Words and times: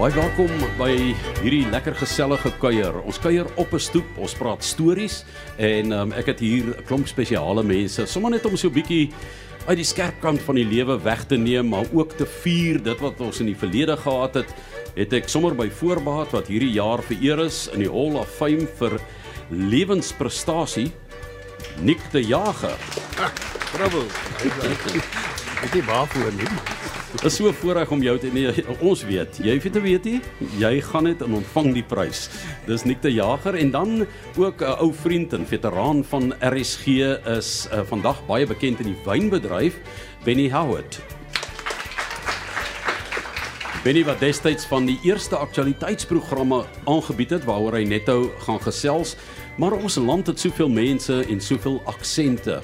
Baie 0.00 0.14
welkom 0.16 0.62
by 0.78 0.94
hierdie 1.42 1.66
lekker 1.68 1.92
gesellige 2.00 2.48
kuier. 2.56 2.94
Ons 3.04 3.18
kuier 3.20 3.44
op 3.60 3.74
'n 3.76 3.78
stoep, 3.78 4.06
ons 4.16 4.32
praat 4.32 4.64
stories 4.64 5.26
en 5.58 5.92
um, 5.92 6.12
ek 6.16 6.26
het 6.32 6.40
hier 6.40 6.72
'n 6.72 6.84
klomp 6.88 7.06
spesiale 7.06 7.62
mense, 7.62 8.06
sommer 8.06 8.30
net 8.30 8.46
om 8.46 8.56
so 8.56 8.68
'n 8.68 8.72
bietjie 8.72 9.12
uit 9.68 9.76
die 9.76 9.84
skerp 9.84 10.18
kant 10.22 10.40
van 10.40 10.54
die 10.54 10.64
lewe 10.64 10.96
weg 11.04 11.26
te 11.26 11.36
neem, 11.36 11.68
maar 11.68 11.84
ook 11.92 12.16
te 12.16 12.24
vier 12.24 12.82
dit 12.82 12.98
wat 13.00 13.20
ons 13.20 13.40
in 13.40 13.46
die 13.46 13.54
verlede 13.54 13.96
gehad 13.96 14.34
het. 14.34 14.48
Het 14.96 15.12
ek 15.12 15.28
sommer 15.28 15.54
by 15.54 15.68
voorbaat 15.68 16.32
wat 16.32 16.48
hierdie 16.48 16.72
jaar 16.72 17.02
vereer 17.02 17.44
is 17.44 17.68
in 17.68 17.80
die 17.80 17.92
Hall 17.92 18.16
of 18.16 18.28
Fame 18.28 18.66
vir 18.78 18.98
lewensprestasie 19.50 20.92
Nick 21.82 22.00
de 22.12 22.24
Jager. 22.24 22.78
Bravo. 23.72 24.04
Ek 25.62 25.74
het 25.74 25.84
waarvoor 25.84 26.32
nie. 26.32 26.99
Dit 27.10 27.24
is 27.26 27.36
so 27.40 27.50
voorreg 27.58 27.90
om 27.90 28.02
jou 28.06 28.12
te 28.22 28.28
nee, 28.30 28.52
ons 28.86 29.00
weet. 29.02 29.40
Jy 29.42 29.56
weet 29.58 29.72
te 29.74 29.80
weet 29.82 30.04
jy, 30.06 30.18
jy 30.60 30.70
gaan 30.92 31.08
net 31.08 31.24
en 31.26 31.32
ontvang 31.40 31.72
die 31.74 31.82
prys. 31.82 32.28
Dis 32.68 32.84
Nick 32.86 33.00
de 33.02 33.10
Jager 33.10 33.58
en 33.58 33.72
dan 33.74 34.06
ook 34.38 34.62
'n 34.62 34.64
uh, 34.64 34.78
ou 34.78 34.92
vriend 34.94 35.32
en 35.32 35.46
veteraan 35.46 36.04
van 36.04 36.34
RSG 36.38 36.86
is 37.26 37.66
uh, 37.72 37.82
vandag 37.82 38.22
baie 38.26 38.46
bekend 38.46 38.78
in 38.80 38.94
die 38.94 39.00
wynbedryf, 39.04 39.74
Benny 40.24 40.50
Howard. 40.50 41.00
Benny 43.82 44.04
wat 44.04 44.20
destyds 44.20 44.64
van 44.64 44.86
die 44.86 44.98
eerste 45.02 45.36
aktualiteitsprogramme 45.36 46.64
aangebied 46.84 47.30
het 47.30 47.44
waaroor 47.44 47.74
hy 47.74 47.84
netto 47.84 48.30
gaan 48.46 48.60
gesels, 48.60 49.16
maar 49.58 49.72
ons 49.72 49.96
land 49.96 50.26
het 50.26 50.38
soveel 50.38 50.68
mense 50.68 51.24
en 51.26 51.40
soveel 51.40 51.82
aksente. 51.84 52.62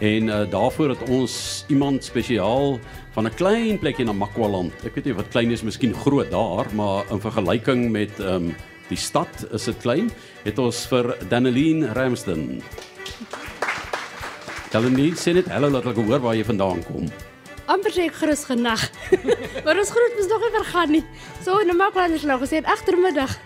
En 0.00 0.26
uh, 0.26 0.50
daarvoor 0.50 0.88
het 0.88 1.08
ons 1.08 1.64
iemand 1.68 2.04
spesiaal 2.04 2.80
van 3.14 3.26
'n 3.26 3.34
klein 3.34 3.78
plekkie 3.78 4.04
na 4.04 4.12
Makwaland. 4.12 4.74
Ek 4.84 4.94
weet 4.94 5.04
nie 5.04 5.14
wat 5.14 5.30
klein 5.30 5.50
is, 5.50 5.62
miskien 5.62 5.94
groot 5.94 6.30
daar, 6.30 6.66
maar 6.74 7.04
in 7.10 7.20
vergelyking 7.20 7.90
met 7.90 8.20
ehm 8.20 8.50
um, 8.50 8.54
die 8.88 8.98
stad 8.98 9.46
is 9.52 9.64
dit 9.64 9.78
klein. 9.80 10.10
Het 10.44 10.58
ons 10.58 10.86
vir 10.86 11.16
Daneline 11.28 11.92
Ramsden. 11.92 12.62
Daneline, 14.70 15.16
sê 15.16 15.32
net 15.32 15.48
hallo 15.48 15.70
laat 15.70 15.86
ek 15.86 15.96
hoor 15.96 16.20
waar 16.20 16.34
jy 16.34 16.44
vandaan 16.44 16.82
kom. 16.84 17.08
amper 17.66 17.92
sê 17.94 18.04
ek 18.10 18.18
gerus 18.20 18.44
genag. 18.44 18.82
maar 19.64 19.78
ons 19.78 19.90
groet 19.90 20.16
mos 20.18 20.28
nog 20.28 20.42
nie 20.44 20.52
vergaan 20.58 20.90
nie. 20.90 21.04
So 21.40 21.58
in 21.58 21.76
Makwaland 21.76 22.18
is 22.18 22.26
nou 22.28 22.38
gesê 22.42 22.60
agtermiddag. 22.60 23.38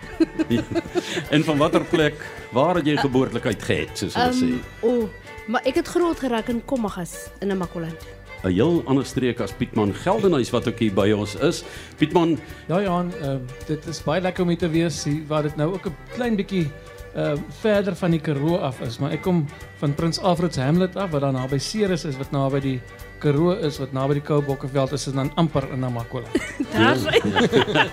en 1.33 1.43
van 1.43 1.57
watter 1.57 1.85
plek 1.85 2.19
waar 2.51 2.75
het 2.75 2.85
jy 2.85 2.97
geboortelikheid 2.99 3.63
gehad, 3.63 3.97
soos 3.97 4.17
hulle 4.19 4.35
sê? 4.35 4.53
Ehm, 4.59 4.61
o, 4.81 4.89
oh, 4.89 5.35
maar 5.47 5.63
ek 5.63 5.79
het 5.81 5.87
groot 5.87 6.19
geraak 6.19 6.49
in 6.49 6.65
Kommagas 6.65 7.29
in 7.39 7.55
Makwaland. 7.57 8.18
'n 8.43 8.51
heel 8.51 8.83
ander 8.85 9.05
streek 9.05 9.39
as 9.39 9.51
Pietman 9.51 9.93
Geldenhuys 9.93 10.49
wat 10.51 10.67
ook 10.67 10.79
hier 10.79 10.93
by 10.93 11.11
ons 11.11 11.35
is. 11.35 11.63
Pietman, 11.97 12.39
Ja 12.67 12.81
Johan, 12.81 13.11
uh, 13.21 13.35
dit 13.67 13.85
is 13.85 14.03
baie 14.03 14.21
lekker 14.21 14.43
om 14.43 14.49
hier 14.49 14.57
te 14.57 14.69
wees 14.69 15.03
hier 15.03 15.23
waar 15.27 15.43
dit 15.43 15.55
nou 15.55 15.73
ook 15.73 15.85
'n 15.87 15.95
klein 16.15 16.35
bietjie 16.35 16.69
uh 17.15 17.33
verder 17.61 17.95
van 17.95 18.11
die 18.11 18.19
Karoo 18.19 18.57
af 18.57 18.81
is, 18.81 18.99
maar 18.99 19.11
ek 19.11 19.21
kom 19.21 19.45
van 19.79 19.93
Prins 19.95 20.19
Alfred 20.19 20.53
se 20.53 20.61
Hamlet 20.61 20.95
af 20.95 21.09
wat 21.11 21.21
dan 21.21 21.33
naby 21.33 21.57
Ceres 21.57 22.05
is 22.05 22.17
wat 22.17 22.31
naby 22.31 22.59
die 22.59 22.81
Karoo 23.19 23.51
is 23.51 23.79
wat 23.79 23.91
naby 23.91 24.13
die 24.13 24.21
Koubokkeveld 24.21 24.91
is 24.91 25.07
en 25.07 25.15
dan 25.15 25.31
amper 25.35 25.65
in 25.73 25.79
Namakwa. 25.79 26.21
Daar's 26.73 27.03
hy. 27.09 27.19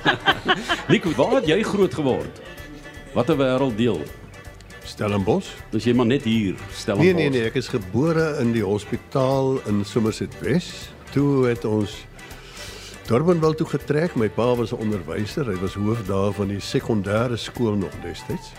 Nico, 0.93 1.11
waar 1.17 1.41
het 1.41 1.47
jy 1.47 1.63
groot 1.63 1.95
geword? 1.95 2.41
Wat 3.15 3.29
'n 3.31 3.39
wêrelddeel. 3.39 4.05
Stellenbosch? 4.87 5.49
Dis 5.71 5.85
jy 5.85 5.95
maar 5.99 6.07
net 6.07 6.25
hier, 6.27 6.55
stel 6.73 7.01
Nee 7.03 7.15
nee 7.15 7.31
nee, 7.31 7.47
ek 7.49 7.59
is 7.59 7.69
gebore 7.73 8.37
in 8.43 8.53
die 8.55 8.65
hospitaal 8.65 9.59
in 9.71 9.85
Somerset 9.85 10.35
West. 10.41 10.93
Toe 11.15 11.47
het 11.49 11.65
ons 11.65 12.05
Durbanville 13.07 13.55
toe 13.55 13.67
getrek. 13.71 14.17
My 14.19 14.29
pa 14.29 14.55
was 14.59 14.73
'n 14.73 14.83
onderwyser. 14.83 15.47
Hy 15.47 15.59
was 15.61 15.75
hoof 15.75 16.07
daar 16.07 16.33
van 16.33 16.49
die 16.49 16.61
sekondêre 16.61 17.37
skool 17.37 17.75
nog 17.75 17.93
destyds. 18.03 18.53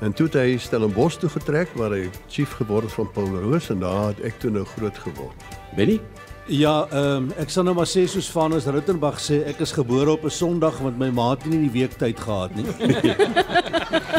En 0.00 0.12
toe 0.12 0.26
het 0.26 0.34
hy 0.34 0.56
Stellenbosch 0.56 1.18
toe 1.18 1.28
getrek 1.28 1.68
waar 1.74 1.90
hy 1.90 2.08
chief 2.28 2.52
geword 2.52 2.84
het 2.84 2.92
van 2.92 3.10
Paul 3.12 3.26
Roos 3.42 3.70
en 3.70 3.80
daar 3.80 4.06
het 4.06 4.20
ek 4.20 4.38
toe 4.38 4.50
nou 4.50 4.64
groot 4.64 4.98
geword. 4.98 5.36
Benny? 5.76 6.00
Ja, 6.48 6.86
ehm 6.90 7.16
um, 7.16 7.26
ek 7.38 7.50
sal 7.52 7.64
nou 7.68 7.74
maar 7.76 7.88
sê 7.88 8.06
soos 8.08 8.30
Vanus 8.32 8.64
Ruttenbach 8.66 9.20
sê, 9.22 9.42
ek 9.50 9.60
is 9.60 9.72
gebore 9.76 10.10
op 10.10 10.24
'n 10.24 10.30
Sondag 10.30 10.80
want 10.80 10.98
my 10.98 11.10
ma 11.10 11.30
het 11.30 11.44
nie 11.46 11.68
die 11.68 11.80
week 11.80 11.98
tyd 11.98 12.18
gehad 12.18 12.54
nie. 12.56 12.66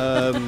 Ehm 0.02 0.36
um, 0.36 0.46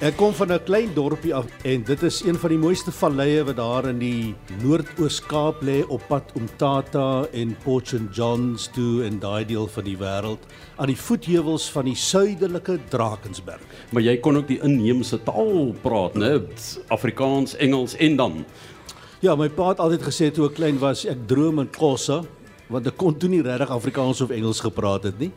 ek 0.00 0.16
kom 0.16 0.34
van 0.34 0.52
'n 0.52 0.64
klein 0.64 0.94
dorpie 0.94 1.34
af 1.34 1.46
en 1.64 1.82
dit 1.82 2.02
is 2.02 2.20
een 2.22 2.38
van 2.38 2.50
die 2.50 2.58
mooiste 2.58 2.92
valleie 2.92 3.44
wat 3.44 3.56
daar 3.56 3.88
in 3.88 3.98
die 3.98 4.34
Noord-Oos 4.62 5.20
Kaap 5.26 5.62
lê 5.62 5.82
op 5.88 6.02
pad 6.08 6.32
om 6.34 6.46
Tata 6.56 7.26
en 7.32 7.56
Port 7.64 7.88
St 7.88 8.12
Johns 8.12 8.68
toe 8.74 9.04
en 9.04 9.18
daai 9.18 9.44
deel 9.44 9.66
van 9.66 9.84
die 9.84 9.96
wêreld 9.96 10.42
aan 10.76 10.86
die 10.86 10.96
voetheuwels 10.96 11.70
van 11.70 11.84
die 11.84 11.96
suidelike 11.96 12.78
Drakensberg. 12.90 13.62
Maar 13.90 14.02
jy 14.02 14.16
kon 14.20 14.36
ook 14.36 14.48
die 14.48 14.60
inheemse 14.62 15.22
taal 15.22 15.74
praat, 15.82 16.14
né? 16.14 16.42
Afrikaans, 16.88 17.56
Engels 17.56 17.96
en 17.96 18.16
dan. 18.16 18.44
Ja, 19.24 19.32
my 19.40 19.46
pa 19.48 19.70
het 19.70 19.78
altyd 19.80 20.02
gesê 20.04 20.26
toe 20.36 20.50
ek 20.50 20.58
klein 20.58 20.76
was, 20.82 21.06
ek 21.08 21.22
droom 21.30 21.62
in 21.62 21.68
Xhosa, 21.72 22.18
want 22.68 22.88
ek 22.90 22.98
kon 23.00 23.14
toe 23.16 23.30
nie 23.32 23.38
regtig 23.40 23.70
Afrikaans 23.72 24.18
of 24.20 24.34
Engels 24.36 24.58
gepraat 24.60 25.06
het 25.08 25.16
nie. 25.16 25.30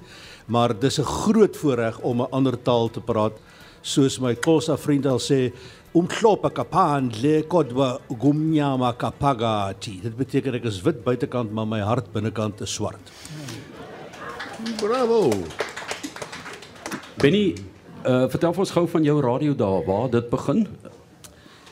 Maar 0.52 0.74
dis 0.76 1.00
'n 1.00 1.08
groot 1.08 1.56
voorreg 1.56 2.00
om 2.04 2.22
'n 2.22 2.32
ander 2.32 2.58
taal 2.62 2.90
te 2.90 3.00
praat, 3.00 3.40
soos 3.82 4.20
my 4.20 4.36
Xhosa 4.36 4.76
vriend 4.76 5.06
al 5.06 5.20
sê, 5.20 5.54
umhlopa 5.96 6.50
kaphandle 6.50 7.48
kodwa 7.48 8.02
gumnyama 8.10 8.92
kapagati. 8.92 10.02
Dit 10.02 10.18
beteken 10.18 10.56
ek 10.56 10.66
is 10.66 10.82
wit 10.82 11.04
buitekant, 11.04 11.54
maar 11.54 11.66
my 11.66 11.80
hart 11.80 12.12
binnekant 12.12 12.62
is 12.62 12.74
swart. 12.74 13.12
Bravo. 14.82 15.32
Benny, 17.18 17.56
uh 18.04 18.28
vertel 18.28 18.54
ons 18.58 18.72
gou 18.72 18.88
van 18.88 19.04
jou 19.04 19.22
radio 19.22 19.56
daar, 19.56 19.86
waar 19.86 20.10
dit 20.10 20.30
begin? 20.30 20.68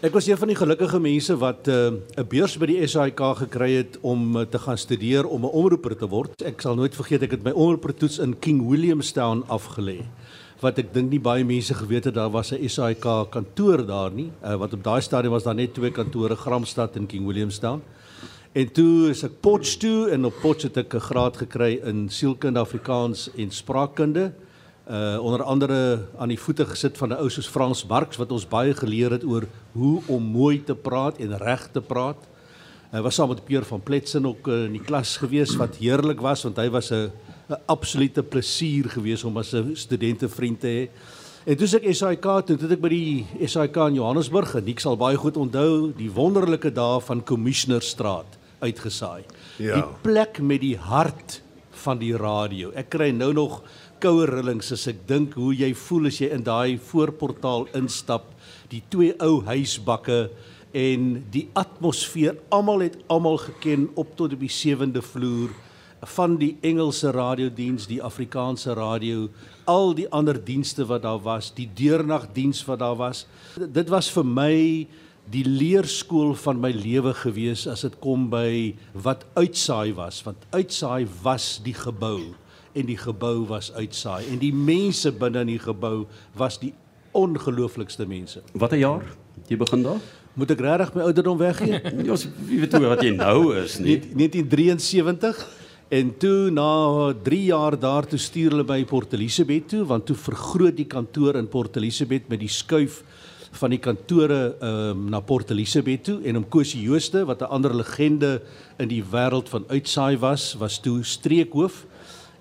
Ek 0.05 0.13
was 0.13 0.27
een 0.29 0.37
van 0.37 0.51
die 0.51 0.57
gelukkige 0.57 0.99
mense 1.01 1.33
wat 1.41 1.65
'n 1.65 1.97
uh, 2.19 2.23
beurs 2.29 2.57
by 2.61 2.67
die 2.69 2.87
SAIK 2.87 3.21
gekry 3.37 3.71
het 3.73 3.97
om 4.01 4.37
uh, 4.37 4.41
te 4.45 4.59
gaan 4.59 4.77
studeer 4.77 5.25
om 5.25 5.41
'n 5.41 5.49
omroeper 5.49 5.97
te 5.97 6.05
word. 6.07 6.41
Ek 6.45 6.61
sal 6.61 6.75
nooit 6.75 6.95
vergeet 6.95 7.23
ek 7.23 7.31
het 7.31 7.43
my 7.43 7.51
omroepertoets 7.51 8.19
in 8.19 8.39
King 8.39 8.69
Williamstown 8.69 9.41
afgelê. 9.49 10.05
Wat 10.61 10.77
ek 10.77 10.93
dink 10.93 11.09
nie 11.09 11.19
baie 11.19 11.43
mense 11.43 11.73
geweet 11.73 12.05
het 12.05 12.13
daar 12.13 12.29
was 12.29 12.51
'n 12.53 12.69
SAIK 12.69 13.31
kantoor 13.31 13.85
daar 13.85 14.11
nie. 14.11 14.29
Uh, 14.43 14.55
want 14.55 14.73
op 14.73 14.83
daai 14.83 15.01
stadium 15.01 15.31
was 15.31 15.43
daar 15.43 15.55
net 15.55 15.73
twee 15.73 15.91
kantore, 15.91 16.35
Gramstad 16.35 16.95
en 16.95 17.07
King 17.07 17.25
Williamstown. 17.25 17.81
En 18.53 18.71
toe 18.71 19.09
is 19.09 19.23
ek 19.23 19.41
Potch 19.41 19.77
toe 19.77 20.09
en 20.09 20.25
op 20.25 20.33
Potch 20.41 20.63
het 20.63 20.77
ek 20.77 20.93
'n 20.93 20.99
graad 20.99 21.37
gekry 21.37 21.81
in 21.83 22.09
sielkunde 22.09 22.59
Afrikaans 22.59 23.29
en 23.35 23.51
spraakkunde 23.51 24.33
uh 24.85 25.17
onder 25.21 25.43
andere 25.43 26.05
aan 26.17 26.29
die 26.29 26.39
voete 26.39 26.65
gesit 26.65 26.97
van 26.97 27.09
'n 27.09 27.17
ou 27.17 27.29
soos 27.29 27.47
Frans 27.47 27.85
Barks 27.85 28.17
wat 28.17 28.31
ons 28.31 28.47
baie 28.47 28.73
geleer 28.73 29.11
het 29.11 29.23
oor 29.23 29.47
hoe 29.71 30.01
om 30.07 30.23
mooi 30.23 30.63
te 30.63 30.75
praat 30.75 31.17
en 31.17 31.37
reg 31.37 31.69
te 31.71 31.81
praat. 31.81 32.17
Hy 32.91 33.01
was 33.01 33.15
saam 33.15 33.29
met 33.29 33.45
Pierre 33.45 33.65
van 33.65 33.81
Pletsen 33.81 34.25
ook 34.25 34.47
uh, 34.47 34.65
in 34.65 34.71
die 34.71 34.83
klas 34.83 35.17
gewees 35.17 35.55
wat 35.55 35.75
heerlik 35.75 36.21
was 36.21 36.43
want 36.43 36.57
hy 36.57 36.69
was 36.69 36.91
'n 36.91 37.11
'n 37.49 37.61
absolute 37.65 38.23
plesier 38.23 38.89
gewees 38.89 39.23
om 39.23 39.37
as 39.37 39.53
'n 39.53 39.75
studentevriend 39.75 40.59
te 40.59 40.67
hê. 40.67 40.89
En 41.45 41.57
toe 41.57 41.67
ek 41.77 41.93
SAIK 41.93 42.25
toe, 42.45 42.57
toe 42.57 42.71
ek 42.71 42.81
by 42.81 42.89
die 42.89 43.25
SAIK 43.45 43.75
in 43.75 43.95
Johannesburg 43.95 44.55
en 44.55 44.67
ek 44.67 44.79
sal 44.79 44.97
baie 44.97 45.17
goed 45.17 45.37
onthou 45.37 45.93
die 45.93 46.09
wonderlike 46.09 46.71
dae 46.73 47.01
van 47.01 47.23
Commissionerstraat 47.23 48.37
uitgesaai. 48.61 49.23
Ja. 49.57 49.75
Die 49.75 49.83
plek 50.01 50.39
met 50.41 50.61
die 50.61 50.77
hart 50.77 51.41
van 51.85 51.99
die 52.01 52.15
radio. 52.17 52.71
Ek 52.73 52.89
kry 52.89 53.11
nou 53.11 53.33
nog 53.33 53.61
koue 54.03 54.25
rillings 54.29 54.71
as 54.75 54.87
ek 54.91 55.05
dink 55.09 55.35
hoe 55.39 55.53
jy 55.55 55.71
voel 55.77 56.09
as 56.09 56.19
jy 56.21 56.29
in 56.35 56.43
daai 56.45 56.77
voorportaal 56.91 57.67
instap, 57.77 58.27
die 58.71 58.83
twee 58.91 59.13
ou 59.23 59.41
huisbakke 59.47 60.27
en 60.75 61.23
die 61.31 61.45
atmosfeer. 61.55 62.37
Almal 62.53 62.87
het 62.87 62.97
almal 63.11 63.39
geken 63.45 63.89
op 63.95 64.15
tot 64.19 64.35
op 64.35 64.43
die 64.43 64.51
sewende 64.51 65.03
vloer 65.05 65.53
van 66.05 66.35
die 66.37 66.51
Engelse 66.61 67.09
radiodiens, 67.15 67.87
die 67.89 68.01
Afrikaanse 68.03 68.75
radio, 68.77 69.29
al 69.65 69.95
die 69.97 70.05
ander 70.13 70.37
dienste 70.37 70.85
wat 70.85 71.01
daar 71.01 71.23
was, 71.25 71.49
die 71.55 71.65
deurnagdiens 71.73 72.61
wat 72.67 72.83
daar 72.83 72.99
was. 72.99 73.25
Dit 73.57 73.89
was 73.89 74.11
vir 74.13 74.27
my 74.27 74.55
die 75.33 75.45
leerskool 75.47 76.35
van 76.37 76.59
my 76.61 76.69
lewe 76.75 77.15
gewees 77.17 77.65
as 77.65 77.81
dit 77.87 77.95
kom 78.03 78.27
by 78.29 78.75
wat 78.93 79.25
uitsaai 79.33 79.95
was, 79.97 80.21
want 80.27 80.45
uitsaai 80.53 81.07
was 81.23 81.55
die 81.65 81.73
gebou 81.73 82.35
en 82.75 82.85
die 82.89 82.97
gebou 82.99 83.45
was 83.49 83.71
uitsaai 83.73 84.27
en 84.31 84.39
die 84.41 84.53
mense 84.53 85.11
binne 85.15 85.45
in 85.45 85.53
die 85.55 85.61
gebou 85.61 86.05
was 86.37 86.59
die 86.59 86.73
ongelooflikste 87.15 88.05
mense. 88.07 88.41
Watter 88.53 88.79
jaar? 88.81 89.05
Jy 89.47 89.57
begin 89.57 89.85
daar? 89.85 90.01
Moet 90.35 90.51
ek 90.51 90.63
regtig 90.65 90.95
my 90.97 91.05
ouderdom 91.07 91.37
weggee? 91.39 91.79
Ja, 92.05 92.11
ons 92.11 92.25
wie 92.47 92.59
weet 92.59 92.73
hoe 92.75 92.89
wat 92.89 93.03
jy 93.05 93.13
nou 93.15 93.53
is 93.55 93.77
nie. 93.79 94.01
1973 94.19 95.45
en 95.95 96.11
toe 96.19 96.49
na 96.51 97.13
3 97.23 97.43
jaar 97.45 97.77
daar 97.79 98.07
toe 98.09 98.19
stuur 98.19 98.55
hulle 98.55 98.67
by 98.67 98.81
Port 98.89 99.13
Elizabeth 99.15 99.69
toe 99.71 99.85
want 99.87 100.07
toe 100.09 100.17
vergroot 100.17 100.75
die 100.75 100.89
kantoor 100.91 101.39
in 101.39 101.47
Port 101.47 101.77
Elizabeth 101.79 102.27
met 102.31 102.41
die 102.41 102.51
skuif 102.51 103.03
van 103.55 103.71
die 103.71 103.79
kantore 103.79 104.39
um, 104.59 105.05
na 105.13 105.21
Port 105.23 105.51
Elizabeth 105.53 106.03
toe 106.09 106.17
en 106.27 106.41
om 106.41 106.47
Kosie 106.51 106.81
Jooste 106.83 107.23
wat 107.29 107.41
'n 107.41 107.51
ander 107.55 107.75
legende 107.75 108.41
in 108.77 108.89
die 108.91 109.03
wêreld 109.03 109.49
van 109.49 109.63
uitsaai 109.69 110.17
was, 110.19 110.55
was 110.59 110.79
toe 110.79 111.03
streekhoof 111.03 111.85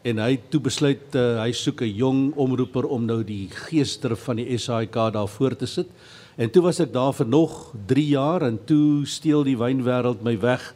en 0.04 0.20
hy 0.20 0.36
toe 0.52 0.60
besluit 0.60 1.16
uh, 1.16 1.40
hy 1.40 1.52
soek 1.56 1.80
'n 1.82 1.96
jong 1.96 2.20
omroeper 2.36 2.84
om 2.84 3.06
nou 3.08 3.22
die 3.24 3.48
geester 3.48 4.16
van 4.16 4.36
die 4.36 4.58
SAIK 4.58 4.92
daar 5.16 5.28
voor 5.28 5.56
te 5.56 5.66
sit. 5.66 5.88
En 6.36 6.50
toe 6.50 6.62
was 6.62 6.80
ek 6.80 6.92
daar 6.92 7.14
vir 7.14 7.26
nog 7.26 7.72
3 7.86 8.06
jaar 8.06 8.42
en 8.42 8.58
toe 8.64 9.06
steel 9.06 9.44
die 9.44 9.56
wynwêreld 9.56 10.22
my 10.22 10.36
weg 10.40 10.74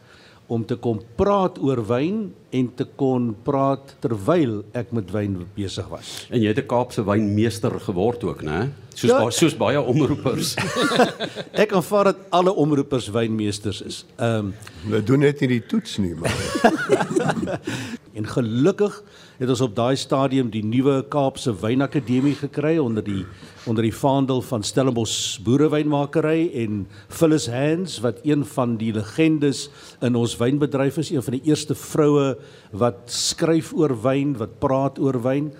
om 0.49 0.63
te 0.65 0.75
kom 0.81 0.97
praat 1.15 1.59
oor 1.61 1.79
wyn 1.85 2.31
en 2.57 2.69
te 2.75 2.85
kon 2.97 3.29
praat 3.45 3.91
terwyl 4.01 4.63
ek 4.73 4.91
met 4.97 5.11
wyn 5.13 5.35
besig 5.55 5.85
was. 5.91 6.25
En 6.33 6.41
jy 6.41 6.47
het 6.49 6.57
'n 6.63 6.65
Kaapse 6.67 7.03
wynmeester 7.05 7.71
geword 7.79 8.23
ook, 8.23 8.41
né? 8.41 8.69
Soos 8.93 9.11
Ja. 9.11 9.19
ba 9.23 9.29
soos 9.31 9.55
baie 9.55 9.79
omroepers. 9.81 10.55
Ek 11.63 11.71
aanvaar 11.71 12.03
dat 12.03 12.17
alle 12.29 12.51
omroepers 12.53 13.07
wynmeesters 13.09 13.81
is. 13.81 14.05
Ehm 14.17 14.35
um, 14.49 14.53
Hulle 14.83 15.03
doen 15.03 15.19
net 15.19 15.39
nie 15.39 15.47
die 15.47 15.65
toets 15.65 15.97
nie, 15.97 16.15
maar 16.15 16.33
En 18.17 18.25
gelukkig 18.27 19.03
het 19.39 19.47
ons 19.47 19.61
op 19.63 19.71
daai 19.71 19.95
stadium 19.95 20.49
die 20.51 20.65
nuwe 20.67 20.97
Kaapse 21.07 21.53
Wynakademie 21.61 22.35
gekry 22.41 22.73
onder 22.81 23.05
die 23.05 23.21
onder 23.69 23.85
die 23.85 23.93
vaandel 23.95 24.41
van 24.43 24.65
Stellenbosch 24.67 25.39
Boerewynmakery 25.45 26.49
en 26.59 26.81
Phyllis 27.07 27.47
Hands 27.47 27.99
wat 28.03 28.19
een 28.27 28.43
van 28.55 28.75
die 28.81 28.91
legendes 28.95 29.69
in 30.03 30.17
ons 30.19 30.35
wynbedryf 30.41 30.97
is, 30.99 31.13
een 31.13 31.23
van 31.23 31.37
die 31.37 31.45
eerste 31.47 31.77
vroue 31.77 32.33
wat 32.75 33.07
skryf 33.13 33.71
oor 33.77 33.95
wyn, 34.03 34.35
wat 34.41 34.59
praat 34.59 34.99
oor 34.99 35.21
wyn. 35.23 35.53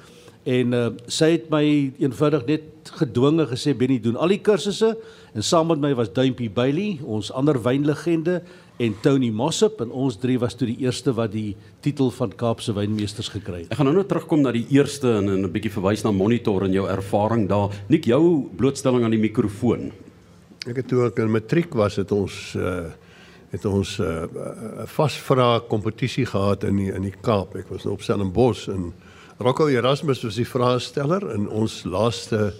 En 0.49 0.75
uh, 0.75 0.85
sy 1.07 1.33
het 1.37 1.47
my 1.53 1.63
eenvoudig 2.01 2.47
net 2.49 2.91
gedwinge 2.99 3.45
gesê 3.47 3.75
Benny 3.77 3.99
doen 4.03 4.19
al 4.19 4.33
die 4.33 4.41
kursusse 4.43 4.95
en 5.31 5.45
saam 5.45 5.69
met 5.71 5.79
my 5.83 5.93
was 5.95 6.11
Duimpie 6.11 6.49
Bailey, 6.51 6.97
ons 7.05 7.31
ander 7.31 7.59
wynlegende 7.63 8.41
en 8.79 8.95
Tony 9.03 9.29
Mossop 9.29 9.81
en 9.83 9.91
ons 9.91 10.15
drie 10.17 10.37
was 10.39 10.55
toe 10.55 10.69
die 10.69 10.77
eerste 10.85 11.11
wat 11.15 11.33
die 11.33 11.57
titel 11.83 12.11
van 12.15 12.31
Kaapse 12.31 12.73
wynmeesters 12.73 13.27
gekry 13.33 13.65
het. 13.65 13.73
Ek 13.73 13.81
gaan 13.81 13.89
nou 13.89 13.97
net 13.97 14.07
terugkom 14.07 14.45
na 14.45 14.53
die 14.55 14.65
eerste 14.71 15.17
en, 15.19 15.27
en 15.27 15.43
'n 15.43 15.51
bietjie 15.51 15.73
verwys 15.73 16.03
na 16.03 16.11
monitor 16.11 16.63
en 16.63 16.71
jou 16.71 16.87
ervaring 16.87 17.47
daar. 17.49 17.75
Nik 17.89 18.05
jou 18.05 18.47
blootstelling 18.55 19.03
aan 19.03 19.15
die 19.15 19.19
mikrofoon. 19.19 19.91
ek 20.67 20.75
het 20.75 20.87
toe 20.87 21.05
ek 21.07 21.19
in 21.19 21.31
matriek 21.31 21.73
was 21.73 21.95
het 21.95 22.11
ons 22.11 22.55
uh 22.55 22.89
het 23.49 23.65
ons 23.65 23.97
'n 23.97 24.03
uh, 24.03 24.23
uh, 24.23 24.85
vasvra 24.85 25.59
kompetisie 25.67 26.25
gehad 26.25 26.63
in 26.63 26.75
die 26.75 26.93
in 26.93 27.01
die 27.01 27.15
Kaap. 27.21 27.55
Ek 27.55 27.67
was 27.69 27.83
nou 27.83 27.93
op 27.93 28.01
Stellenbosch 28.01 28.69
en 28.69 28.93
Rocco 29.39 29.67
Erasmus 29.67 30.23
was 30.23 30.35
die 30.35 30.47
vraesteller 30.47 31.31
en 31.33 31.49
ons 31.49 31.83
laaste 31.83 32.53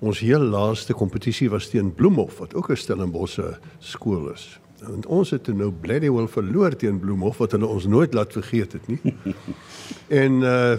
ons 0.00 0.18
heel 0.18 0.40
laaste 0.40 0.94
kompetisie 0.94 1.50
was 1.50 1.68
teen 1.68 1.94
Bloemhof 1.94 2.38
wat 2.38 2.54
ook 2.54 2.70
'n 2.70 2.76
Stellenbosse 2.76 3.58
skool 3.80 4.32
is. 4.32 4.63
En 4.80 5.06
ons 5.06 5.30
het 5.30 5.44
toe 5.44 5.54
nou 5.54 5.72
bloody 5.72 6.10
well 6.10 6.28
verloor 6.28 6.76
teen 6.76 6.98
Bloemhof 7.00 7.38
wat 7.38 7.52
hulle 7.52 7.66
ons 7.66 7.86
nooit 7.86 8.14
laat 8.14 8.32
vergeet 8.32 8.72
het 8.72 8.86
nie. 8.86 9.14
en 10.22 10.42
uh 10.42 10.76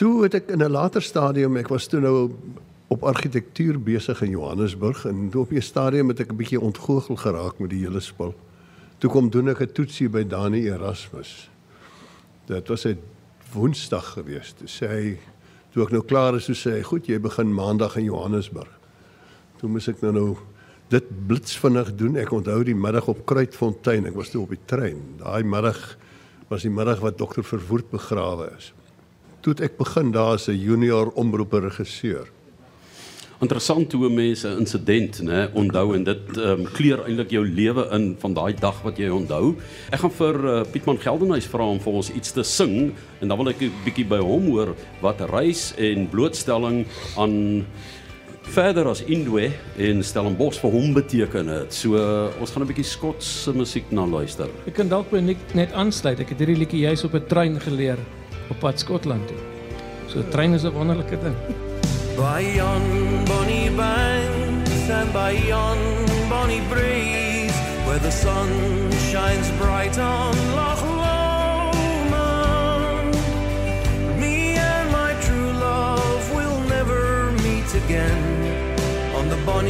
toe 0.00 0.22
het 0.22 0.34
ek 0.34 0.46
in 0.48 0.62
'n 0.64 0.70
later 0.70 1.02
stadium, 1.02 1.56
ek 1.56 1.68
was 1.68 1.86
toe 1.86 2.00
nou 2.00 2.32
op 2.88 3.02
argitektuur 3.04 3.76
besig 3.82 4.22
in 4.22 4.30
Johannesburg 4.30 5.04
en 5.04 5.28
toe 5.30 5.42
op 5.42 5.52
'n 5.52 5.60
stadium 5.60 6.08
het 6.08 6.20
ek 6.20 6.32
'n 6.32 6.36
bietjie 6.36 6.60
ontgoochel 6.60 7.16
geraak 7.16 7.58
met 7.58 7.70
die 7.70 7.84
hele 7.84 8.00
spul. 8.00 8.34
Toe 8.98 9.10
kom 9.10 9.30
doen 9.30 9.48
ek 9.48 9.60
'n 9.60 9.72
toetsie 9.72 10.08
by 10.08 10.24
Dani 10.26 10.66
Erasmus. 10.68 11.50
Dit 12.46 12.68
was 12.68 12.86
'n 12.86 12.98
Woensdag 13.52 14.12
geweest. 14.12 14.56
Toe 14.58 14.68
sê 14.68 14.88
hy 14.88 15.18
toe 15.72 15.82
ek 15.82 15.90
nou 15.90 16.02
klaar 16.02 16.34
is, 16.34 16.44
toe 16.44 16.54
sê 16.54 16.70
hy, 16.70 16.82
"Goed, 16.82 17.06
jy 17.06 17.20
begin 17.20 17.54
Maandag 17.54 17.96
in 17.96 18.04
Johannesburg." 18.04 18.78
Toe 19.58 19.68
moes 19.68 19.88
ek 19.88 20.00
nou 20.00 20.12
nou 20.12 20.36
dit 20.90 21.10
blitsvinnig 21.26 21.92
doen. 21.98 22.18
Ek 22.18 22.32
onthou 22.34 22.60
die 22.66 22.76
middag 22.76 23.08
op 23.10 23.22
Kruitfontein. 23.30 24.08
Ek 24.10 24.18
was 24.18 24.32
toe 24.32 24.42
op 24.42 24.54
die 24.54 24.64
trein. 24.70 25.00
Daai 25.22 25.46
middag 25.46 25.78
was 26.50 26.66
die 26.66 26.72
middag 26.74 27.02
wat 27.04 27.18
dokter 27.18 27.46
Verwoerd 27.46 27.92
begrawe 27.92 28.50
is. 28.56 28.72
Toe 29.40 29.54
ek 29.62 29.78
begin 29.78 30.10
daar 30.12 30.34
as 30.34 30.48
'n 30.48 30.58
junior 30.58 31.12
omroeper 31.14 31.62
regisseur. 31.62 32.26
Interessant 33.40 33.92
hoe 33.92 34.10
mense 34.10 34.48
'n 34.48 34.58
insident, 34.58 35.22
né, 35.22 35.48
onthou 35.54 35.94
en 35.94 36.04
dit 36.04 36.36
ehm 36.36 36.60
um, 36.60 36.64
kleur 36.72 37.04
eintlik 37.06 37.30
jou 37.30 37.46
lewe 37.46 37.88
in 37.92 38.16
van 38.18 38.34
daai 38.34 38.54
dag 38.54 38.82
wat 38.82 38.98
jy 38.98 39.08
onthou. 39.08 39.56
Ek 39.90 40.00
gaan 40.00 40.10
vir 40.10 40.44
uh, 40.44 40.64
Pietman 40.72 40.98
Geldenhuys 40.98 41.46
vra 41.46 41.64
om 41.64 41.80
vir 41.80 41.92
ons 41.92 42.10
iets 42.12 42.32
te 42.32 42.42
sing 42.42 42.92
en 43.20 43.28
dan 43.28 43.38
wil 43.38 43.48
ek 43.48 43.62
'n 43.62 43.72
bietjie 43.84 44.08
by 44.08 44.18
hom 44.18 44.44
hoor 44.50 44.74
wat 45.00 45.20
reis 45.20 45.72
en 45.78 46.08
blootstelling 46.08 46.86
aan 47.16 47.64
verder 48.50 48.88
as 48.90 49.02
Indwe 49.06 49.52
en 49.78 50.02
Stellenbosch 50.04 50.58
vir 50.62 50.70
hom 50.74 50.94
beteken 50.96 51.48
het. 51.52 51.74
So 51.74 51.94
uh, 51.94 52.40
ons 52.42 52.50
gaan 52.50 52.62
'n 52.64 52.70
bietjie 52.70 52.84
Skotse 52.84 53.52
musiek 53.54 53.86
na 53.90 54.06
luister. 54.06 54.48
Ek 54.66 54.74
kan 54.74 54.88
dalk 54.88 55.10
by 55.10 55.20
Nick 55.22 55.38
net 55.54 55.72
aansluit. 55.72 56.20
Ek 56.20 56.28
het 56.34 56.38
hierdie 56.42 56.58
liedjie 56.58 56.80
juis 56.86 57.04
op 57.04 57.14
'n 57.14 57.26
trein 57.26 57.60
geleer 57.60 57.98
op 58.50 58.58
pad 58.58 58.78
Skotland 58.78 59.26
toe. 59.28 59.36
So 60.08 60.18
'n 60.18 60.28
trein 60.30 60.54
is 60.54 60.64
'n 60.64 60.72
wonderlike 60.72 61.18
ding. 61.22 61.36
By 62.16 62.42
yon 62.56 62.82
bonny 63.24 63.70
banks 63.76 64.90
and 64.90 65.12
by 65.12 65.32
yon 65.46 65.78
bonny 66.28 66.60
breeze, 66.68 67.54
where 67.86 68.00
the 68.00 68.10
sun 68.10 68.48
shines 69.10 69.48
bright 69.58 69.98
on 69.98 70.34
Loch 70.58 70.82
Lomond, 71.00 72.24
me 74.18 74.56
and 74.58 74.90
my 74.90 75.14
true 75.24 75.52
love 75.52 76.34
will 76.34 76.60
never 76.68 77.32
meet 77.42 77.74
again 77.84 78.29
on 79.48 79.66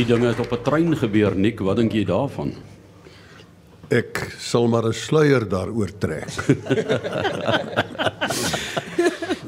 die 0.00 0.08
dinge 0.08 0.32
het 0.32 0.40
op 0.40 0.52
'n 0.52 0.62
trein 0.64 0.96
gebeur, 0.96 1.36
Nik, 1.36 1.60
wat 1.60 1.76
dink 1.76 1.92
jy 1.92 2.04
daarvan? 2.04 2.52
Ek 3.90 4.34
sal 4.38 4.68
maar 4.68 4.86
'n 4.86 4.92
sluier 4.92 5.48
daaroor 5.48 5.90
trek. 5.98 6.28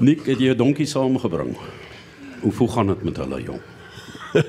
Nik, 0.06 0.26
het 0.26 0.38
jy 0.38 0.52
'n 0.52 0.56
donkie 0.56 0.86
saamgebring? 0.86 1.56
Hoe 2.42 2.52
hoe 2.52 2.68
gaan 2.68 2.86
dit 2.86 3.02
met 3.02 3.16
hulle, 3.16 3.42
jong? 3.42 3.60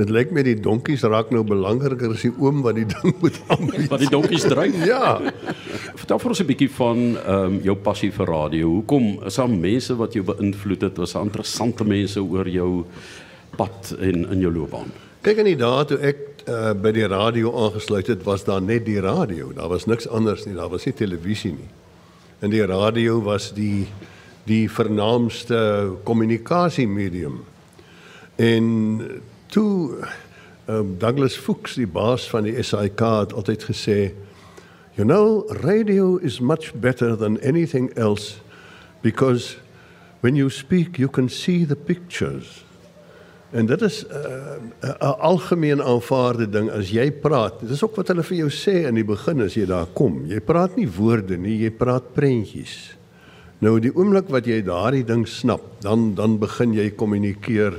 Dit 0.00 0.10
lyk 0.10 0.30
my 0.30 0.42
die 0.42 0.60
donkies 0.60 1.02
raak 1.02 1.30
nou 1.30 1.44
belangriker 1.44 2.10
as 2.10 2.22
die 2.22 2.32
oom 2.38 2.62
wat 2.62 2.74
die 2.74 2.86
ding 2.86 3.14
moet 3.20 3.40
aanbied. 3.46 3.88
Wat 3.88 4.00
die 4.00 4.10
donkies 4.10 4.42
dryf? 4.42 4.84
Ja. 4.92 5.20
Vertel 5.94 6.18
vir 6.18 6.28
ons 6.28 6.40
'n 6.40 6.46
bietjie 6.46 6.70
van 6.70 7.16
ehm 7.16 7.44
um, 7.44 7.60
jou 7.62 7.76
passie 7.76 8.12
vir 8.12 8.26
radio. 8.26 8.68
Hoekom 8.68 9.22
is 9.26 9.34
daar 9.34 9.48
mense 9.48 9.96
wat 9.96 10.12
jou 10.12 10.24
beïnvloed 10.24 10.82
het? 10.82 10.96
Was 10.96 11.12
daar 11.12 11.26
interessante 11.26 11.84
mense 11.84 12.22
oor 12.22 12.48
jou 12.48 12.84
pad 13.56 13.96
en 13.98 14.30
in 14.30 14.40
jou 14.40 14.52
loopbaan? 14.52 15.09
Kyk 15.20 15.42
in 15.42 15.50
die 15.50 15.58
dae 15.60 15.82
toe 15.84 15.98
ek 16.00 16.20
uh, 16.48 16.70
by 16.72 16.94
die 16.96 17.04
radio 17.04 17.50
aangesluit 17.66 18.08
het, 18.08 18.22
was 18.24 18.46
daar 18.46 18.62
net 18.64 18.86
die 18.86 19.02
radio. 19.04 19.50
Daar 19.52 19.68
was 19.68 19.84
niks 19.84 20.06
anders 20.08 20.46
nie. 20.46 20.54
Daar 20.56 20.70
was 20.72 20.86
nie 20.88 20.94
televisie 20.96 21.50
nie. 21.52 21.68
En 22.40 22.48
die 22.48 22.62
radio 22.64 23.18
was 23.20 23.50
die 23.52 23.84
die 24.48 24.64
vernaamste 24.72 25.58
kommunikasiemedium. 26.08 27.42
En 28.40 28.64
toe 29.52 30.00
um, 30.64 30.96
Douglas 30.98 31.36
Fuchs, 31.36 31.76
die 31.76 31.86
baas 31.86 32.24
van 32.32 32.48
die 32.48 32.56
SAIK 32.56 33.04
het 33.04 33.36
altyd 33.36 33.68
gesê, 33.68 33.98
"You 34.96 35.04
know, 35.04 35.44
radio 35.60 36.16
is 36.16 36.40
much 36.40 36.72
better 36.80 37.12
than 37.12 37.36
anything 37.44 37.92
else 37.92 38.40
because 39.04 39.60
when 40.24 40.34
you 40.34 40.48
speak 40.48 40.96
you 40.96 41.12
can 41.12 41.28
see 41.28 41.66
the 41.66 41.76
pictures." 41.76 42.64
En 43.50 43.66
dit 43.66 43.82
is 43.82 44.04
'n 44.06 44.14
uh, 44.86 44.90
'n 45.00 45.18
algemeen 45.18 45.82
aanvaarde 45.82 46.48
ding 46.48 46.70
as 46.70 46.90
jy 46.90 47.10
praat. 47.12 47.60
Dit 47.60 47.70
is 47.70 47.82
ook 47.84 47.96
wat 47.96 48.08
hulle 48.08 48.22
vir 48.22 48.36
jou 48.36 48.50
sê 48.50 48.86
in 48.86 48.94
die 48.94 49.04
begin 49.04 49.40
as 49.40 49.54
jy 49.54 49.66
daar 49.66 49.86
kom. 49.92 50.26
Jy 50.26 50.40
praat 50.40 50.76
nie 50.76 50.88
woorde 50.88 51.36
nie, 51.36 51.58
jy 51.58 51.70
praat 51.70 52.12
prentjies. 52.12 52.96
Nou 53.58 53.80
die 53.80 53.92
oomblik 53.94 54.28
wat 54.28 54.46
jy 54.46 54.62
daardie 54.62 55.04
ding 55.04 55.26
snap, 55.28 55.60
dan 55.80 56.14
dan 56.14 56.38
begin 56.38 56.72
jy 56.72 56.90
kommunikeer 56.90 57.74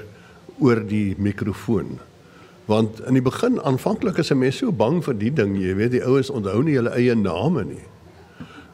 oor 0.60 0.84
die 0.88 1.16
mikrofoon. 1.18 2.00
Want 2.66 3.01
in 3.08 3.13
die 3.13 3.24
begin 3.24 3.62
aanvanklik 3.62 4.18
is 4.18 4.32
'n 4.32 4.38
mens 4.38 4.58
so 4.58 4.72
bang 4.72 5.04
vir 5.04 5.13
die 5.13 5.34
ding, 5.34 5.56
jy 5.56 5.75
weet 5.75 5.92
die 5.92 6.06
ouens 6.06 6.30
onthou 6.30 6.63
nie 6.63 6.75
hulle 6.75 6.94
eie 6.94 7.16
name 7.16 7.63
nie. 7.63 7.86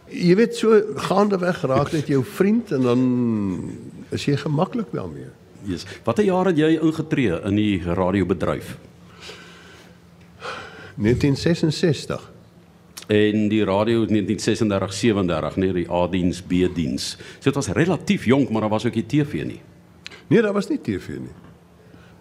Jy 0.09 0.35
weet 0.35 0.55
so 0.55 0.81
gaandeweg 0.95 1.61
raak 1.61 1.91
dit 1.91 2.07
jou 2.07 2.23
vriend 2.23 2.71
en 2.71 2.81
dan 2.81 3.01
is 4.09 4.25
jy 4.25 4.35
gemaklik 4.35 4.91
daarmee. 4.91 5.29
Yes. 5.67 5.85
Watter 6.03 6.23
jaar 6.23 6.47
het 6.47 6.57
jy 6.57 6.77
ingetree 6.79 7.41
in 7.49 7.59
die 7.59 7.81
radiobedryf? 7.83 8.77
1966. 10.97 12.31
En 13.07 13.47
die 13.51 13.63
radio 13.63 14.05
1936 14.07 14.93
37, 14.93 15.55
nee, 15.55 15.73
die 15.73 15.91
A-diens, 15.91 16.41
B-diens. 16.41 17.13
So 17.37 17.51
dit 17.51 17.59
was 17.59 17.69
relatief 17.75 18.25
jonk, 18.25 18.49
maar 18.49 18.65
daar 18.65 18.73
was 18.73 18.85
ook 18.85 18.95
nie 18.95 19.05
TV 19.05 19.43
nie. 19.47 19.61
Nee, 20.27 20.41
daar 20.41 20.55
was 20.55 20.67
nie 20.67 20.79
TV 20.81 21.19
nie. 21.19 21.35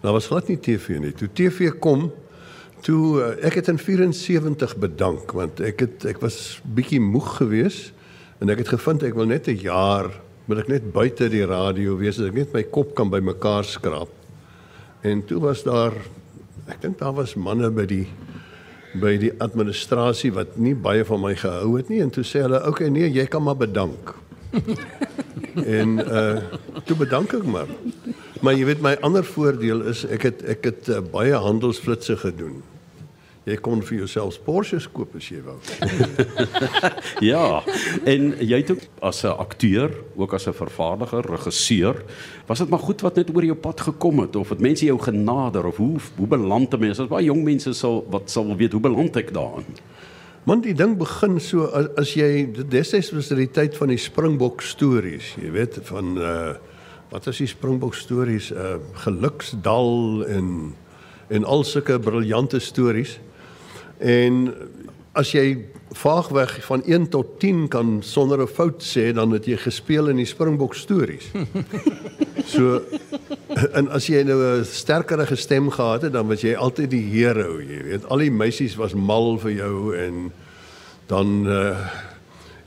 Daar 0.01 0.15
was 0.15 0.27
glad 0.27 0.47
nie 0.47 0.59
TV 0.59 0.99
nie. 0.99 1.11
Toe 1.11 1.27
TV 1.33 1.73
kom, 1.79 2.11
toe 2.85 3.19
uh, 3.19 3.29
ek 3.47 3.59
het 3.61 3.71
in 3.71 3.79
74 3.81 4.75
bedank 4.77 5.33
want 5.35 5.61
ek 5.65 5.81
het 5.85 6.05
ek 6.13 6.21
was 6.21 6.59
bietjie 6.63 7.01
moeg 7.01 7.37
geweest 7.39 7.93
en 8.43 8.51
ek 8.53 8.61
het 8.61 8.73
gevind 8.75 9.05
ek 9.07 9.17
wil 9.17 9.29
net 9.29 9.49
'n 9.49 9.57
jaar 9.63 10.11
wil 10.47 10.61
ek 10.61 10.69
net 10.71 10.91
buite 10.95 11.27
die 11.31 11.45
radio 11.47 11.97
wees, 11.99 12.19
as 12.21 12.29
ek 12.29 12.37
net 12.37 12.53
my 12.55 12.63
kop 12.71 12.93
kan 12.95 13.11
bymekaar 13.11 13.67
skraap. 13.67 14.11
En 15.05 15.21
toe 15.27 15.41
was 15.43 15.63
daar 15.67 15.95
ek 16.67 16.81
dink 16.83 16.97
daar 16.99 17.15
was 17.15 17.35
manne 17.39 17.69
by 17.71 17.85
die 17.87 18.05
by 18.97 19.13
die 19.19 19.33
administrasie 19.43 20.31
wat 20.33 20.55
nie 20.57 20.73
baie 20.73 21.03
van 21.05 21.19
my 21.21 21.33
gehou 21.37 21.75
het 21.75 21.91
nie 21.91 21.99
en 22.01 22.09
toe 22.09 22.23
sê 22.25 22.41
hulle, 22.41 22.59
"Oké, 22.59 22.69
okay, 22.69 22.89
nee, 22.89 23.09
jy 23.11 23.27
kan 23.27 23.43
maar 23.43 23.59
bedank." 23.59 24.15
en 25.77 25.99
uh 25.99 26.41
toe 26.85 26.95
bedank 26.97 27.33
ek 27.33 27.43
maar. 27.43 27.67
Maar 28.41 28.53
jy 28.53 28.65
weet 28.65 28.81
my 28.81 28.95
ander 29.01 29.25
voordeel 29.25 29.81
is 29.91 30.05
ek 30.05 30.23
het 30.29 30.43
ek 30.43 30.63
het 30.63 30.89
uh, 30.89 31.01
baie 31.01 31.33
handelsflitsse 31.33 32.17
gedoen. 32.17 32.63
Jy 33.47 33.55
kon 33.63 33.79
vir 33.79 34.01
jouself 34.01 34.41
Porsches 34.43 34.89
koop 34.91 35.13
as 35.15 35.29
jy 35.31 35.37
wou. 35.45 35.55
ja, 37.31 37.61
en 38.03 38.33
jy 38.43 38.57
het 38.59 38.73
ook 38.73 38.81
as 39.07 39.23
'n 39.23 39.39
akteur, 39.39 39.93
ook 40.19 40.33
as 40.35 40.47
'n 40.47 40.53
vervaardiger, 40.53 41.23
regisseur, 41.23 42.03
was 42.45 42.59
dit 42.59 42.69
maar 42.69 42.83
goed 42.83 43.01
wat 43.01 43.15
net 43.15 43.31
oor 43.31 43.45
jou 43.45 43.55
pad 43.55 43.81
gekom 43.81 44.19
het 44.19 44.35
of 44.35 44.49
het 44.49 44.59
mense 44.59 44.85
jou 44.85 44.99
genader 44.99 45.65
of 45.65 45.77
hoe 45.77 45.95
hoe 46.17 46.27
beland 46.27 46.69
te 46.69 46.77
mense? 46.77 47.01
As 47.01 47.07
baie 47.07 47.25
jong 47.25 47.43
mense 47.43 47.73
sal 47.73 48.03
wat 48.09 48.29
sal 48.29 48.55
weet 48.55 48.71
hoe 48.71 48.81
beland 48.81 49.15
ek 49.15 49.31
daarin. 49.33 49.79
Want 50.43 50.63
die 50.63 50.73
ding 50.73 50.97
begin 50.97 51.39
so 51.39 51.65
as, 51.65 51.87
as 51.97 52.13
jy 52.13 52.51
destyds 52.51 53.11
was 53.11 53.27
dit 53.27 53.37
die 53.37 53.51
tyd 53.51 53.77
van 53.77 53.87
die 53.87 53.97
Springbok 53.97 54.61
stories, 54.61 55.35
jy 55.35 55.51
weet 55.51 55.79
van 55.83 56.17
uh 56.17 56.55
wat 57.11 57.27
is 57.27 57.37
die 57.37 57.47
Springbok 57.47 57.95
stories? 57.95 58.51
Uh 58.51 58.75
Geluksdal 58.93 60.25
en 60.27 60.75
en 61.27 61.43
al 61.43 61.63
sulke 61.63 61.99
briljante 61.99 62.59
stories. 62.59 63.19
En 63.99 64.53
as 65.17 65.31
jy 65.33 65.57
vaagweg 65.97 66.65
van 66.65 66.83
1 66.85 67.09
tot 67.09 67.39
10 67.39 67.67
kan 67.67 67.97
sonder 68.03 68.41
'n 68.41 68.47
fout 68.47 68.83
sê, 68.83 69.13
dan 69.13 69.31
het 69.31 69.45
jy 69.45 69.57
gespeel 69.57 70.07
in 70.07 70.15
die 70.15 70.25
Springbok 70.25 70.75
stories. 70.75 71.31
So 72.47 72.81
en 73.73 73.89
as 73.89 74.07
jy 74.07 74.23
nou 74.23 74.39
'n 74.59 74.65
sterkerige 74.65 75.35
stem 75.35 75.69
gehad 75.69 76.01
het, 76.01 76.13
dan 76.13 76.27
was 76.27 76.41
jy 76.41 76.55
altyd 76.55 76.89
die 76.89 77.03
hero, 77.11 77.59
jy 77.59 77.83
weet. 77.83 78.05
Al 78.07 78.17
die 78.17 78.31
meisies 78.31 78.75
was 78.75 78.93
mal 78.93 79.37
vir 79.37 79.51
jou 79.51 79.95
en 79.95 80.31
dan 81.07 81.47
uh 81.47 81.75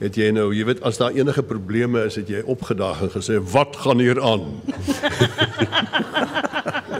het 0.00 0.16
jy 0.16 0.30
nou, 0.32 0.54
jy 0.54 0.64
weet 0.64 0.82
as 0.82 0.96
daar 0.96 1.12
enige 1.12 1.42
probleme 1.42 2.04
is, 2.04 2.16
het 2.16 2.28
jy 2.28 2.40
opgedag 2.48 3.02
en 3.02 3.10
gesê, 3.10 3.36
"Wat 3.52 3.76
gaan 3.76 3.98
hier 3.98 4.20
aan?" 4.20 4.60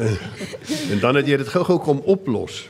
en, 0.93 0.99
dan 1.01 1.15
het 1.15 1.27
jy 1.27 1.37
dit 1.41 1.49
gou-gou 1.49 1.79
kom 1.79 2.03
oplos. 2.05 2.69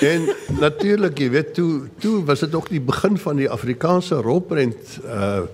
En 0.00 0.28
natuurlik, 0.60 1.18
jy 1.18 1.30
weet, 1.30 1.54
toe 1.54 1.88
toe 1.98 2.24
was 2.24 2.40
dit 2.40 2.54
ook 2.54 2.68
die 2.68 2.80
begin 2.80 3.18
van 3.18 3.36
die 3.36 3.50
Afrikaanse 3.50 4.22
rolprent 4.24 4.98
uh 5.04 5.44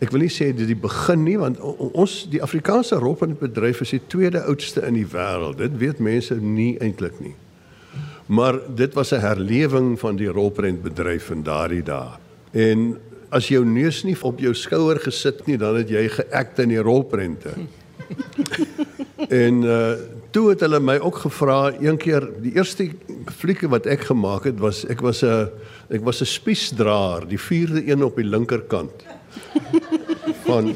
ek 0.00 0.14
wil 0.14 0.22
nie 0.24 0.32
sê 0.32 0.46
dit 0.56 0.64
die 0.64 0.78
begin 0.80 1.26
nie 1.26 1.36
want 1.36 1.58
ons 1.60 2.14
die 2.32 2.40
Afrikaanse 2.40 2.96
rolprentbedryf 3.02 3.82
is 3.84 3.90
die 3.92 4.00
tweede 4.08 4.40
oudste 4.48 4.80
in 4.88 4.96
die 4.96 5.04
wêreld. 5.04 5.58
Dit 5.60 5.76
weet 5.76 6.00
mense 6.00 6.38
nie 6.40 6.78
eintlik 6.80 7.18
nie. 7.20 7.34
Maar 8.32 8.62
dit 8.76 8.94
was 8.94 9.12
'n 9.12 9.20
herlewing 9.20 9.98
van 10.00 10.16
die 10.16 10.32
rolprentbedryf 10.32 11.30
in 11.30 11.42
daardie 11.42 11.82
dae. 11.82 12.16
En 12.52 12.96
as 13.28 13.48
jou 13.48 13.64
neus 13.64 14.02
nie 14.02 14.16
op 14.22 14.40
jou 14.40 14.54
skouer 14.54 14.98
gesit 15.00 15.46
nie, 15.46 15.58
dan 15.58 15.76
het 15.76 15.88
jy 15.88 16.08
geact 16.08 16.58
in 16.58 16.68
die 16.68 16.82
rolprente. 16.82 17.52
en 19.44 19.62
uh 19.62 19.94
toe 20.30 20.48
het 20.52 20.60
hulle 20.60 20.80
my 20.80 20.96
ook 20.98 21.22
gevra 21.24 21.72
een 21.80 21.96
keer 21.98 22.26
die 22.42 22.52
eerste 22.54 22.90
flieke 23.40 23.68
wat 23.68 23.86
ek 23.90 24.06
gemaak 24.10 24.46
het 24.48 24.60
was 24.62 24.84
ek 24.86 25.00
was 25.00 25.22
'n 25.22 25.48
ek 25.90 26.04
was 26.04 26.20
'n 26.20 26.26
spiesdraer, 26.26 27.28
die 27.28 27.40
vierde 27.40 27.86
een 27.86 28.04
op 28.04 28.16
die 28.16 28.24
linkerkant. 28.24 29.04
van 30.50 30.74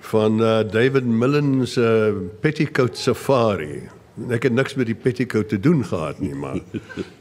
van 0.00 0.40
uh, 0.40 0.60
David 0.70 1.04
Millen 1.04 1.68
se 1.68 1.80
uh, 2.12 2.18
Petticoat 2.40 2.98
Safari. 2.98 3.88
Ek 4.28 4.42
het 4.42 4.52
niks 4.52 4.74
met 4.76 4.86
die 4.86 4.98
petticoat 4.98 5.48
te 5.48 5.60
doen 5.60 5.84
gehad 5.88 6.18
nie, 6.20 6.34
maar 6.36 6.58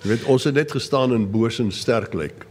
jy 0.04 0.10
weet 0.12 0.26
ons 0.28 0.44
het 0.44 0.58
net 0.58 0.74
gestaan 0.76 1.14
in 1.16 1.30
boos 1.32 1.60
en 1.64 1.72
sterk 1.72 2.14
lyk. 2.14 2.46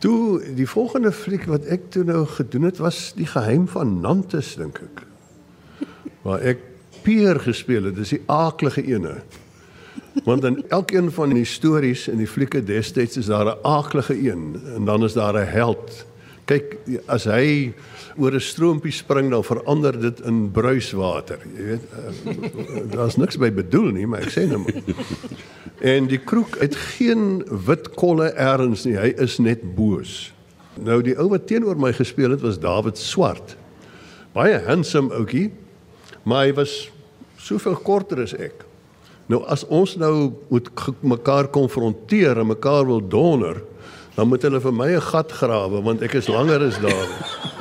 Toe 0.00 0.40
die 0.56 0.68
volgende 0.68 1.12
fliek 1.12 1.44
wat 1.50 1.66
ek 1.68 1.90
toe 1.92 2.04
nou 2.08 2.24
gedoen 2.26 2.70
het 2.70 2.80
was 2.80 3.12
die 3.18 3.28
geheim 3.28 3.68
van 3.68 4.00
Nantes 4.00 4.54
dink 4.56 4.80
ek. 4.80 5.04
Waar 6.24 6.40
ek 6.40 6.64
Pier 7.04 7.40
gespeel 7.40 7.90
het, 7.90 7.98
dis 7.98 8.14
die 8.16 8.22
aaklige 8.32 8.84
ene. 8.88 9.18
Want 10.24 10.44
in 10.44 10.62
elkeen 10.72 11.10
van 11.12 11.34
die 11.34 11.44
stories 11.44 12.06
in 12.08 12.20
die 12.22 12.28
flieke 12.30 12.62
destyds 12.64 13.18
is 13.20 13.28
daar 13.28 13.46
'n 13.46 13.58
aaklige 13.62 14.14
een 14.14 14.60
en 14.74 14.84
dan 14.84 15.04
is 15.04 15.12
daar 15.12 15.36
'n 15.36 15.48
held. 15.48 16.06
Kyk, 16.44 16.76
as 17.06 17.24
hy 17.24 17.72
oor 18.16 18.32
'n 18.32 18.40
stroompie 18.40 18.92
spring 18.92 19.30
dan 19.30 19.44
verander 19.44 20.00
dit 20.00 20.20
in 20.20 20.50
bruiswater. 20.50 21.38
Jy 21.56 21.64
weet, 21.64 21.84
uh, 21.92 22.80
daar's 22.94 23.16
niks 23.16 23.36
by 23.36 23.50
bedoel 23.52 23.90
nie, 23.90 24.06
maar 24.06 24.20
ek 24.20 24.30
sê 24.30 24.46
nou 24.46 24.58
maar. 24.58 24.82
En 25.80 26.06
die 26.06 26.18
kroeg 26.18 26.58
het 26.58 26.76
geen 26.76 27.44
wit 27.66 27.90
kolle 27.94 28.30
erns 28.32 28.84
nie. 28.84 28.96
Hy 28.96 29.12
is 29.18 29.38
net 29.38 29.74
boos. 29.74 30.32
Nou 30.80 31.02
die 31.02 31.18
ou 31.18 31.28
wat 31.28 31.46
teenoor 31.46 31.76
my 31.76 31.92
gespeel 31.92 32.30
het 32.30 32.40
was 32.40 32.58
David 32.58 32.98
Swart. 32.98 33.56
Baie 34.32 34.58
handsome 34.66 35.14
ouetjie, 35.14 35.50
maar 36.24 36.46
hy 36.46 36.54
was 36.56 36.88
soveel 37.40 37.76
korter 37.84 38.22
as 38.24 38.34
ek. 38.36 38.64
Nou 39.30 39.40
as 39.48 39.64
ons 39.72 39.96
nou 40.00 40.32
moet 40.50 40.68
mekaar 41.00 41.48
konfronteer 41.52 42.40
en 42.40 42.50
mekaar 42.52 42.84
wil 42.88 43.00
donder, 43.00 43.62
dan 44.14 44.28
moet 44.30 44.42
hulle 44.46 44.60
vir 44.60 44.72
my 44.72 44.90
'n 44.94 45.00
gat 45.00 45.32
grawe 45.32 45.82
want 45.82 46.02
ek 46.02 46.14
is 46.14 46.28
langer 46.28 46.62
as 46.62 46.78
daar. 46.78 47.08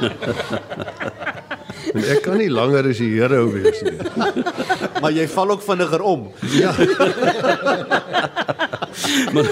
en 1.95 2.03
ek 2.03 2.21
kan 2.21 2.37
nie 2.37 2.49
langer 2.49 2.89
as 2.89 2.97
die 2.97 3.15
Here 3.15 3.41
wees 3.49 3.81
nie. 3.81 3.97
Maar 5.01 5.11
jy 5.11 5.27
val 5.27 5.49
ook 5.51 5.61
vinniger 5.61 6.01
om. 6.01 6.31
Maar 9.33 9.47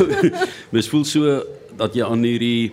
mens 0.70 0.90
voel 0.90 1.06
so 1.06 1.42
dat 1.78 1.96
jy 1.96 2.06
aan 2.06 2.24
hierdie 2.24 2.72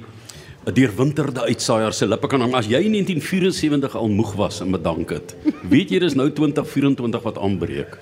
'n 0.66 0.72
deurwinterde 0.74 1.40
uitsaaier 1.48 1.92
se 1.92 2.06
lippe 2.06 2.26
kan 2.28 2.40
hang. 2.40 2.54
As 2.54 2.66
jy 2.66 2.80
in 2.84 2.92
1974 2.92 3.94
al 3.96 4.08
moeg 4.08 4.34
was 4.36 4.60
en 4.60 4.70
bedank 4.70 5.10
het, 5.10 5.34
weet 5.70 5.90
jy 5.90 5.98
dis 5.98 6.14
nou 6.14 6.28
2024 6.30 7.22
wat 7.22 7.38
aanbreek. 7.38 7.98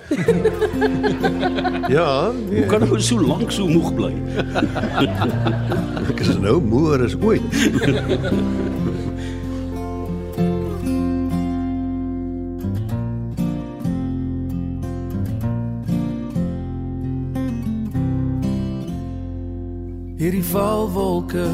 Ja, 1.87 2.31
nee, 2.31 2.59
Hoe 2.61 2.65
kan 2.67 2.83
jy 2.89 2.99
so 2.99 3.19
lank 3.21 3.51
so 3.51 3.67
moeg 3.67 3.93
bly? 3.95 4.11
ek 6.09 6.19
is 6.19 6.37
nou 6.43 6.59
moer 6.61 7.03
as 7.05 7.15
ooit. 7.21 7.41
Hierdie 20.17 20.43
valwolke 20.43 21.45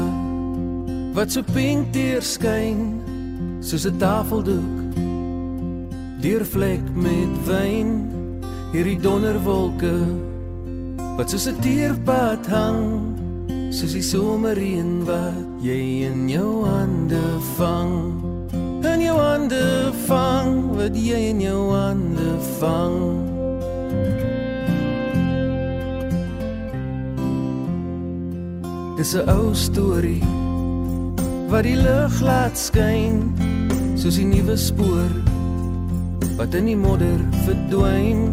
wat 1.14 1.30
so 1.30 1.42
pink 1.54 1.92
deurskyn 1.94 2.78
soos 3.62 3.86
'n 3.86 3.98
tafeldoek 4.02 4.98
deurvlek 6.24 6.84
met 6.94 7.32
wyn. 7.46 7.90
Hierdie 8.74 8.98
donderwolke 8.98 9.94
wat 11.16 11.30
soos 11.30 11.46
'n 11.46 11.58
teerpad 11.62 12.46
hang 12.46 12.82
soos 13.70 13.94
die 13.94 14.02
somerreën 14.02 15.04
wat 15.06 15.46
jy 15.62 16.06
in 16.10 16.28
jou 16.28 16.66
hande 16.66 17.26
vang. 17.56 17.94
In 18.82 19.00
jou 19.00 19.18
hande 19.18 19.92
vang 20.06 20.74
wat 20.78 20.94
jy 20.96 21.20
in 21.30 21.40
jou 21.40 21.62
hande 21.70 22.30
vang. 22.58 22.98
Dis 28.96 29.14
'n 29.14 29.28
ou 29.28 29.54
storie 29.54 30.43
wat 31.54 31.68
die 31.68 31.76
lig 31.78 32.14
laat 32.26 32.56
skyn 32.58 33.20
soos 33.94 34.16
die 34.18 34.26
nuwe 34.26 34.56
spoor 34.58 35.12
wat 36.34 36.54
in 36.58 36.66
die 36.66 36.78
modder 36.78 37.20
verdwyn. 37.44 38.24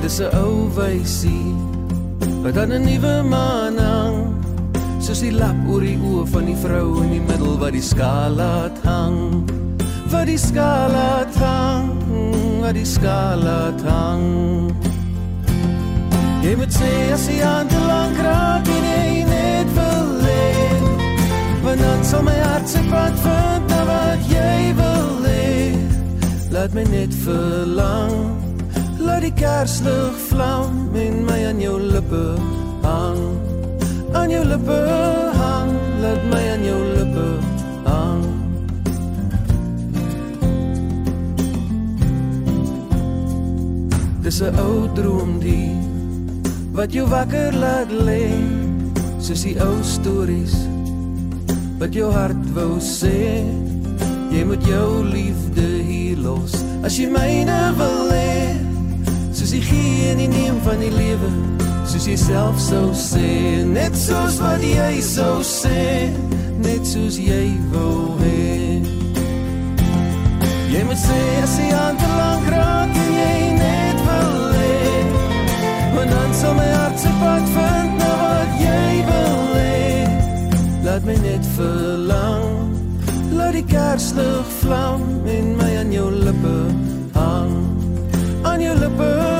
Dis 0.00 0.16
'n 0.24 0.32
ou 0.32 0.70
wysie 0.72 1.52
wat 2.44 2.56
aan 2.56 2.72
'n 2.72 2.84
nuwe 2.88 3.14
maan 3.34 3.76
hang 3.76 4.16
soos 5.04 5.20
die 5.20 5.34
lap 5.42 5.58
oor 5.68 5.84
die 5.84 6.00
oë 6.00 6.24
van 6.32 6.44
die 6.48 6.56
vrou 6.64 6.88
in 7.04 7.10
die 7.16 7.24
middel 7.30 7.54
wat 7.60 7.72
die 7.76 7.84
skaal 7.92 8.32
laat 8.40 8.76
hang. 8.84 9.44
Wat 10.12 10.26
die 10.26 10.40
skaal 10.48 10.88
laat 10.98 11.34
hang, 11.36 11.92
wat 12.62 12.74
die 12.80 12.90
skaal 12.96 13.38
laat 13.48 13.80
hang. 13.82 14.26
Jy 16.44 16.54
moet 16.56 16.72
sê 16.72 16.92
as 17.12 17.28
jy 17.28 17.38
aan 17.44 17.68
te 17.68 17.80
lank 17.92 18.16
raak 18.24 18.64
en 18.76 18.84
jy 18.94 19.24
net 19.34 19.68
wil 19.76 19.97
Want 21.68 21.80
dan 21.80 22.04
sal 22.04 22.22
my 22.22 22.32
hart 22.32 22.68
se 22.68 22.80
pad 22.88 23.12
vind 23.20 23.64
na 23.68 23.80
wat 23.84 24.20
jy 24.24 24.72
wil 24.76 25.08
hê 25.20 25.76
Laat 26.48 26.72
my 26.72 26.84
net 26.88 27.12
verlang 27.24 28.14
Laat 29.04 29.20
die 29.26 29.34
kerslig 29.36 30.16
vlam 30.30 30.96
en 30.96 31.18
my 31.28 31.36
aan 31.50 31.60
jou 31.60 31.76
lippe 31.76 32.22
hang. 32.86 33.20
Aan 34.16 34.32
jou 34.32 34.40
lippe 34.48 34.78
hang 35.36 35.74
Laat 36.00 36.24
my 36.32 36.40
aan 36.54 36.64
jou 36.64 36.78
lippe 36.94 37.26
hang. 37.84 38.24
Dis 44.24 44.40
'n 44.40 44.56
ou 44.56 44.88
droom 44.96 45.36
die 45.44 45.76
wat 46.72 46.96
jou 46.96 47.04
wakker 47.12 47.52
laat 47.52 47.92
lê 47.92 48.24
soos 49.20 49.42
die 49.42 49.56
ou 49.60 49.76
stories 49.82 50.67
wat 51.78 51.94
jou 51.94 52.10
hart 52.12 52.50
wou 52.54 52.78
sê. 52.82 53.42
Jy 54.32 54.44
moet 54.44 54.64
jou 54.66 55.04
liefde 55.04 55.66
hier 55.88 56.18
los 56.22 56.54
as 56.84 56.98
jy 56.98 57.08
myne 57.12 57.58
wil 57.78 58.10
hê. 58.12 58.54
Soos 59.32 59.54
die 59.54 59.62
gee 59.62 60.10
en 60.12 60.22
die 60.22 60.30
neem 60.32 60.58
van 60.66 60.82
die 60.82 60.92
lewe 60.92 61.30
soos 61.88 62.06
jy 62.10 62.16
self 62.20 62.58
sou 62.60 62.90
sê. 62.92 63.64
Net 63.66 63.96
soos 63.96 64.40
wat 64.42 64.62
jy 64.62 65.00
sou 65.04 65.38
sê 65.46 66.10
net 66.58 66.86
soos 66.86 67.16
jy 67.18 67.54
wou 67.72 68.18
hê. 68.22 68.82
Jy 70.68 70.84
moet 70.84 71.00
sê 71.00 71.20
as 71.42 71.58
jy 71.58 71.68
aan 71.72 71.96
te 71.96 72.08
lank 72.12 72.48
raak 72.52 72.96
en 73.04 73.12
jy 73.16 73.36
net 73.56 74.02
wil 74.04 74.34
hê 74.52 74.76
Want 75.96 76.10
dan 76.12 76.34
sal 76.40 76.54
my 76.60 76.70
hart 76.76 76.98
se 77.00 77.14
pad 77.22 77.54
vind 77.56 77.87
Laat 80.98 81.06
my 81.06 81.14
net 81.22 81.44
verlang. 81.54 82.74
Laat 83.38 83.54
die 83.54 83.62
kerslig 83.62 84.50
vlam 84.58 85.04
en 85.30 85.54
my 85.54 85.70
aan 85.78 85.92
jou 85.94 86.10
lippe 86.10 86.56
hang. 87.14 87.54
Aan 88.42 88.58
jou 88.66 88.74
lippe 88.82 89.37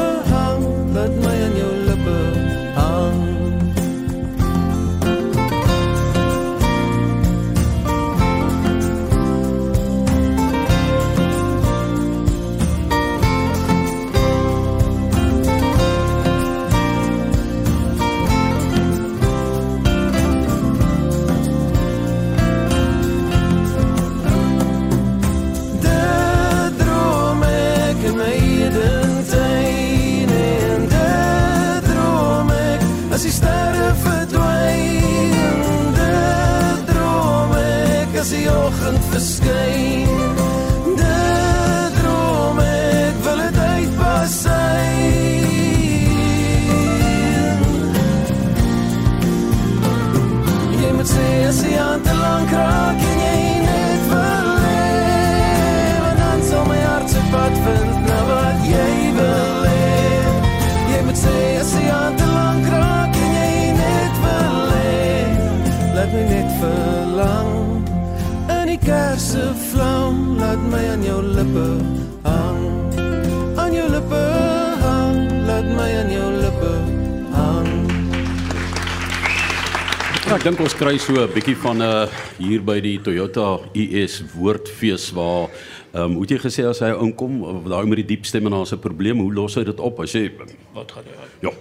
kry 80.79 80.95
so 81.03 81.13
'n 81.19 81.33
bietjie 81.35 81.57
van 81.59 81.79
'n 81.79 81.83
uh, 81.83 82.07
hier 82.39 82.63
by 82.63 82.79
die 82.81 82.99
Toyota 83.03 83.59
US 83.75 84.23
woordfees 84.35 85.11
waar 85.11 85.51
ehm 85.93 86.05
um, 86.05 86.13
hoe 86.13 86.23
het 86.23 86.31
jy 86.31 86.39
gesê 86.39 86.63
as 86.69 86.79
hy 86.79 86.93
inkom, 86.95 87.65
daai 87.67 87.87
met 87.87 87.99
die 87.99 88.15
diep 88.15 88.27
stemme 88.27 88.51
na 88.51 88.63
'n 88.63 88.79
probleem, 88.79 89.19
hoe 89.19 89.33
los 89.35 89.57
hy 89.57 89.65
dit 89.65 89.81
op? 89.81 89.99
Hy 89.99 90.07
sê 90.07 90.31
wat 90.75 90.93
gaan 90.93 91.03
hy 91.03 91.15
aan? 91.19 91.31
Ja. 91.43 91.53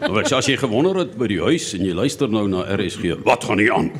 Maar 0.10 0.34
as 0.34 0.46
jy 0.46 0.56
gewonder 0.56 0.96
het 0.96 1.16
by 1.18 1.26
die 1.26 1.40
huis 1.40 1.74
en 1.74 1.84
jy 1.84 1.94
luister 1.94 2.28
nou 2.28 2.46
na 2.48 2.62
RSG, 2.76 3.24
wat 3.24 3.44
gaan 3.44 3.58
hier 3.58 3.72
aan? 3.74 3.90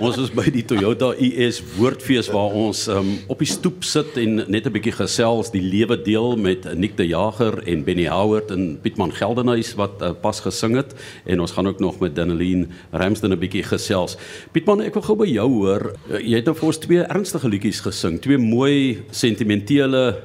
Ons 0.00 0.16
is 0.16 0.30
by 0.32 0.46
die 0.48 0.62
Toyota 0.64 1.10
US 1.12 1.58
woordfees 1.76 2.30
waar 2.32 2.54
ons 2.56 2.86
um, 2.88 3.10
op 3.30 3.42
die 3.42 3.48
stoep 3.48 3.84
sit 3.84 4.16
en 4.20 4.40
net 4.48 4.66
'n 4.66 4.72
bietjie 4.72 4.96
gesels, 4.96 5.52
die 5.52 5.60
lewe 5.60 5.96
deel 6.00 6.36
met 6.40 6.64
Nick 6.74 6.96
de 6.96 7.06
Jager 7.06 7.60
en 7.68 7.84
Benny 7.84 8.06
Howard 8.08 8.50
en 8.50 8.78
Pietman 8.80 9.12
Geldenhuys 9.12 9.74
wat 9.76 10.00
uh, 10.00 10.12
pas 10.12 10.40
gesing 10.40 10.76
het 10.76 10.94
en 11.26 11.40
ons 11.40 11.52
gaan 11.52 11.68
ook 11.68 11.80
nog 11.80 12.00
met 12.00 12.14
Daneline 12.16 12.66
Ramsden 12.92 13.32
'n 13.32 13.38
bietjie 13.38 13.62
gesels. 13.62 14.16
Pietman, 14.52 14.80
ek 14.80 14.94
wil 14.94 15.02
gou 15.02 15.16
by 15.16 15.28
jou 15.28 15.48
hoor. 15.48 15.92
Uh, 16.08 16.18
jy 16.18 16.36
het 16.36 16.46
nou 16.46 16.56
vir 16.56 16.66
ons 16.66 16.78
twee 16.78 17.02
ernstige 17.04 17.48
liedjies 17.48 17.80
gesing, 17.80 18.20
twee 18.20 18.38
mooi 18.38 19.04
sentimentele 19.10 20.16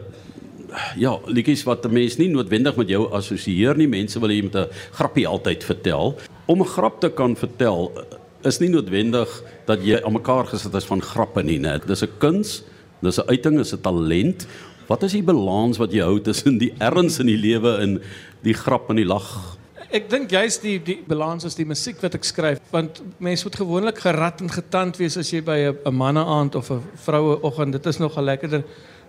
ja, 0.96 1.20
liedjies 1.26 1.64
wat 1.64 1.86
'n 1.86 1.94
mens 1.94 2.18
nie 2.18 2.30
noodwendig 2.30 2.76
met 2.76 2.88
jou 2.88 3.12
assosieer 3.12 3.76
nie. 3.76 3.88
Mense 3.88 4.20
wil 4.20 4.30
jy 4.30 4.44
met 4.44 4.56
'n 4.56 4.68
grappie 4.92 5.28
altyd 5.28 5.64
vertel. 5.64 6.16
Om 6.46 6.62
'n 6.62 6.66
grap 6.66 7.00
te 7.00 7.10
kan 7.10 7.36
vertel 7.36 7.92
eh, 7.96 8.18
is 8.46 8.60
nie 8.62 8.70
noodwendig 8.70 9.32
dat 9.66 9.84
jy 9.86 10.00
aan 10.04 10.16
mekaar 10.16 10.48
gesit 10.50 10.74
is 10.78 10.88
van 10.90 11.02
grappe 11.02 11.44
nie, 11.44 11.60
né? 11.60 11.80
Dis 11.86 12.04
'n 12.04 12.18
kuns, 12.20 12.64
dis 13.02 13.20
'n 13.20 13.28
uiting, 13.30 13.58
dis 13.58 13.74
'n 13.74 13.82
talent. 13.82 14.48
Wat 14.88 15.04
is 15.04 15.12
die 15.12 15.24
balans 15.24 15.78
wat 15.78 15.92
jy 15.92 16.02
hou 16.02 16.20
tussen 16.22 16.58
die 16.58 16.74
erns 16.80 17.20
in 17.20 17.26
die 17.26 17.38
lewe 17.38 17.78
en 17.82 18.02
die 18.44 18.54
grap 18.54 18.90
en 18.90 18.96
die 18.96 19.06
lag? 19.06 19.58
Ek 19.92 20.10
dink 20.10 20.30
juist 20.30 20.62
die 20.62 20.80
die 20.84 21.04
balans 21.08 21.46
is 21.46 21.56
die 21.56 21.66
musiek 21.66 22.02
wat 22.02 22.16
ek 22.16 22.24
skryf 22.24 22.60
want 22.72 23.02
mense 23.18 23.46
moet 23.46 23.56
gewoonlik 23.56 23.98
gerad 23.98 24.42
en 24.42 24.50
getand 24.50 24.98
wees 24.98 25.18
as 25.18 25.32
jy 25.32 25.42
by 25.42 25.58
'n 25.58 25.78
'n 25.86 25.96
manneaand 25.96 26.56
of 26.56 26.72
'n 26.72 26.82
vroueoggend. 26.96 27.72
Dit 27.72 27.86
is 27.86 27.98
nogal 27.98 28.24
lekkerder 28.24 28.64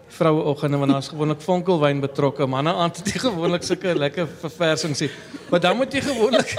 vroueoggende 0.08 0.78
want 0.78 0.92
daar's 0.92 1.08
gewoonlik 1.08 1.40
vonkelwyn 1.42 2.00
betrokke. 2.00 2.46
Manneaand 2.46 3.00
het 3.00 3.12
jy 3.12 3.22
gewoonlik 3.26 3.64
sulke 3.66 3.94
lekker 3.94 4.28
verversings 4.42 5.02
nie. 5.04 5.10
Maar 5.50 5.60
dan 5.60 5.76
moet 5.76 5.92
jy 5.92 6.02
gewoonlik 6.06 6.54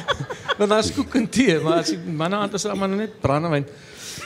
want 0.58 0.70
daar's 0.70 0.92
koek 0.94 1.14
en 1.14 1.28
tee, 1.28 1.58
maar 1.60 1.82
as 1.82 1.92
jy 1.92 1.98
manneaand 2.00 2.56
is 2.56 2.64
almal 2.66 2.88
net 2.96 3.20
brandewyn 3.20 3.66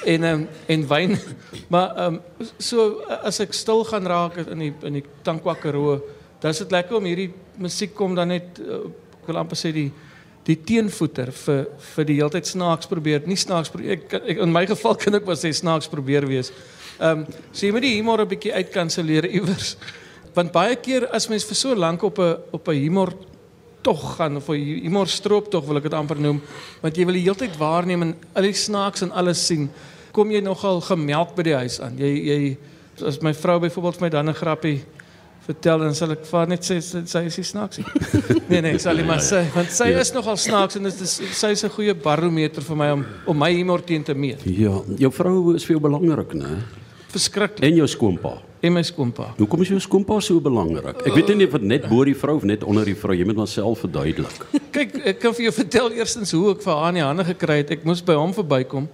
en 0.05 0.25
um, 0.25 0.49
en 0.67 0.87
wyn. 0.89 1.19
Maar 1.69 1.97
ehm 1.97 2.15
um, 2.15 2.47
so 2.59 3.03
as 3.23 3.41
ek 3.43 3.53
stil 3.57 3.85
gaan 3.85 4.07
raak 4.07 4.39
in 4.47 4.67
die 4.67 4.73
in 4.87 5.01
die 5.01 5.05
Tankwa 5.27 5.55
Karoo, 5.59 5.99
dan 6.41 6.55
is 6.55 6.63
dit 6.63 6.71
lekker 6.71 6.97
om 6.97 7.09
hierdie 7.09 7.33
musiek 7.61 7.95
kom 7.95 8.15
dan 8.15 8.33
net 8.33 8.61
uh, 8.63 8.87
ek 9.21 9.29
wil 9.29 9.43
amper 9.43 9.59
sê 9.59 9.73
die 9.75 9.91
die 10.47 10.57
teenvoeter 10.57 11.33
vir 11.37 11.67
vir 11.95 12.07
die 12.09 12.17
heeltyd 12.21 12.49
snaaks 12.49 12.89
probeer, 12.89 13.27
nie 13.29 13.37
snaaks 13.39 13.71
probeer 13.71 13.99
ek, 13.99 14.15
ek 14.23 14.41
in 14.47 14.53
my 14.53 14.65
geval 14.67 14.97
kan 14.99 15.19
ek 15.19 15.27
maar 15.27 15.39
sê 15.39 15.53
snaaks 15.55 15.91
probeer 15.93 16.27
wees. 16.29 16.53
Ehm 17.01 17.25
um, 17.25 17.27
so 17.53 17.67
jy 17.67 17.73
moet 17.73 17.87
die 17.87 17.97
humor 17.97 18.21
'n 18.21 18.29
bietjie 18.29 18.53
uitkanselleer 18.53 19.27
iewers. 19.27 19.77
Want 20.35 20.53
baie 20.53 20.77
keer 20.77 21.09
as 21.09 21.29
mens 21.29 21.45
vir 21.45 21.57
so 21.57 21.75
lank 21.75 22.03
op 22.03 22.19
'n 22.19 22.37
op 22.53 22.69
'n 22.69 22.77
humor 22.77 23.13
tog 23.81 24.17
gaan 24.17 24.37
of 24.37 24.49
'n 24.49 24.83
humor 24.85 25.09
stroop 25.09 25.51
tog 25.51 25.65
wil 25.65 25.77
ek 25.77 25.83
dit 25.83 25.95
amper 25.95 26.21
noem, 26.21 26.43
want 26.81 26.97
jy 26.97 27.05
wil 27.05 27.15
die 27.15 27.25
heeltyd 27.25 27.57
waarneem 27.57 28.03
en 28.03 28.15
al 28.35 28.43
die 28.43 28.53
snaaks 28.53 29.03
en 29.03 29.13
alles 29.13 29.47
sien, 29.47 29.71
kom 30.13 30.31
jy 30.31 30.41
nogal 30.41 30.81
gemelk 30.81 31.35
by 31.35 31.43
die 31.43 31.55
huis 31.55 31.81
aan. 31.81 31.97
Jy 31.97 32.13
jy 32.27 32.57
as 33.07 33.21
my 33.23 33.33
vrou 33.33 33.59
byvoorbeeld 33.61 33.97
vir 33.97 34.05
my 34.05 34.11
dan 34.11 34.29
'n 34.29 34.35
grappie 34.35 34.83
vertel 35.47 35.79
dan 35.79 35.95
sal 35.95 36.13
ek 36.13 36.27
vir 36.27 36.47
net 36.47 36.61
sê 36.61 36.81
sy, 36.81 37.25
is 37.25 37.37
nie 37.39 37.45
snaaks 37.45 37.79
nie. 37.79 37.87
nee 38.51 38.61
nee, 38.61 38.75
ek 38.75 38.81
sal 38.81 38.97
nie 38.97 39.05
maar 39.05 39.23
sê 39.25 39.47
want 39.55 39.71
sy 39.71 39.89
is 39.89 40.13
nogal 40.13 40.37
snaaks 40.37 40.77
en 40.77 40.83
dit 40.83 41.01
is 41.01 41.21
sy 41.33 41.53
is 41.57 41.65
'n 41.65 41.71
goeie 41.71 41.95
barometer 41.95 42.63
vir 42.63 42.77
my 42.77 42.91
om 42.91 43.07
om 43.27 43.39
my 43.39 43.53
humor 43.53 43.81
teen 43.81 44.05
te 44.05 44.15
meet. 44.15 44.45
Ja, 44.45 44.83
jou 44.99 45.11
vrou 45.11 45.55
is 45.55 45.65
vir 45.65 45.79
jou 45.79 45.81
belangrik, 45.89 46.35
né? 46.35 46.61
Verskriklik. 47.11 47.65
En 47.67 47.75
jou 47.75 47.89
skoonpa. 47.91 48.37
En 48.61 48.75
my 48.77 48.83
skoonpa. 48.85 49.31
Hoekom 49.39 49.63
is 49.65 49.71
jou 49.73 49.81
skoonpa 49.81 50.19
so 50.21 50.41
belangrik? 50.45 51.01
Ek 51.09 51.15
weet 51.17 51.31
nie 51.33 51.47
of 51.49 51.55
dit 51.57 51.65
net 51.71 51.87
bo 51.89 52.05
die 52.05 52.17
vrou 52.17 52.35
of 52.37 52.45
net 52.45 52.65
onder 52.69 52.85
die 52.85 52.97
vrou, 52.99 53.15
jy 53.17 53.25
moet 53.25 53.39
maar 53.41 53.49
self 53.49 53.87
verduidelik. 53.87 54.45
Kyk, 54.75 54.99
ek 55.15 55.23
kan 55.23 55.35
vir 55.37 55.47
jou 55.47 55.55
vertel 55.57 55.89
eerstens 55.97 56.35
hoe 56.37 56.51
ek 56.53 56.61
vir 56.67 56.77
haar 56.77 56.93
in 56.93 57.01
die 57.01 57.07
hande 57.07 57.25
gekry 57.31 57.57
het. 57.63 57.73
Ek 57.79 57.87
moes 57.89 58.05
by 58.05 58.19
hom 58.21 58.35
verbykom 58.37 58.91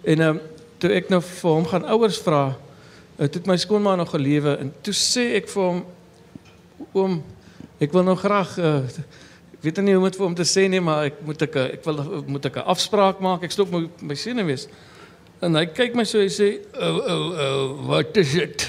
en 0.00 0.24
ehm 0.24 0.40
um, 0.40 0.42
toe 0.80 0.88
ek 0.96 1.10
nou 1.12 1.18
vir 1.20 1.50
hom 1.52 1.66
gaan 1.68 1.84
ouers 1.92 2.16
vra, 2.24 2.54
uh, 2.56 3.26
toe 3.26 3.36
het 3.36 3.48
my 3.50 3.58
skoonma 3.60 3.98
nog 4.00 4.14
gelewe 4.14 4.54
en 4.62 4.70
toe 4.80 4.94
sê 4.96 5.26
ek 5.36 5.50
vir 5.52 5.66
hom 5.66 5.82
oom, 6.96 7.18
ek 7.84 7.92
wil 7.92 8.06
nou 8.08 8.14
graag 8.16 8.54
uh, 8.56 8.78
ek 9.58 9.66
weet 9.66 9.82
nie 9.84 9.92
hoe 9.92 10.00
om 10.00 10.08
dit 10.08 10.16
vir 10.16 10.24
hom 10.24 10.38
te 10.38 10.46
sê 10.48 10.64
nie, 10.72 10.80
maar 10.80 11.10
ek 11.10 11.20
moet 11.28 11.44
ek 11.44 11.58
ek 11.66 11.84
wil 11.84 12.00
moet 12.24 12.48
ek 12.48 12.56
'n 12.56 12.72
afspraak 12.72 13.20
maak. 13.20 13.44
Ek 13.44 13.52
stop 13.52 13.68
my 13.68 13.84
my 14.00 14.16
senuwees. 14.16 14.70
En 15.40 15.56
hy 15.56 15.62
kyk 15.72 15.94
my 15.96 16.04
so 16.04 16.20
hy 16.20 16.28
sê, 16.28 16.48
"O 16.76 16.88
oh, 16.88 16.96
o 17.00 17.14
oh, 17.16 17.44
oh, 17.44 17.68
wat 17.88 18.16
is 18.20 18.32
dit? 18.36 18.66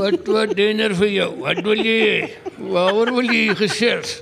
wat 0.00 0.28
wat 0.30 0.54
dinner 0.54 0.94
vir 0.94 1.10
jou? 1.10 1.30
Wat 1.42 1.62
wil 1.66 1.80
jy? 1.82 2.28
Waaroor 2.58 3.10
wil 3.16 3.32
jy 3.34 3.54
gesels? 3.58 4.20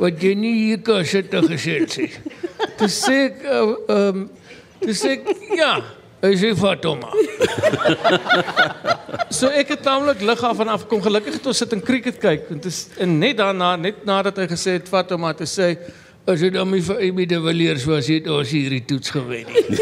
Wat 0.00 0.22
jy 0.22 0.32
nie 0.34 0.54
hier 0.62 0.80
kan 0.80 1.04
sit 1.04 1.28
te 1.30 1.42
gesels 1.44 1.98
nie." 2.00 2.08
Toe 2.78 2.88
sê 2.88 3.18
ek 3.26 3.44
ehm 3.44 3.74
um, 3.92 4.24
toe 4.80 4.96
sê 4.96 5.18
ek, 5.18 5.28
"Ja, 5.60 5.74
hy 6.24 6.32
sê 6.40 6.54
Fatoma." 6.56 7.12
so 9.38 9.52
ek 9.52 9.74
het 9.74 9.84
taamlik 9.84 10.24
lig 10.24 10.42
af 10.44 10.60
en 10.64 10.72
af 10.72 10.88
kom 10.88 11.04
gelukkig 11.04 11.36
het 11.36 11.46
ons 11.52 11.60
sit 11.60 11.76
in 11.76 11.84
cricket 11.84 12.16
kyk 12.22 12.48
en 12.54 12.64
dis 12.64 12.80
en 12.96 13.18
net 13.20 13.36
daarna 13.42 13.74
net 13.76 14.06
nadat 14.08 14.40
hy 14.40 14.48
gesê 14.54 14.78
het 14.78 14.88
Fatoma 14.88 15.34
te 15.36 15.44
sê 15.44 15.74
As 16.24 16.40
jy 16.40 16.48
dan 16.54 16.70
my 16.72 16.78
vir 16.80 17.02
Amy 17.04 17.26
de 17.28 17.36
Villiers 17.44 17.82
was, 17.84 18.06
het 18.08 18.24
ons 18.32 18.48
hierdie 18.48 18.80
toets 18.88 19.12
gewen 19.12 19.44
nie. 19.44 19.60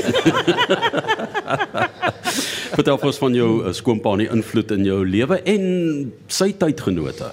Vertel 2.72 2.98
ons 2.98 3.20
van 3.22 3.36
jou 3.36 3.50
uh, 3.60 3.70
skoonpa 3.76 4.16
en 4.16 4.24
die 4.24 4.32
invloed 4.34 4.74
in 4.74 4.82
jou 4.88 4.96
lewe 5.06 5.38
en 5.52 5.62
sy 6.26 6.50
tydgenote. 6.58 7.28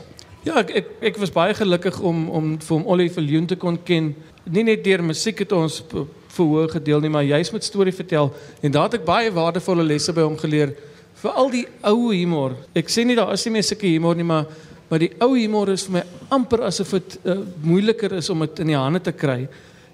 Ja, 0.46 0.62
ek 0.62 0.76
ek, 0.78 0.92
ek 1.10 1.18
was 1.24 1.34
baie 1.34 1.58
gelukkig 1.58 1.98
om 2.06 2.28
om 2.30 2.54
vir 2.62 2.74
hom 2.76 2.86
Ollie 2.86 3.10
Viljoen 3.10 3.50
te 3.50 3.58
kon 3.58 3.82
ken. 3.82 4.14
Nie 4.46 4.68
net 4.68 4.86
deur 4.86 5.02
musiek 5.02 5.42
het 5.42 5.58
ons 5.58 5.82
verhoog 5.90 6.78
gedeel 6.78 7.02
nie, 7.02 7.10
maar 7.10 7.26
juis 7.26 7.50
met 7.56 7.66
storie 7.66 7.96
vertel 7.96 8.30
en 8.62 8.78
daar 8.78 8.92
het 8.92 9.02
ek 9.02 9.10
baie 9.10 9.34
waardevolle 9.34 9.90
lesse 9.90 10.14
by 10.14 10.22
hom 10.28 10.38
geleer. 10.38 10.78
Veral 11.20 11.50
die 11.50 11.66
ou 11.82 12.14
humor. 12.14 12.54
Ek 12.78 12.94
sê 12.94 13.10
nie 13.10 13.18
daar 13.18 13.34
is 13.34 13.42
nie 13.48 13.58
meer 13.58 13.66
sulke 13.66 13.90
humor 13.90 14.14
nie, 14.16 14.28
maar 14.28 14.46
maar 14.90 15.00
die 15.00 15.12
ou 15.22 15.36
humor 15.38 15.70
is 15.70 15.86
vir 15.88 16.00
my 16.00 16.04
amper 16.34 16.66
asof 16.68 16.92
dit 16.98 17.18
uh, 17.24 17.40
moeiliker 17.62 18.16
is 18.18 18.30
om 18.30 18.42
dit 18.46 18.62
in 18.66 18.74
die 18.74 18.78
hande 18.78 19.02
te 19.06 19.14
kry. 19.14 19.48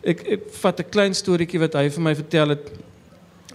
Ek 0.05 0.23
ek 0.37 0.49
vat 0.61 0.79
'n 0.79 0.91
klein 0.91 1.13
storieetjie 1.13 1.59
wat 1.59 1.75
hy 1.75 1.89
vir 1.89 2.03
my 2.03 2.15
vertel 2.15 2.55
het 2.55 2.71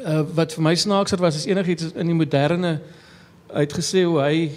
uh, 0.05 0.23
wat 0.37 0.53
vir 0.53 0.65
my 0.65 0.75
snaakser 0.75 1.21
was 1.21 1.37
as 1.37 1.47
enigiets 1.47 1.93
in 1.95 2.07
die 2.07 2.17
moderne 2.17 2.81
uitgesê 3.53 4.05
hoe 4.05 4.21
hy 4.21 4.51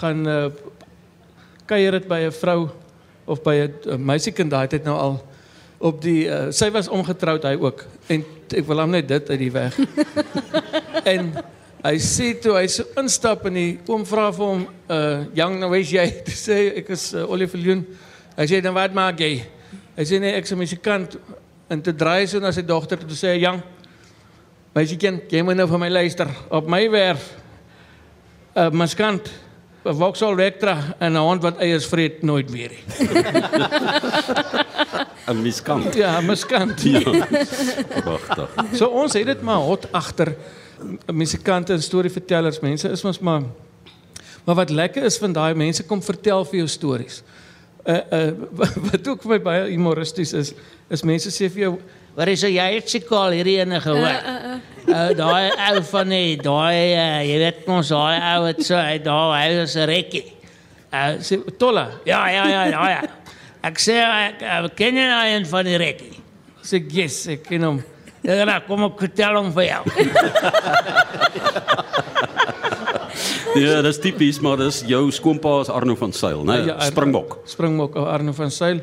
gaan 0.00 0.26
uh, 0.26 0.50
kuier 1.66 1.92
dit 1.98 2.08
by 2.08 2.24
'n 2.26 2.32
vrou 2.32 2.70
of 3.26 3.42
by 3.42 3.68
'n 3.68 4.00
meisiekind 4.00 4.50
daai 4.50 4.68
tyd 4.68 4.84
nou 4.84 4.96
al 4.96 5.20
op 5.78 6.02
die 6.02 6.28
uh, 6.30 6.50
sy 6.50 6.70
was 6.70 6.88
ongetroud 6.88 7.44
hy 7.44 7.56
ook 7.58 7.84
en 8.08 8.24
ek 8.52 8.66
wil 8.66 8.80
hom 8.80 8.90
net 8.90 9.08
dit 9.08 9.30
uit 9.30 9.38
die 9.38 9.52
weg. 9.52 9.78
en 11.12 11.32
hy 11.82 11.98
sê 11.98 12.38
toe 12.38 12.54
hy 12.56 12.68
so 12.70 12.86
instap 13.02 13.46
en 13.50 13.56
die 13.58 13.72
oom 13.90 14.04
vra 14.06 14.30
vir 14.34 14.46
hom 14.46 14.62
uh 14.88 15.24
jong 15.34 15.58
nou 15.60 15.70
weet 15.72 15.90
jy 15.96 16.06
te 16.28 16.34
sê 16.38 16.58
ek 16.82 16.90
is 16.94 17.14
uh, 17.14 17.26
Oliver 17.26 17.58
Leon. 17.58 17.82
Hy 18.36 18.46
sê 18.48 18.62
dan 18.64 18.74
wat 18.76 18.94
maak 18.96 19.20
jy? 19.20 19.42
Hy 19.96 20.04
sê 20.08 20.20
nee 20.22 20.36
ek 20.38 20.44
is 20.46 20.52
'n 20.54 20.62
musikant 20.62 21.10
en 21.68 21.82
te 21.82 21.92
draai 21.92 22.26
so 22.26 22.40
na 22.40 22.52
sy 22.52 22.62
dogter 22.62 22.98
toe 23.02 23.18
sê 23.18 23.36
jong 23.42 23.62
Meisie 24.72 24.96
kind, 24.96 25.20
jy 25.28 25.42
moet 25.44 25.58
nou 25.58 25.66
vir 25.68 25.80
my 25.82 25.90
luister. 25.92 26.30
Op 26.48 26.64
my 26.64 26.88
werf 26.88 27.36
'n 28.56 28.58
uh, 28.60 28.70
muskant, 28.72 29.28
'n 29.84 29.98
Vauxhall 29.98 30.36
Vectra 30.36 30.96
en 30.98 31.12
'n 31.12 31.20
hond 31.20 31.42
wat 31.42 31.60
eiers 31.60 31.84
vreet 31.84 32.22
nooit 32.22 32.50
weer 32.50 32.70
nie. 32.72 32.84
'n 35.28 35.42
Miskant. 35.42 35.94
Ja, 35.94 36.20
'n 36.20 36.26
muskant. 36.26 36.82
Ja. 36.82 37.00
Wagtig. 38.04 38.48
So 38.72 38.86
ons 38.86 39.12
het 39.12 39.26
dit 39.26 39.42
maar 39.42 39.60
hot 39.60 39.92
agter 39.92 40.36
musikante 41.12 41.72
en 41.72 41.82
storievertellers. 41.82 42.60
Mense 42.60 42.88
is 42.88 43.02
mos 43.02 43.18
maar 43.18 43.42
Maar 44.44 44.54
wat 44.54 44.70
lekker 44.70 45.02
is 45.02 45.18
van 45.18 45.32
daai 45.32 45.54
mense 45.54 45.84
kom 45.86 46.02
vertel 46.02 46.44
vir 46.50 46.62
jou 46.62 46.68
stories. 46.68 47.22
Uh 47.86 47.98
uh 48.14 48.30
wat 48.90 49.08
ook 49.08 49.22
vir 49.22 49.34
my 49.34 49.38
baie 49.42 49.64
humoristies 49.70 50.32
is, 50.38 50.52
is 50.90 51.02
mense 51.06 51.30
sê 51.30 51.50
vir 51.50 51.62
jou, 51.62 51.72
"Wat 52.14 52.28
is 52.28 52.42
jy 52.42 52.66
het 52.74 52.90
seker 52.90 53.34
hierdie 53.34 53.58
ene 53.60 53.80
gehoor?" 53.80 54.02
Uh, 54.02 54.34
uh, 54.54 54.58
uh. 54.88 55.10
daai 55.18 55.50
ou 55.70 55.82
van 55.92 56.08
die 56.08 56.36
daai 56.36 56.94
uh, 56.94 57.22
jy 57.26 57.38
weet 57.38 57.66
mos 57.66 57.88
daai 57.94 58.18
ou 58.34 58.46
het 58.46 58.62
so 58.66 58.76
hy 58.76 58.98
daai 58.98 59.38
hy 59.38 59.62
is 59.62 59.76
'n 59.76 59.86
rekkie. 59.86 60.24
Uh 60.92 61.18
sê 61.18 61.38
Tolla. 61.58 61.90
Ja 62.04 62.26
ja 62.28 62.46
ja 62.48 62.66
ja 62.66 62.88
ja. 62.90 63.02
Ek 63.62 63.78
sê 63.78 63.94
ek 64.02 64.42
uh, 64.42 64.68
ken 64.74 64.96
jy 64.96 65.06
nou 65.06 65.26
een 65.26 65.46
van 65.46 65.64
die 65.64 65.78
rekkie? 65.78 66.18
Sê 66.62 66.82
yes, 66.90 67.26
ek 67.28 67.46
ken 67.46 67.62
hom. 67.62 67.82
Ja, 68.22 68.62
vertel 68.98 69.34
hom 69.36 69.52
vir 69.52 69.64
jou. 69.64 69.82
Ja, 73.58 73.82
dis 73.84 73.98
tipies, 74.00 74.38
maar 74.40 74.56
dis 74.56 74.80
jou 74.88 75.10
skoonpa 75.12 75.58
is 75.60 75.68
Arno 75.68 75.94
van 75.98 76.12
Sail, 76.16 76.40
né? 76.44 76.54
Ja, 76.64 76.74
Arno- 76.78 76.90
Springbok. 76.90 77.38
Springbok 77.44 77.96
Arno 77.96 78.32
van 78.32 78.50
Sail. 78.50 78.80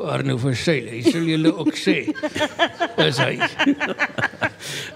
Arno 0.00 0.36
van 0.40 0.54
Sail, 0.56 0.86
hy 0.88 1.00
sal 1.04 1.24
julle 1.28 1.52
ook 1.56 1.74
sê. 1.76 1.94
Dis 2.96 3.18
hy. 3.20 3.34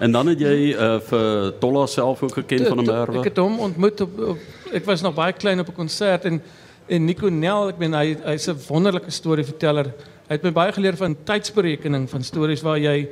En 0.01 0.11
dan 0.13 0.29
het 0.31 0.39
jy 0.41 0.55
uh, 0.73 0.95
vir 1.09 1.51
Tolla 1.61 1.85
self 1.89 2.23
ook 2.25 2.33
geken 2.41 2.65
van 2.69 2.79
'n 2.81 2.85
merwe. 2.89 3.19
Ek 3.21 3.29
het 3.31 3.37
hom 3.41 3.59
ontmoet 3.59 4.01
op, 4.01 4.19
op 4.33 4.73
ek 4.73 4.85
was 4.85 5.01
nog 5.05 5.13
baie 5.17 5.33
klein 5.33 5.59
op 5.59 5.69
'n 5.69 5.77
konsert 5.77 6.25
en 6.25 6.41
en 6.87 7.05
Nico 7.05 7.29
Nel, 7.29 7.69
ek 7.69 7.77
meen 7.81 7.93
hy 7.93 8.15
hy's 8.25 8.47
'n 8.49 8.57
wonderlike 8.67 9.09
storieverteller. 9.11 9.85
Hy 10.27 10.33
het 10.37 10.43
my 10.43 10.51
baie 10.51 10.71
geleer 10.71 10.97
van 10.97 11.15
tydsberekening 11.23 12.09
van 12.09 12.23
stories 12.23 12.61
waar 12.61 12.77
jy 12.77 13.07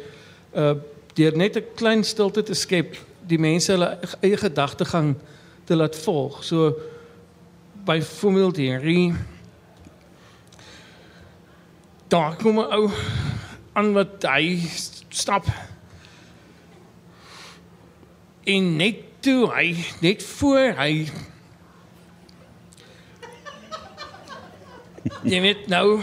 uh 0.55 0.75
deur 1.13 1.37
net 1.37 1.55
'n 1.57 1.65
klein 1.75 2.03
stilte 2.03 2.43
te 2.43 2.53
skep, 2.53 2.97
die 3.27 3.37
mense 3.37 3.71
hulle 3.71 3.99
eie 4.21 4.37
gedagtegang 4.37 5.15
te 5.65 5.75
laat 5.75 5.95
volg. 5.95 6.43
So 6.43 6.73
byvoorbeeld 7.85 8.55
hierdie 8.57 9.13
daar 12.07 12.35
kom 12.35 12.59
'n 12.59 12.71
ou 12.73 12.89
aan 13.73 13.93
wat 13.93 14.23
hy 14.23 14.59
stap 15.09 15.45
en 18.43 18.75
net 18.75 18.95
toe 19.19 19.49
hy 19.53 19.85
net 20.01 20.23
voor 20.23 20.73
hy 20.77 21.09
Jy 25.23 25.39
weet 25.41 25.67
nou 25.67 25.99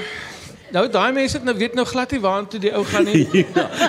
Nou 0.70 0.84
daai 0.90 1.12
mense 1.12 1.36
het 1.36 1.44
nou 1.46 1.56
weet 1.58 1.74
nou 1.74 1.86
glad 1.86 2.12
nie 2.14 2.20
waartoe 2.22 2.60
die 2.62 2.72
ou 2.74 2.84
gaan 2.86 3.04
nie. 3.08 3.26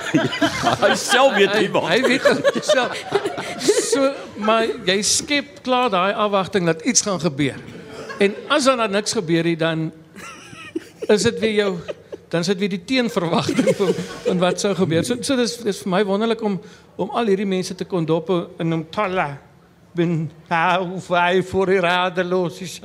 Hy 0.83 0.93
self 0.97 1.35
weet 1.37 1.53
nie 1.53 1.67
Hy, 1.67 1.71
waar. 1.75 1.89
hy 1.91 1.99
weet 2.05 2.53
dit 2.55 2.65
self. 2.65 3.03
So 3.91 4.11
maar 4.41 4.65
jy 4.87 4.97
skep 5.05 5.61
klaar 5.65 5.91
daai 5.93 6.13
afwagting 6.13 6.65
dat 6.65 6.81
iets 6.81 7.03
gaan 7.05 7.21
gebeur. 7.21 7.59
En 8.21 8.33
as 8.49 8.65
dan 8.69 8.81
niks 8.91 9.13
gebeur 9.13 9.45
nie 9.45 9.57
dan 9.57 9.91
is 11.09 11.27
dit 11.27 11.39
weer 11.39 11.53
jou 11.59 11.73
dan 12.31 12.45
is 12.45 12.47
dit 12.47 12.59
weer 12.63 12.71
die 12.71 12.83
teenverwagting 12.87 13.75
van, 13.75 13.93
van 14.25 14.41
wat 14.41 14.59
sou 14.63 14.73
gebeur. 14.75 15.03
So 15.05 15.21
so 15.21 15.35
dis 15.35 15.57
dis 15.61 15.83
vir 15.83 15.91
my 15.97 16.03
wonderlik 16.07 16.41
om 16.41 16.57
om 17.01 17.13
al 17.17 17.29
hierdie 17.31 17.49
mense 17.49 17.75
te 17.75 17.85
kon 17.85 18.05
dop 18.05 18.29
in 18.59 18.73
'n 18.73 18.85
talla 18.89 19.37
bin 19.93 20.31
hou 20.49 20.99
vai 20.99 21.43
voor 21.43 21.65
die 21.65 21.79
radeloos 21.83 22.61
is 22.61 22.79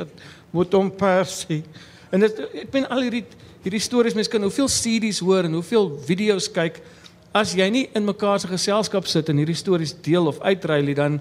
moet 0.51 0.75
om 0.75 0.91
persie. 0.91 1.63
En 2.11 2.21
dit 2.21 2.39
ek 2.39 2.71
ben 2.71 2.89
al 2.89 3.01
hierdie 3.07 3.25
hierdie 3.67 3.83
stories 3.83 4.15
mense 4.15 4.31
kan 4.31 4.45
hoeveel 4.47 4.69
CD's 4.71 5.19
hoor 5.19 5.49
en 5.49 5.59
hoeveel 5.59 5.89
video's 6.07 6.47
kyk 6.55 6.79
as 7.35 7.51
jy 7.59 7.67
nie 7.73 7.89
in 7.99 8.05
mekaar 8.07 8.39
se 8.39 8.47
geselskap 8.47 9.09
sit 9.11 9.27
en 9.33 9.41
hierdie 9.43 9.59
stories 9.59 9.95
deel 10.07 10.31
of 10.31 10.39
uitruil 10.47 10.87
nie 10.87 10.95
dan 10.95 11.19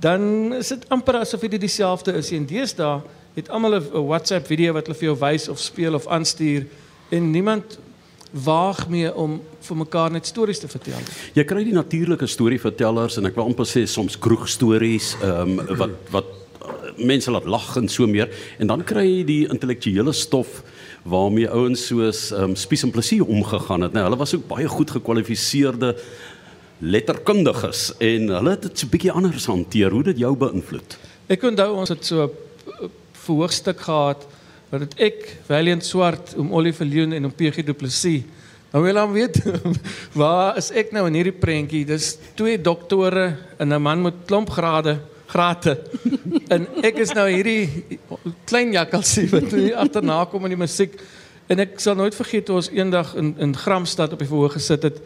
dan 0.00 0.54
is 0.56 0.72
dit 0.72 0.86
amper 0.90 1.20
asof 1.20 1.42
dit 1.44 1.60
dieselfde 1.60 2.14
is. 2.16 2.30
En 2.32 2.46
deesdae 2.48 3.02
het 3.36 3.50
almal 3.50 3.76
'n 3.78 4.06
WhatsApp 4.06 4.46
video 4.46 4.72
wat 4.72 4.86
hulle 4.86 4.98
vir 4.98 5.08
jou 5.10 5.18
wys 5.20 5.48
of 5.48 5.58
speel 5.58 5.94
of 5.94 6.06
aanstuur 6.06 6.66
en 7.10 7.30
niemand 7.30 7.78
waag 8.32 8.88
meer 8.88 9.14
om 9.14 9.40
vir 9.60 9.76
mekaar 9.76 10.10
net 10.10 10.26
stories 10.26 10.58
te 10.58 10.68
vertel. 10.68 11.02
Jy 11.34 11.44
kry 11.44 11.64
die 11.64 11.72
natuurlike 11.72 12.26
storievertellers 12.26 13.16
en 13.18 13.26
ek 13.26 13.34
wil 13.34 13.44
amper 13.44 13.66
sê 13.66 13.86
soms 13.86 14.18
kroegstories 14.18 15.16
ehm 15.22 15.58
um, 15.58 15.76
wat 15.76 15.90
wat 16.10 16.24
uh, 16.62 16.96
mense 16.96 17.30
laat 17.30 17.46
lag 17.46 17.76
en 17.76 17.88
so 17.88 18.06
meer 18.06 18.30
en 18.58 18.66
dan 18.66 18.84
kry 18.84 19.06
jy 19.06 19.24
die 19.24 19.48
intellektuele 19.48 20.12
stof 20.12 20.62
waarmee 21.02 21.50
ouens 21.50 21.86
soos 21.86 22.30
um, 22.30 22.56
Spies 22.56 22.82
en 22.82 22.90
Plessis 22.90 23.20
omgegaan 23.20 23.80
het. 23.80 23.92
Nou 23.92 24.04
hulle 24.04 24.18
was 24.20 24.34
ook 24.34 24.46
baie 24.48 24.68
goed 24.68 24.90
gekwalifiseerde 24.90 25.94
letterkundiges 26.80 27.90
en 27.98 28.28
hulle 28.28 28.50
het 28.50 28.62
dit 28.62 28.78
so 28.78 28.86
'n 28.86 28.90
bietjie 28.90 29.12
anders 29.12 29.46
hanteer. 29.46 29.90
Hoe 29.90 30.02
dit 30.02 30.18
jou 30.18 30.36
beïnvloed? 30.36 30.98
Ek 31.26 31.42
onthou 31.42 31.76
ons 31.76 31.88
het 31.88 32.04
so 32.04 32.24
'n 32.24 32.90
verhoogstuk 33.12 33.80
gehad 33.80 34.26
wat 34.70 34.80
dit 34.80 34.94
ek 34.98 35.36
Valiant 35.46 35.84
Swart 35.84 36.34
om 36.36 36.52
Oliver 36.52 36.86
Leon 36.86 37.12
en 37.12 37.24
om 37.24 37.34
PG 37.34 37.64
Du 37.64 37.72
Plessis. 37.72 38.22
Nou 38.70 38.84
wil 38.84 38.96
hom 38.96 39.12
weet 39.12 39.42
waar 40.20 40.56
is 40.56 40.70
ek 40.70 40.92
nou 40.92 41.06
in 41.06 41.14
hierdie 41.14 41.34
prentjie? 41.34 41.84
Dis 41.84 42.18
twee 42.34 42.60
doktore 42.60 43.36
en 43.58 43.72
'n 43.72 43.82
man 43.82 44.02
met 44.02 44.14
klomp 44.26 44.50
grade 44.50 45.00
grate. 45.30 45.76
En 46.50 46.66
ek 46.82 47.00
is 47.04 47.14
nou 47.16 47.28
hierdie 47.30 47.98
klein 48.50 48.74
jakkalsie 48.74 49.28
wat 49.30 49.50
hier 49.54 49.78
agterna 49.80 50.24
kom 50.30 50.44
in 50.48 50.56
die 50.56 50.60
musiek. 50.60 50.98
En 51.50 51.62
ek 51.62 51.78
sal 51.82 51.96
nooit 51.98 52.14
vergeet 52.14 52.46
toe 52.46 52.60
ons 52.60 52.70
eendag 52.74 53.14
in 53.18 53.34
in 53.38 53.56
Gramstad 53.56 54.14
op 54.14 54.22
die 54.22 54.30
verhoog 54.30 54.58
gesit 54.58 54.86
het 54.86 55.02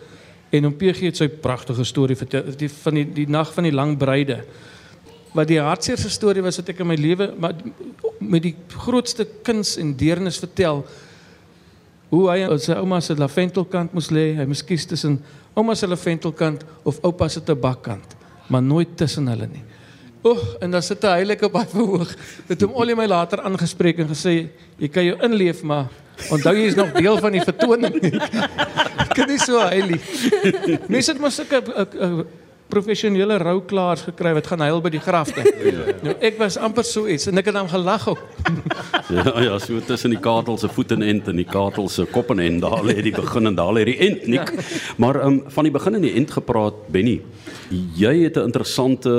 en 0.54 0.66
om 0.66 0.76
PG 0.76 1.08
het 1.08 1.18
sy 1.18 1.28
pragtige 1.28 1.84
storie 1.86 2.16
vertel 2.18 2.54
die 2.58 2.70
van 2.70 2.98
die 2.98 3.04
die 3.22 3.26
nag 3.30 3.50
van 3.54 3.66
die 3.66 3.74
lang 3.74 3.96
bruide 3.98 4.42
wat 5.34 5.50
die 5.50 5.58
hartseerste 5.58 6.10
storie 6.12 6.44
was 6.44 6.60
wat 6.60 6.70
ek 6.70 6.82
in 6.84 6.90
my 6.92 6.98
lewe 7.00 7.30
maar 7.40 7.56
met 8.20 8.44
die 8.44 8.54
grootste 8.84 9.26
kuns 9.46 9.74
en 9.82 9.94
deernis 9.98 10.38
vertel 10.42 10.84
hoe 12.12 12.24
hy 12.30 12.58
sy 12.62 12.76
ouma 12.78 13.00
se 13.02 13.16
laventelkant 13.18 13.94
moes 13.96 14.12
lê 14.14 14.28
hy 14.38 14.46
moes 14.50 14.62
kies 14.66 14.86
tussen 14.90 15.18
ouma 15.58 15.74
se 15.78 15.90
laventelkant 15.90 16.62
of 16.86 17.00
oupa 17.02 17.28
se 17.28 17.42
tabakkant 17.42 18.14
maar 18.48 18.62
nooit 18.62 18.94
tussen 19.00 19.30
hulle 19.32 19.48
nie 19.50 19.64
Oeg, 20.24 20.44
en 20.64 20.72
dan 20.72 20.82
sit 20.82 21.02
hy 21.04 21.18
heilig 21.18 21.42
op 21.44 21.58
hy 21.58 21.66
verhoog. 21.68 22.14
Het 22.48 22.62
hom 22.64 22.78
al 22.80 22.94
my 22.96 23.04
later 23.10 23.42
aangespreek 23.44 23.98
en 24.00 24.08
gesê, 24.08 24.46
jy 24.80 24.88
kan 24.88 25.04
jou 25.04 25.18
inleef, 25.26 25.60
maar 25.68 25.90
onthou 26.32 26.54
jy 26.56 26.70
is 26.70 26.78
nog 26.78 26.94
deel 26.96 27.18
van 27.20 27.36
die 27.36 27.42
vertoning. 27.44 27.98
Ek 29.04 29.12
kan 29.18 29.28
nie 29.28 29.40
so 29.42 29.60
heilig. 29.60 30.06
Mense 30.88 31.12
het 31.12 31.20
mos 31.20 31.36
sulke 31.36 31.60
uh, 31.68 31.84
uh, 32.06 32.24
professionele 32.74 33.38
rouklaars 33.42 34.04
gekry 34.08 34.34
wat 34.36 34.48
gaan 34.50 34.64
huil 34.66 34.82
by 34.84 34.92
die 34.94 35.02
grafte. 35.02 35.44
Nou 36.04 36.12
ek 36.24 36.36
was 36.40 36.56
amper 36.60 36.84
so 36.84 37.08
iets 37.08 37.28
en 37.30 37.40
ek 37.40 37.48
het 37.48 37.56
dan 37.56 37.70
gelag 37.70 38.08
ook. 38.12 38.22
Ja 39.14 39.32
ja, 39.44 39.58
so 39.60 39.80
tussen 39.84 40.14
die 40.14 40.20
katel 40.20 40.56
se 40.58 40.68
voet 40.72 40.94
en 40.96 41.02
end 41.04 41.28
en 41.28 41.36
die 41.36 41.46
katel 41.48 41.88
se 41.92 42.06
kop 42.10 42.30
en 42.32 42.40
end, 42.40 42.62
daar 42.64 42.80
lê 42.86 42.96
die 43.04 43.12
begin 43.14 43.50
en 43.50 43.56
daar 43.58 43.72
lê 43.76 43.84
die 43.90 43.96
end, 44.06 44.26
nik. 44.32 44.52
Maar 45.00 45.20
ehm 45.20 45.38
um, 45.38 45.52
van 45.56 45.68
die 45.68 45.72
begin 45.74 45.98
en 45.98 46.06
die 46.06 46.14
end 46.16 46.32
gepraat, 46.34 46.78
Benny. 46.92 47.18
Jy 47.98 48.14
het 48.24 48.36
'n 48.36 48.48
interessante 48.48 49.12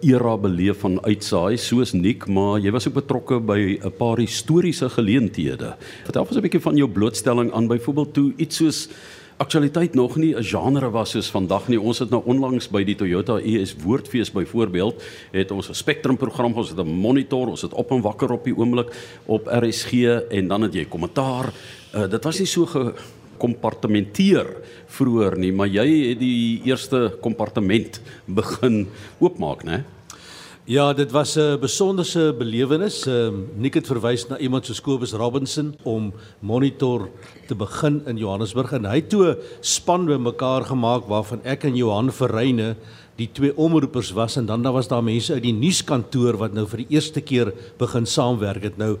era 0.00 0.36
beleef 0.36 0.80
van 0.80 0.98
uitsaai 1.02 1.56
soos 1.56 1.92
Nik, 1.92 2.26
maar 2.26 2.60
jy 2.60 2.70
was 2.70 2.88
ook 2.88 2.94
betrokke 2.94 3.40
by 3.40 3.78
'n 3.82 3.92
paar 3.98 4.18
historiese 4.18 4.88
geleenthede. 4.88 5.76
Vertel 6.04 6.22
ons 6.22 6.36
'n 6.36 6.40
bietjie 6.40 6.60
van 6.60 6.76
jou 6.76 6.88
blootstelling 6.88 7.52
aan 7.52 7.66
byvoorbeeld 7.66 8.14
toe 8.14 8.32
iets 8.36 8.56
soos 8.56 8.88
aktualiteit 9.42 9.94
nog 9.94 10.16
nie 10.16 10.34
'n 10.34 10.42
genre 10.42 10.90
was 10.90 11.10
soos 11.10 11.30
vandag 11.30 11.68
nie. 11.68 11.80
Ons 11.80 11.98
het 11.98 12.10
nou 12.10 12.22
onlangs 12.24 12.68
by 12.68 12.84
die 12.84 12.94
Toyota 12.94 13.40
US 13.40 13.74
Woordfees 13.74 14.30
byvoorbeeld 14.30 15.02
het 15.32 15.50
ons 15.50 15.68
'n 15.68 15.74
Spectrum 15.74 16.16
program, 16.16 16.52
ons 16.54 16.68
het 16.68 16.78
'n 16.78 16.86
monitor, 16.86 17.48
ons 17.48 17.62
het 17.62 17.74
op 17.74 17.90
en 17.90 18.00
wakker 18.00 18.30
op 18.30 18.44
die 18.44 18.56
oomblik 18.56 19.18
op 19.26 19.46
RSG 19.46 19.92
en 20.30 20.48
dan 20.48 20.62
het 20.62 20.74
jy 20.74 20.84
kommentaar. 20.84 21.52
Uh, 21.94 22.08
dit 22.10 22.24
was 22.24 22.38
nie 22.38 22.46
so 22.46 22.66
gekompartementeer 22.66 24.46
vroeër 24.86 25.38
nie, 25.38 25.52
maar 25.52 25.68
jy 25.68 26.08
het 26.08 26.18
die 26.18 26.60
eerste 26.64 27.16
kompartement 27.20 28.00
begin 28.26 28.88
oopmaak, 29.18 29.64
né? 29.64 29.84
Ja, 30.72 30.92
dit 30.92 31.10
was 31.10 31.36
'n 31.36 31.58
besonderse 31.60 32.34
belewenis. 32.38 33.06
Ehm 33.06 33.34
uh, 33.34 33.40
Nick 33.56 33.74
het 33.74 33.86
verwys 33.86 34.26
na 34.28 34.38
iemand 34.38 34.64
soos 34.66 34.80
Kobus 34.80 35.12
Robinson 35.12 35.74
om 35.82 36.12
monitor 36.40 37.10
te 37.46 37.54
begin 37.54 38.02
in 38.06 38.16
Johannesburg 38.16 38.72
en 38.72 38.84
hy 38.84 38.94
het 38.94 39.08
toe 39.08 39.26
'n 39.26 39.36
span 39.60 40.06
bymekaar 40.06 40.64
gemaak 40.64 41.04
waarvan 41.08 41.44
ek 41.44 41.64
en 41.64 41.76
Johan 41.76 42.12
Verreyne 42.12 42.76
die 43.16 43.28
twee 43.32 43.56
omroepers 43.56 44.12
was 44.12 44.36
en 44.36 44.46
dan 44.46 44.62
daar 44.62 44.72
was 44.72 44.88
daar 44.88 45.04
mense 45.04 45.32
uit 45.32 45.42
die 45.42 45.52
nuuskantoor 45.52 46.36
wat 46.36 46.52
nou 46.52 46.66
vir 46.66 46.78
die 46.78 46.96
eerste 46.96 47.20
keer 47.20 47.52
begin 47.78 48.06
saamwerk 48.06 48.62
het. 48.62 48.76
Nou 48.76 48.98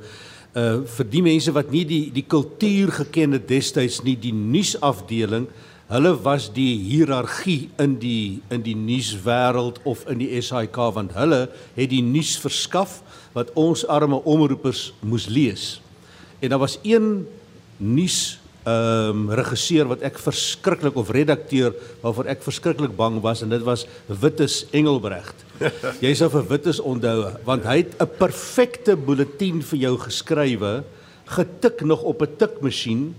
uh 0.56 0.84
vir 0.84 1.10
die 1.10 1.22
mense 1.22 1.52
wat 1.52 1.70
nie 1.70 1.84
die 1.84 2.12
die 2.12 2.26
kultuur 2.28 2.92
geken 2.92 3.32
het 3.32 3.48
destyds 3.48 4.02
nie, 4.02 4.16
die 4.16 4.34
nuusafdeling 4.34 5.46
Hulle 5.92 6.14
was 6.24 6.46
die 6.54 6.72
hiërargie 6.80 7.68
in 7.82 7.98
die 8.00 8.40
in 8.54 8.62
die 8.64 8.76
nuuswêreld 8.78 9.82
of 9.88 10.06
in 10.08 10.22
die 10.22 10.30
SAK 10.40 10.78
want 10.96 11.12
hulle 11.18 11.42
het 11.76 11.90
die 11.90 12.00
nuus 12.04 12.38
verskaf 12.40 13.02
wat 13.34 13.50
ons 13.60 13.84
arme 13.84 14.22
omroepers 14.24 14.92
moes 15.04 15.26
lees. 15.28 15.82
En 16.40 16.54
daar 16.54 16.62
was 16.64 16.78
een 16.80 17.26
nuus 17.76 18.38
ehm 18.62 19.26
um, 19.26 19.30
regisseur 19.34 19.88
wat 19.90 20.04
ek 20.06 20.20
verskriklik 20.22 20.96
of 20.96 21.10
redakteur 21.12 21.74
waarvoor 22.00 22.28
ek 22.30 22.44
verskriklik 22.46 22.96
bang 22.96 23.18
was 23.20 23.42
en 23.42 23.50
dit 23.50 23.64
was 23.66 23.84
Wittus 24.06 24.62
Engelbregt. 24.70 25.44
Jy 26.00 26.14
sou 26.16 26.30
vir 26.30 26.46
Wittus 26.54 26.80
onthou 26.80 27.34
want 27.44 27.66
hy 27.68 27.82
het 27.82 27.98
'n 28.00 28.08
perfekte 28.16 28.96
bulletin 28.96 29.60
vir 29.60 29.78
jou 29.90 29.96
geskrywe, 29.98 30.84
getik 31.36 31.84
nog 31.84 32.02
op 32.02 32.22
'n 32.22 32.36
tikmasjien, 32.38 33.14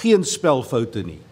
geen 0.00 0.24
spelfoute 0.24 1.02
nie. 1.02 1.27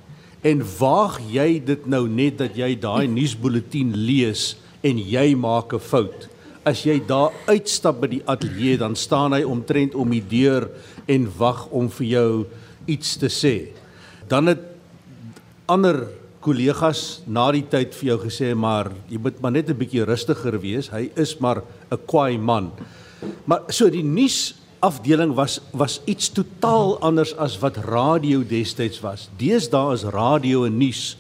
En 0.47 0.63
waag 0.79 1.19
jy 1.33 1.59
dit 1.67 1.87
nou 1.91 2.05
net 2.07 2.39
dat 2.39 2.55
jy 2.59 2.77
daai 2.79 3.09
nuusbulletin 3.11 3.95
lees 3.99 4.53
en 4.87 4.99
jy 5.01 5.35
maak 5.35 5.75
'n 5.75 5.83
fout. 5.83 6.29
As 6.65 6.85
jy 6.87 7.01
daar 7.07 7.33
uitstap 7.47 8.01
by 8.01 8.07
die 8.07 8.23
ateljee 8.27 8.79
dan 8.79 8.95
staan 8.95 9.33
hy 9.33 9.43
omtrent 9.43 9.95
om 9.95 10.11
die 10.11 10.23
deur 10.23 10.71
en 11.09 11.27
wag 11.39 11.67
om 11.71 11.89
vir 11.89 12.07
jou 12.07 12.47
iets 12.87 13.17
te 13.17 13.27
sê. 13.27 13.73
Dan 14.29 14.47
het 14.47 14.63
ander 15.67 16.09
kollegas 16.41 17.23
na 17.27 17.51
die 17.51 17.67
tyd 17.67 17.95
vir 17.95 18.09
jou 18.09 18.19
gesê 18.19 18.55
maar 18.55 18.93
jy 19.11 19.19
moet 19.19 19.41
maar 19.41 19.53
net 19.53 19.71
'n 19.71 19.79
bietjie 19.79 20.05
rustiger 20.05 20.61
wees. 20.61 20.91
Hy 20.91 21.11
is 21.17 21.41
maar 21.41 21.63
'n 21.91 21.99
kwaai 22.07 22.39
man. 22.39 22.71
Maar 23.47 23.63
so 23.69 23.91
die 23.91 24.05
nuus 24.05 24.55
afdeling 24.87 25.35
was 25.35 25.59
was 25.75 26.01
iets 26.07 26.31
totaal 26.33 26.97
anders 27.05 27.35
as 27.37 27.59
wat 27.63 27.81
radio 27.85 28.43
destyds 28.47 29.01
was. 29.05 29.29
Deesdae 29.41 29.95
is 29.97 30.07
radio 30.15 30.65
en 30.69 30.79
nuus 30.79 31.17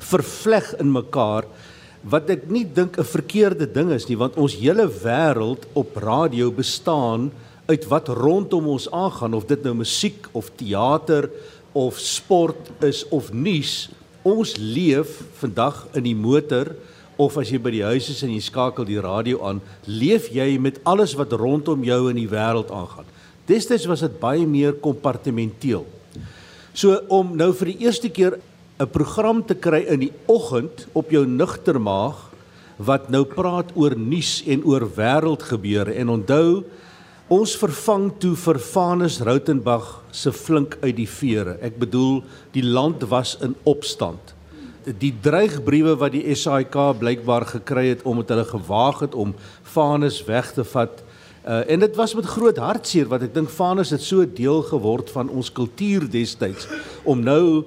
vervleg 0.00 0.72
in 0.80 0.92
mekaar 0.94 1.44
wat 2.10 2.30
ek 2.32 2.48
nie 2.48 2.64
dink 2.64 2.96
'n 2.98 3.04
verkeerde 3.04 3.66
ding 3.68 3.92
is 3.92 4.08
nie 4.08 4.16
want 4.16 4.36
ons 4.40 4.56
hele 4.56 4.88
wêreld 4.88 5.68
op 5.74 5.96
radio 5.96 6.50
bestaan 6.50 7.30
uit 7.68 7.84
wat 7.86 8.08
rondom 8.08 8.66
ons 8.66 8.90
aangaan 8.90 9.34
of 9.34 9.46
dit 9.46 9.62
nou 9.64 9.74
musiek 9.74 10.26
of 10.32 10.50
teater 10.56 11.30
of 11.72 11.98
sport 11.98 12.70
is 12.82 13.04
of 13.08 13.32
nuus. 13.32 13.90
Ons 14.22 14.56
leef 14.58 15.20
vandag 15.38 15.86
in 15.94 16.04
die 16.04 16.16
motor 16.16 16.74
of 17.20 17.36
as 17.40 17.50
jy 17.52 17.60
by 17.62 17.72
die 17.74 17.84
huis 17.84 18.08
is 18.12 18.22
en 18.24 18.32
jy 18.32 18.40
skakel 18.44 18.86
die 18.88 19.00
radio 19.02 19.42
aan, 19.46 19.60
leef 19.84 20.30
jy 20.32 20.54
met 20.62 20.80
alles 20.88 21.12
wat 21.18 21.36
rondom 21.36 21.84
jou 21.84 22.00
in 22.10 22.16
die 22.16 22.30
wêreld 22.30 22.72
aangaan. 22.72 23.08
Destyds 23.50 23.86
was 23.90 24.04
dit 24.06 24.16
baie 24.22 24.46
meer 24.48 24.78
kompartementeel. 24.80 25.84
So 26.72 26.96
om 27.12 27.34
nou 27.36 27.50
vir 27.60 27.72
die 27.72 27.86
eerste 27.86 28.08
keer 28.08 28.38
'n 28.80 28.88
program 28.88 29.42
te 29.44 29.54
kry 29.54 29.84
in 29.88 30.00
die 30.00 30.12
oggend 30.26 30.86
op 30.94 31.10
jou 31.10 31.26
nugtermaag 31.26 32.30
wat 32.78 33.10
nou 33.10 33.24
praat 33.24 33.76
oor 33.76 33.96
nuus 33.96 34.42
en 34.46 34.64
oor 34.64 34.88
wêreldgebeure 34.88 35.92
en 35.94 36.08
onthou 36.08 36.64
Ons 37.30 37.52
vervang 37.54 38.08
toe 38.18 38.32
vir 38.34 38.58
Vanus 38.58 39.20
Rautenbach 39.22 40.00
se 40.10 40.32
flink 40.34 40.72
uit 40.82 40.96
die 40.98 41.06
vere. 41.06 41.52
Ek 41.62 41.76
bedoel 41.78 42.24
die 42.56 42.64
land 42.66 43.04
was 43.06 43.36
in 43.38 43.52
opstand. 43.70 44.32
Die 44.84 45.12
dreigbriewe 45.20 45.96
wat 46.00 46.14
die 46.14 46.34
SAIK 46.34 46.76
blykbaar 47.00 47.44
gekry 47.50 47.90
het 47.90 48.04
om 48.08 48.22
dit 48.22 48.30
hulle 48.32 48.46
gewaag 48.48 49.02
het 49.04 49.14
om 49.14 49.34
Vanus 49.74 50.22
weg 50.24 50.52
te 50.56 50.64
vat. 50.64 51.02
Uh, 51.44 51.70
en 51.72 51.80
dit 51.80 51.96
was 51.96 52.14
met 52.14 52.24
groot 52.28 52.56
hartseer 52.56 53.08
wat 53.08 53.26
ek 53.26 53.34
dink 53.34 53.52
Vanus 53.52 53.92
het 53.92 54.04
so 54.04 54.24
deel 54.24 54.62
geword 54.68 55.12
van 55.12 55.28
ons 55.28 55.52
kultuur 55.52 56.04
destyds 56.12 56.68
om 57.08 57.20
nou 57.24 57.64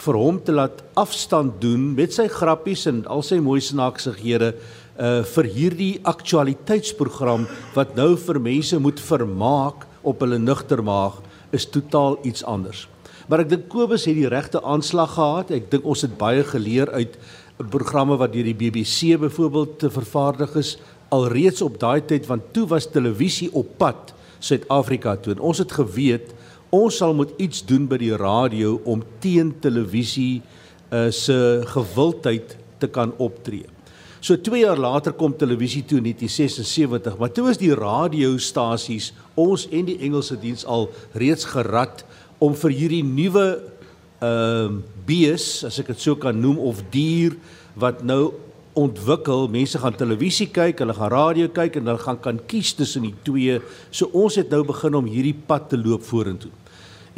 vir 0.00 0.16
hom 0.16 0.38
te 0.40 0.52
laat 0.56 0.80
afstand 1.00 1.58
doen 1.60 1.90
met 1.96 2.16
sy 2.16 2.28
grappies 2.32 2.86
en 2.88 3.02
al 3.12 3.24
sy 3.24 3.40
mooi 3.44 3.60
snaaksighede 3.64 4.54
uh 5.00 5.10
vir 5.34 5.48
hierdie 5.52 5.92
aktualiteitsprogram 6.04 7.46
wat 7.76 7.92
nou 7.96 8.14
vir 8.20 8.40
mense 8.40 8.80
moet 8.80 9.00
vermaak 9.00 9.84
op 10.04 10.24
hulle 10.24 10.40
nugter 10.40 10.82
maag 10.84 11.20
is 11.56 11.68
totaal 11.68 12.18
iets 12.24 12.44
anders. 12.44 12.86
Maar 13.30 13.44
ek 13.44 13.50
dink 13.52 13.68
Kobus 13.70 14.08
het 14.10 14.16
die 14.18 14.26
regte 14.26 14.58
aanslag 14.66 15.12
gehad. 15.14 15.52
Ek 15.54 15.68
dink 15.70 15.84
ons 15.86 16.00
het 16.02 16.16
baie 16.18 16.42
geleer 16.42 16.90
uit 16.90 17.14
programme 17.70 18.16
wat 18.18 18.32
deur 18.34 18.48
die 18.48 18.56
BBC 18.58 19.14
byvoorbeeld 19.22 19.76
te 19.84 19.90
vervaardig 19.94 20.56
is 20.58 20.72
alreeds 21.14 21.62
op 21.62 21.76
daai 21.78 22.00
tyd 22.10 22.26
want 22.26 22.48
toe 22.56 22.64
was 22.70 22.88
televisie 22.90 23.50
op 23.54 23.76
pad 23.78 24.10
Suid-Afrika 24.42 25.14
toe. 25.22 25.36
En 25.36 25.44
ons 25.46 25.62
het 25.62 25.70
geweet 25.78 26.32
ons 26.74 26.96
sal 27.02 27.14
moet 27.14 27.30
iets 27.38 27.62
doen 27.66 27.86
by 27.90 28.00
die 28.02 28.16
radio 28.18 28.80
om 28.88 29.04
teen 29.22 29.52
televisie 29.62 30.40
uh, 30.90 31.06
se 31.14 31.62
gewildheid 31.70 32.56
te 32.82 32.90
kan 32.90 33.14
optree. 33.22 33.66
So 34.20 34.36
2 34.36 34.64
jaar 34.64 34.78
later 34.78 35.14
kom 35.14 35.36
televisie 35.38 35.84
toe 35.86 36.00
in 36.00 36.10
1976, 36.10 37.18
maar 37.18 37.30
toe 37.32 37.46
was 37.46 37.62
die 37.62 37.74
radiostasies 37.74 39.12
ons 39.38 39.68
en 39.70 39.86
die 39.86 40.00
Engelse 40.02 40.38
diens 40.40 40.66
al 40.66 40.90
reeds 41.14 41.46
gerad 41.54 42.04
om 42.40 42.56
vir 42.56 42.76
hierdie 42.76 43.04
nuwe 43.06 43.48
ehm 44.20 44.80
uh, 44.80 44.80
bees, 45.10 45.64
as 45.66 45.80
ek 45.80 45.88
dit 45.90 46.02
so 46.02 46.14
kan 46.20 46.36
noem 46.38 46.58
of 46.62 46.84
dier 46.92 47.34
wat 47.80 48.04
nou 48.06 48.30
ontwikkel, 48.78 49.48
mense 49.50 49.78
gaan 49.80 49.96
televisie 49.98 50.46
kyk, 50.52 50.78
hulle 50.82 50.94
gaan 50.94 51.10
radio 51.10 51.48
kyk 51.50 51.80
en 51.80 51.90
hulle 51.90 52.02
gaan 52.02 52.20
kan 52.22 52.38
kies 52.50 52.72
tussen 52.78 53.08
die 53.08 53.14
twee. 53.26 53.58
So 53.90 54.10
ons 54.14 54.38
het 54.38 54.52
nou 54.54 54.62
begin 54.68 54.98
om 55.00 55.08
hierdie 55.10 55.34
pad 55.34 55.70
te 55.72 55.80
loop 55.80 56.04
vorentoe. 56.06 56.52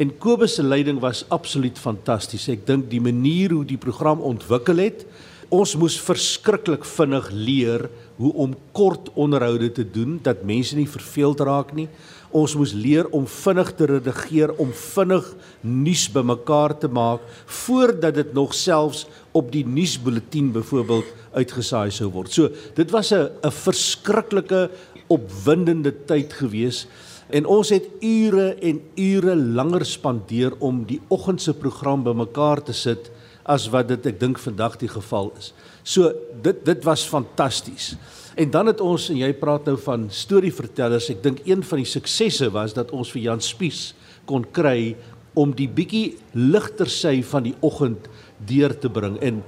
En 0.01 0.09
Kobus 0.17 0.57
se 0.57 0.63
leiding 0.65 0.97
was 1.03 1.21
absoluut 1.29 1.77
fantasties. 1.77 2.47
Ek 2.49 2.65
dink 2.65 2.89
die 2.89 3.03
manier 3.03 3.53
hoe 3.53 3.65
die 3.67 3.77
program 3.77 4.23
ontwikkel 4.25 4.81
het, 4.81 5.05
ons 5.53 5.75
moes 5.77 5.99
verskriklik 6.01 6.85
vinnig 6.95 7.29
leer 7.29 7.85
hoe 8.17 8.31
om 8.41 8.55
kort 8.73 9.11
onderhoude 9.13 9.69
te 9.77 9.85
doen 9.85 10.17
dat 10.25 10.41
mense 10.47 10.73
nie 10.77 10.89
verveeld 10.89 11.43
raak 11.45 11.75
nie. 11.77 11.87
Ons 12.33 12.55
moes 12.57 12.73
leer 12.73 13.05
om 13.13 13.27
vinnig 13.29 13.69
te 13.77 13.85
redigeer, 13.85 14.51
om 14.57 14.71
vinnig 14.73 15.27
nuus 15.61 16.07
bymekaar 16.09 16.73
te 16.81 16.89
maak 16.89 17.21
voordat 17.61 18.17
dit 18.17 18.33
nog 18.33 18.55
selfs 18.57 19.05
op 19.37 19.51
die 19.53 19.65
nuusbulletin 19.65 20.51
byvoorbeeld 20.55 21.11
uitgesaai 21.37 21.91
sou 21.93 22.09
word. 22.13 22.33
So, 22.33 22.49
dit 22.75 22.89
was 22.91 23.13
'n 23.13 23.29
'n 23.43 23.51
verskriklike 23.51 24.69
opwindende 25.07 25.93
tyd 26.05 26.33
gewees 26.33 26.87
en 27.29 27.45
ons 27.45 27.69
het 27.69 27.85
ure 28.01 28.55
en 28.61 28.81
ure 28.95 29.35
langer 29.35 29.85
spandeer 29.85 30.53
om 30.59 30.83
die 30.85 31.01
oggend 31.09 31.41
se 31.41 31.53
program 31.53 32.03
bymekaar 32.03 32.63
te 32.63 32.73
sit 32.73 33.11
as 33.43 33.67
wat 33.69 33.87
dit 33.87 34.05
ek 34.05 34.19
dink 34.19 34.39
vandag 34.39 34.77
die 34.79 34.91
geval 34.91 35.31
is. 35.37 35.53
So 35.83 36.11
dit 36.43 36.63
dit 36.65 36.83
was 36.87 37.03
fantasties. 37.07 37.93
En 38.35 38.49
dan 38.49 38.71
het 38.71 38.81
ons 38.81 39.09
en 39.11 39.19
jy 39.19 39.29
praat 39.37 39.67
nou 39.69 39.75
van 39.83 40.07
storievertellers. 40.09 41.11
Ek 41.13 41.21
dink 41.23 41.43
een 41.45 41.61
van 41.63 41.83
die 41.83 41.89
suksesse 41.89 42.49
was 42.55 42.73
dat 42.73 42.91
ons 42.95 43.11
vir 43.13 43.27
Jan 43.27 43.43
Spies 43.43 43.91
kon 44.29 44.45
kry 44.55 44.95
om 45.37 45.51
die 45.53 45.67
bietjie 45.67 46.15
ligter 46.37 46.89
sy 46.89 47.19
van 47.25 47.45
die 47.45 47.55
oggend 47.65 48.07
deur 48.47 48.73
te 48.79 48.89
bring. 48.89 49.19
En 49.21 49.43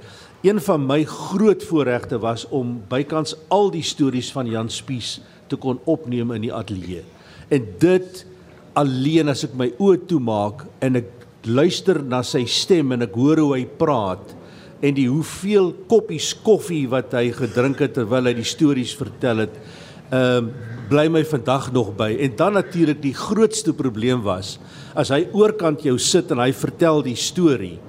een 0.46 0.60
van 0.62 0.86
my 0.86 1.00
groot 1.08 1.64
voorregte 1.66 2.20
was 2.22 2.44
om 2.54 2.76
bykans 2.90 3.34
al 3.50 3.72
die 3.74 3.84
stories 3.86 4.30
van 4.34 4.50
Jan 4.50 4.70
Spies 4.70 5.16
te 5.50 5.58
kon 5.58 5.80
opneem 5.90 6.34
in 6.36 6.46
die 6.46 6.54
ateljee. 6.54 7.02
En 7.50 7.66
dit 7.80 8.24
alleen 8.76 9.32
as 9.32 9.46
ek 9.46 9.54
my 9.58 9.70
oë 9.82 10.04
toemaak 10.10 10.66
en 10.84 11.00
ek 11.00 11.10
luister 11.46 12.02
na 12.02 12.20
sy 12.26 12.44
stem 12.50 12.92
en 12.94 13.06
ek 13.06 13.14
hoor 13.16 13.40
hoe 13.40 13.52
hy 13.54 13.64
praat 13.78 14.34
en 14.80 14.96
die 14.96 15.08
hoeveel 15.08 15.72
koppies 15.88 16.32
koffie 16.44 16.84
wat 16.92 17.14
hy 17.16 17.30
gedrink 17.36 17.80
het 17.84 17.96
terwyl 17.96 18.28
hy 18.28 18.34
die 18.36 18.46
stories 18.46 18.94
vertel 18.98 19.46
het. 19.46 19.60
Ehm 20.10 20.48
uh, 20.48 20.72
bly 20.86 21.08
my 21.10 21.24
vandag 21.26 21.72
nog 21.74 21.88
by. 21.98 22.12
En 22.22 22.36
dan 22.38 22.52
natuurlik 22.54 23.00
die 23.02 23.14
grootste 23.14 23.72
probleem 23.74 24.20
was 24.22 24.52
as 24.94 25.10
hy 25.10 25.24
oorkant 25.34 25.82
jou 25.82 25.96
sit 25.98 26.30
en 26.30 26.38
hy 26.38 26.52
vertel 26.54 27.02
die 27.02 27.16
storie. 27.18 27.80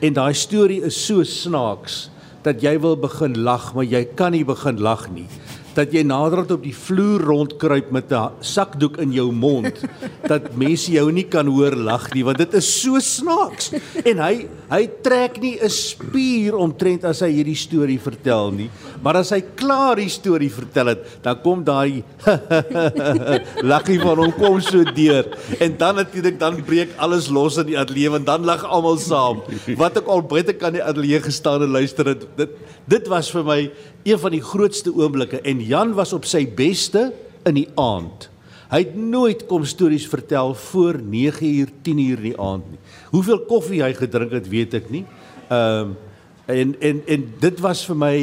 En 0.00 0.16
daai 0.16 0.32
storie 0.32 0.80
is 0.88 0.96
so 0.96 1.20
snaaks 1.20 2.06
dat 2.40 2.62
jy 2.64 2.78
wil 2.80 2.96
begin 2.96 3.36
lag, 3.44 3.74
maar 3.76 3.84
jy 3.84 4.06
kan 4.16 4.32
nie 4.32 4.46
begin 4.48 4.80
lag 4.80 5.04
nie 5.12 5.26
dat 5.74 5.92
jy 5.94 6.02
naderhand 6.06 6.50
op 6.50 6.62
die 6.64 6.74
vloer 6.74 7.22
rondkruip 7.22 7.90
met 7.90 8.12
'n 8.12 8.30
sakdoek 8.40 8.98
in 8.98 9.12
jou 9.12 9.32
mond 9.32 9.72
dat 10.32 10.54
mense 10.56 10.92
jou 10.92 11.10
nie 11.12 11.26
kan 11.28 11.46
hoor 11.46 11.76
lag 11.76 12.12
nie 12.14 12.24
want 12.24 12.38
dit 12.38 12.54
is 12.54 12.68
so 12.82 12.98
snaaks. 12.98 13.72
En 14.04 14.18
hy 14.18 14.48
hy 14.70 14.86
trek 15.02 15.40
nie 15.40 15.58
'n 15.60 15.70
spier 15.70 16.56
omtrent 16.56 17.04
as 17.04 17.20
hy 17.20 17.30
hierdie 17.30 17.58
storie 17.58 17.98
vertel 17.98 18.50
nie 18.50 18.70
maar 19.02 19.16
as 19.20 19.30
hy 19.32 19.40
klaar 19.56 19.96
die 20.00 20.10
storie 20.12 20.50
vertel 20.52 20.92
het 20.92 21.04
dan 21.24 21.40
kom 21.42 21.64
daai 21.64 22.02
laggie 23.72 23.98
van 24.00 24.20
hom 24.20 24.32
kom 24.36 24.60
so 24.60 24.84
deur. 24.84 25.28
En 25.60 25.76
dan 25.80 26.00
natuurlik 26.00 26.38
dan 26.40 26.60
breek 26.64 26.92
alles 27.00 27.28
los 27.32 27.58
in 27.60 27.70
die 27.72 27.78
ateljee 27.80 28.12
want 28.12 28.26
dan 28.28 28.44
lag 28.44 28.64
almal 28.64 28.98
saam. 29.00 29.42
Wat 29.80 30.00
ek 30.00 30.10
al 30.10 30.22
buite 30.22 30.56
kan 30.60 30.76
die 30.76 30.84
ateljee 30.84 31.22
gestaan 31.24 31.64
en 31.66 31.74
luister 31.78 32.12
het 32.14 32.26
dit 32.36 32.58
dit 32.90 33.08
was 33.08 33.30
vir 33.30 33.44
my 33.46 33.60
een 34.02 34.18
van 34.18 34.30
die 34.30 34.42
grootste 34.42 34.92
oomblikke 34.94 35.40
en 35.40 35.60
Jan 35.64 35.94
was 35.94 36.12
op 36.12 36.24
sy 36.24 36.44
beste 36.56 37.10
in 37.48 37.54
die 37.54 37.68
aand. 37.80 38.28
Hy 38.70 38.84
het 38.84 38.94
nooit 38.94 39.46
kom 39.50 39.64
stories 39.66 40.06
vertel 40.08 40.54
voor 40.54 41.00
9uur, 41.02 41.72
10uur 41.82 42.20
in 42.22 42.28
die 42.28 42.38
aand 42.38 42.68
nie. 42.70 42.78
Hoeveel 43.10 43.40
koffie 43.48 43.82
hy 43.82 43.90
gedrink 43.98 44.30
het, 44.36 44.46
weet 44.48 44.78
ek 44.80 44.94
nie. 44.94 45.04
Ehm 45.48 45.90
um, 45.90 45.98
en 46.50 46.72
en 46.82 47.02
en 47.06 47.24
dit 47.38 47.60
was 47.62 47.84
vir 47.86 47.96
my 47.96 48.14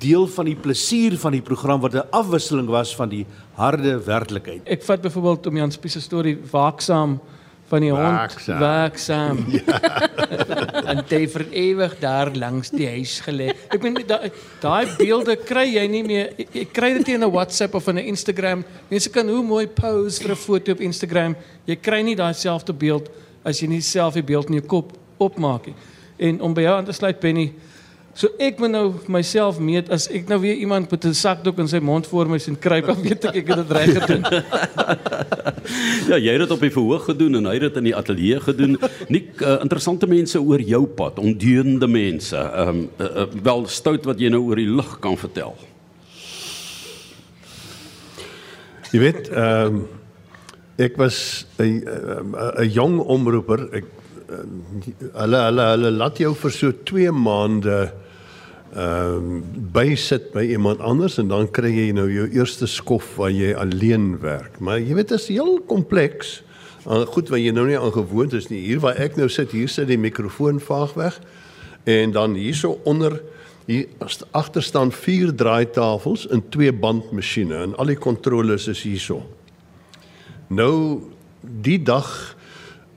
deel 0.00 0.26
van 0.36 0.46
die 0.48 0.56
plesier 0.56 1.18
van 1.20 1.34
die 1.36 1.42
program 1.44 1.80
wat 1.80 1.94
'n 1.94 2.08
afwisseling 2.10 2.68
was 2.68 2.94
van 2.96 3.08
die 3.08 3.26
harde 3.54 3.98
werklikheid. 4.04 4.62
Ek 4.64 4.82
vat 4.82 5.00
byvoorbeeld 5.00 5.46
om 5.46 5.56
Jan 5.56 5.72
se 5.72 6.00
storie 6.00 6.38
waaksaam 6.50 7.20
van 7.68 7.80
die 7.80 7.92
Waaksaam. 7.92 8.58
hond 8.58 8.60
waaksaam. 8.60 9.38
Ja. 9.54 9.78
en 10.90 11.00
hy 11.08 11.26
vir 11.30 11.44
ewig 11.52 11.94
daar 12.00 12.30
langs 12.36 12.70
die 12.70 12.86
huis 12.88 13.20
gelê. 13.24 13.52
Ek 13.72 13.82
meen 13.82 13.96
daai 14.06 14.30
daai 14.60 14.86
beelde 14.98 15.36
kry 15.36 15.66
jy 15.74 15.84
nie 15.88 16.02
meer. 16.06 16.32
Jy, 16.38 16.46
jy 16.52 16.64
kry 16.72 16.92
dit 16.98 17.08
in 17.14 17.24
'n 17.24 17.30
WhatsApp 17.32 17.74
of 17.74 17.88
in 17.88 17.98
'n 17.98 18.06
Instagram. 18.12 18.64
Mense 18.90 19.10
kan 19.10 19.28
hoe 19.28 19.42
mooi 19.42 19.66
pose 19.66 20.22
vir 20.22 20.32
'n 20.32 20.36
foto 20.36 20.72
op 20.72 20.80
Instagram. 20.80 21.36
Jy 21.66 21.76
kry 21.76 22.02
nie 22.02 22.16
daai 22.16 22.34
selfde 22.34 22.72
beeld 22.72 23.08
as 23.44 23.60
jy 23.60 23.68
nie 23.68 23.80
self 23.80 24.14
die 24.14 24.22
beeld 24.22 24.48
in 24.48 24.54
jou 24.60 24.66
kop 24.66 24.92
opmaak 25.18 25.66
nie. 25.66 25.74
En 26.18 26.40
om 26.40 26.54
by 26.54 26.62
jou 26.62 26.76
aan 26.76 26.84
te 26.84 26.92
sluit 26.92 27.20
Penny, 27.20 27.52
So 28.14 28.30
ek 28.38 28.60
moet 28.62 28.70
nou 28.70 28.84
myself 29.10 29.56
meet 29.58 29.88
as 29.90 30.04
ek 30.06 30.28
nou 30.30 30.38
weer 30.38 30.54
iemand 30.54 30.90
met 30.90 31.04
'n 31.04 31.14
sakdoek 31.14 31.58
in 31.58 31.68
sy 31.68 31.80
mond 31.82 32.06
voor 32.06 32.28
my 32.30 32.38
sien 32.38 32.54
kruip, 32.58 32.86
dan 32.86 33.02
weet 33.02 33.24
ek 33.24 33.36
ek 33.42 33.48
het 33.48 33.56
dit 33.56 33.70
reg 33.76 33.90
gedoen. 33.98 34.24
Ja, 36.04 36.18
jy 36.20 36.32
het 36.36 36.42
dit 36.44 36.50
op 36.50 36.60
die 36.60 36.70
verhoog 36.70 37.04
gedoen 37.08 37.38
en 37.38 37.46
hy 37.48 37.54
het 37.54 37.62
dit 37.62 37.76
in 37.80 37.86
die 37.88 37.96
ateljee 37.96 38.40
gedoen. 38.40 38.76
Nie 39.08 39.22
uh, 39.40 39.56
interessante 39.64 40.06
mense 40.06 40.36
oor 40.36 40.60
jou 40.60 40.84
pad, 40.86 41.18
ondeurende 41.18 41.88
mense. 41.88 42.36
Ehm 42.36 42.68
um, 42.68 42.90
uh, 43.00 43.06
uh, 43.22 43.26
wel 43.42 43.66
stout 43.66 44.04
wat 44.04 44.20
jy 44.20 44.28
nou 44.28 44.42
oor 44.44 44.60
die 44.60 44.68
lug 44.68 44.98
kan 45.00 45.16
vertel. 45.16 45.56
Jy 48.92 49.00
weet, 49.00 49.28
ehm 49.32 49.66
um, 49.66 49.88
ek 50.76 50.96
was 51.00 51.46
'n 51.58 51.82
'n 52.60 52.70
jong 52.70 53.00
omroeper. 53.00 53.68
Ek 53.72 53.84
hulle 54.28 55.40
hulle 55.48 55.64
hulle 55.72 55.90
laat 55.90 56.18
jou 56.18 56.34
vir 56.34 56.50
so 56.50 56.72
2 56.72 57.10
maande 57.12 58.03
ehm 58.74 59.16
um, 59.16 59.44
bysit 59.74 60.32
by 60.34 60.42
iemand 60.50 60.80
anders 60.82 61.18
en 61.22 61.28
dan 61.30 61.46
kry 61.50 61.70
jy 61.70 61.92
nou 61.94 62.08
jou 62.10 62.24
eerste 62.34 62.66
skof 62.66 63.12
waar 63.16 63.30
jy 63.30 63.52
alleen 63.54 64.16
werk. 64.18 64.58
Maar 64.58 64.80
jy 64.80 64.96
weet 64.98 65.12
dit 65.12 65.20
is 65.20 65.28
heel 65.30 65.60
kompleks. 65.70 66.40
Uh, 66.82 67.04
goed 67.06 67.30
wat 67.30 67.38
jy 67.38 67.52
nou 67.54 67.68
nie 67.68 67.78
aangewoond 67.78 68.34
is 68.34 68.50
nie. 68.50 68.64
Hier 68.66 68.82
waar 68.82 68.98
ek 68.98 69.14
nou 69.16 69.28
sit, 69.30 69.54
hier 69.54 69.70
sit 69.70 69.86
die 69.88 69.98
mikrofoon 69.98 70.58
vaag 70.60 70.96
weg 70.98 71.20
en 71.84 72.12
dan 72.16 72.34
hierso 72.34 72.80
onder 72.84 73.20
hier 73.66 73.86
agter 74.30 74.62
staan 74.62 74.92
vier 74.92 75.30
draaitafels 75.34 76.26
en 76.28 76.42
twee 76.48 76.72
bandmasjiene 76.72 77.56
en 77.56 77.76
al 77.78 77.94
die 77.94 78.00
kontroles 78.00 78.66
is 78.68 78.82
hierso. 78.82 79.22
Nou 80.48 81.00
die 81.40 81.78
dag 81.82 82.33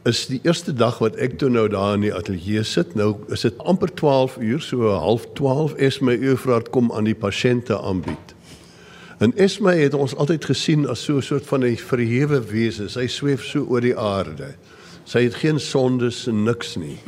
is 0.08 0.26
die 0.32 0.40
eerste 0.44 0.74
dag 0.74 1.00
wat 1.04 1.18
ek 1.20 1.36
toe 1.42 1.50
nou 1.52 1.68
daar 1.72 1.98
in 1.98 2.06
die 2.06 2.14
ateljee 2.16 2.64
sit. 2.64 2.96
Nou 2.96 3.16
is 3.34 3.44
dit 3.46 3.60
amper 3.68 3.92
12 3.94 4.38
uur, 4.40 4.62
so 4.64 4.94
half 4.96 5.28
12 5.40 5.76
is 5.90 6.00
my 6.00 6.16
juffrou 6.16 6.62
kom 6.72 6.92
aan 6.96 7.10
die 7.10 7.18
pasiënte 7.18 7.76
aanbied. 7.78 8.34
En 9.18 9.34
Esme 9.36 9.74
het 9.80 9.98
ons 9.98 10.16
altyd 10.16 10.46
gesien 10.46 10.86
as 10.90 11.04
so 11.04 11.18
'n 11.18 11.22
soort 11.22 11.46
van 11.46 11.66
'n 11.66 11.78
verhewe 11.78 12.40
wese. 12.52 12.90
Sy 12.90 13.08
sweef 13.08 13.46
so 13.46 13.66
oor 13.70 13.82
die 13.82 13.98
aarde. 13.98 14.56
Sy 15.04 15.24
het 15.24 15.36
geen 15.36 15.60
sondes 15.60 16.28
en 16.28 16.44
niks 16.44 16.76
nie. 16.76 17.00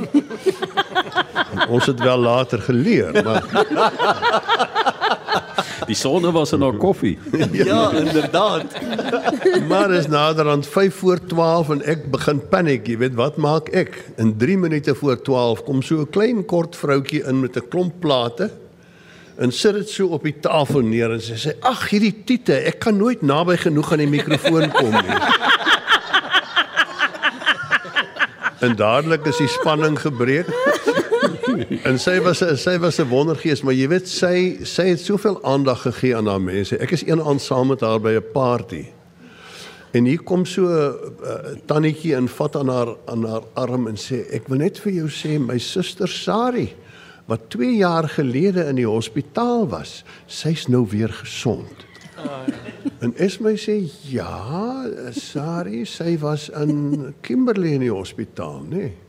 En 1.52 1.68
ons 1.76 1.86
het 1.86 2.00
wel 2.00 2.18
later 2.18 2.60
geleer, 2.60 3.24
maar 3.24 3.44
Die 5.90 5.98
sonde 5.98 6.30
was 6.32 6.52
in 6.54 6.62
haar 6.62 6.78
koffie. 6.78 7.18
Ja, 7.52 7.92
inderdaad. 7.92 8.64
maar 9.68 9.92
is 9.92 10.08
naderhand 10.08 10.68
5 10.68 10.96
voor 10.96 11.20
12 11.28 11.70
en 11.70 11.82
ek 11.82 12.06
begin 12.14 12.42
paniek. 12.50 12.86
Jy 12.88 12.98
weet 13.02 13.16
wat 13.18 13.40
maak 13.42 13.72
ek? 13.74 13.98
In 14.22 14.36
3 14.38 14.58
minute 14.58 14.96
voor 14.96 15.18
12 15.22 15.64
kom 15.66 15.82
so 15.82 16.06
'n 16.06 16.10
klein 16.14 16.46
kort 16.46 16.78
vroutjie 16.78 17.24
in 17.26 17.40
met 17.40 17.58
'n 17.58 17.68
klomp 17.70 18.00
plate 18.00 18.52
en 19.38 19.52
sit 19.52 19.74
dit 19.74 19.90
so 19.90 20.08
op 20.08 20.24
die 20.24 20.40
tafel 20.40 20.82
neer 20.82 21.12
en 21.12 21.22
sy 21.22 21.34
sê: 21.34 21.58
"Ag, 21.62 21.90
hierdie 21.90 22.22
tiete, 22.26 22.54
ek 22.54 22.80
kan 22.80 22.98
nooit 22.98 23.22
naby 23.22 23.58
genoeg 23.58 23.92
aan 23.92 24.06
die 24.06 24.08
mikrofoon 24.08 24.72
kom 24.72 24.92
nie." 24.92 25.18
en 28.66 28.76
dadelik 28.76 29.26
is 29.26 29.38
die 29.38 29.48
spanning 29.48 30.00
gebreek. 30.00 30.48
En 31.84 32.00
sy 32.00 32.20
was 32.24 32.44
sy 32.62 32.78
was 32.80 33.00
'n 33.00 33.10
wondergees, 33.10 33.62
maar 33.62 33.74
jy 33.74 33.88
weet 33.88 34.08
sy 34.08 34.60
sy 34.64 34.90
het 34.90 35.00
soveel 35.00 35.40
aandag 35.44 35.82
gegee 35.82 36.16
aan 36.16 36.28
haar 36.28 36.42
mense. 36.42 36.78
Ek 36.78 36.92
is 36.92 37.06
een 37.08 37.22
aand 37.22 37.42
saam 37.42 37.68
met 37.68 37.82
haar 37.82 38.00
by 38.00 38.18
'n 38.18 38.32
party. 38.34 38.86
En 39.92 40.06
hier 40.06 40.22
kom 40.22 40.46
so 40.46 40.62
'n 40.62 40.68
uh, 40.70 41.58
tannetjie 41.66 42.16
en 42.16 42.28
vat 42.28 42.56
aan 42.56 42.70
haar 42.70 42.96
aan 43.06 43.26
haar 43.26 43.44
arm 43.54 43.88
en 43.88 43.98
sê 43.98 44.26
ek 44.32 44.48
wil 44.48 44.58
net 44.58 44.80
vir 44.80 44.92
jou 44.94 45.10
sê 45.10 45.40
my 45.40 45.58
suster 45.58 46.08
Sari 46.08 46.70
wat 47.26 47.50
2 47.50 47.76
jaar 47.76 48.10
gelede 48.10 48.66
in 48.66 48.76
die 48.76 48.88
hospitaal 48.88 49.68
was, 49.70 50.04
sy's 50.26 50.68
nou 50.68 50.88
weer 50.90 51.10
gesond. 51.10 51.86
En 53.00 53.14
Esme 53.16 53.54
sê 53.58 53.78
ja, 54.10 54.86
Sari, 55.12 55.86
sy 55.86 56.18
was 56.20 56.50
in 56.50 57.14
Kimberley 57.22 57.76
in 57.78 57.86
die 57.86 57.94
hospitaal, 57.94 58.64
nê? 58.66 58.76
Nee. 58.76 59.09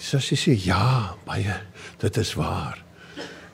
Sy 0.00 0.20
sê 0.24 0.36
sê 0.36 0.54
ja, 0.64 1.16
baie, 1.26 1.60
dit 2.00 2.16
is 2.16 2.32
waar. 2.38 2.78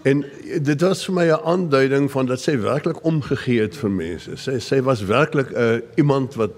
En 0.06 0.22
dit 0.62 0.80
was 0.86 1.02
vir 1.06 1.14
my 1.14 1.26
'n 1.26 1.42
aanduiding 1.44 2.10
van 2.10 2.26
dat 2.26 2.40
sy 2.40 2.54
werklik 2.58 3.04
omgegee 3.04 3.60
het 3.60 3.76
vir 3.76 3.90
mense. 3.90 4.36
Sy 4.36 4.58
sy 4.58 4.80
was 4.80 5.02
werklik 5.02 5.50
'n 5.50 5.56
uh, 5.58 5.80
iemand 5.96 6.34
wat 6.34 6.52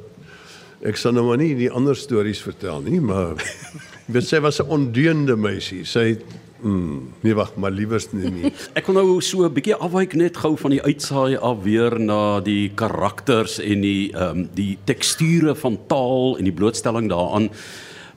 ek 0.84 0.96
sal 0.96 1.12
nou 1.12 1.24
maar 1.24 1.38
nie 1.40 1.54
die 1.54 1.70
ander 1.70 1.96
stories 1.96 2.42
vertel 2.44 2.82
nie, 2.82 3.00
maar 3.00 3.34
weet 4.12 4.26
sy 4.28 4.40
was 4.40 4.60
'n 4.60 4.68
ondeugende 4.68 5.36
meisie. 5.36 5.84
Sy 5.84 6.18
mm, 6.60 7.14
nee 7.22 7.34
wag, 7.34 7.56
maar 7.56 7.70
liewers 7.70 8.12
nie 8.12 8.30
nie. 8.30 8.52
Ek 8.78 8.86
wil 8.86 8.94
nou 8.94 9.20
so 9.20 9.44
'n 9.44 9.52
bietjie 9.54 9.74
afwyk 9.74 10.14
net 10.14 10.36
gou 10.36 10.56
van 10.56 10.70
die 10.70 10.82
uitsaai 10.82 11.38
af 11.38 11.62
weer 11.64 11.98
na 11.98 12.40
die 12.40 12.70
karakters 12.74 13.58
en 13.58 13.80
die 13.80 14.12
ehm 14.12 14.38
um, 14.38 14.48
die 14.54 14.76
teksture 14.84 15.54
van 15.54 15.78
taal 15.86 16.36
en 16.38 16.44
die 16.44 16.52
blootstelling 16.52 17.08
daaraan. 17.08 17.50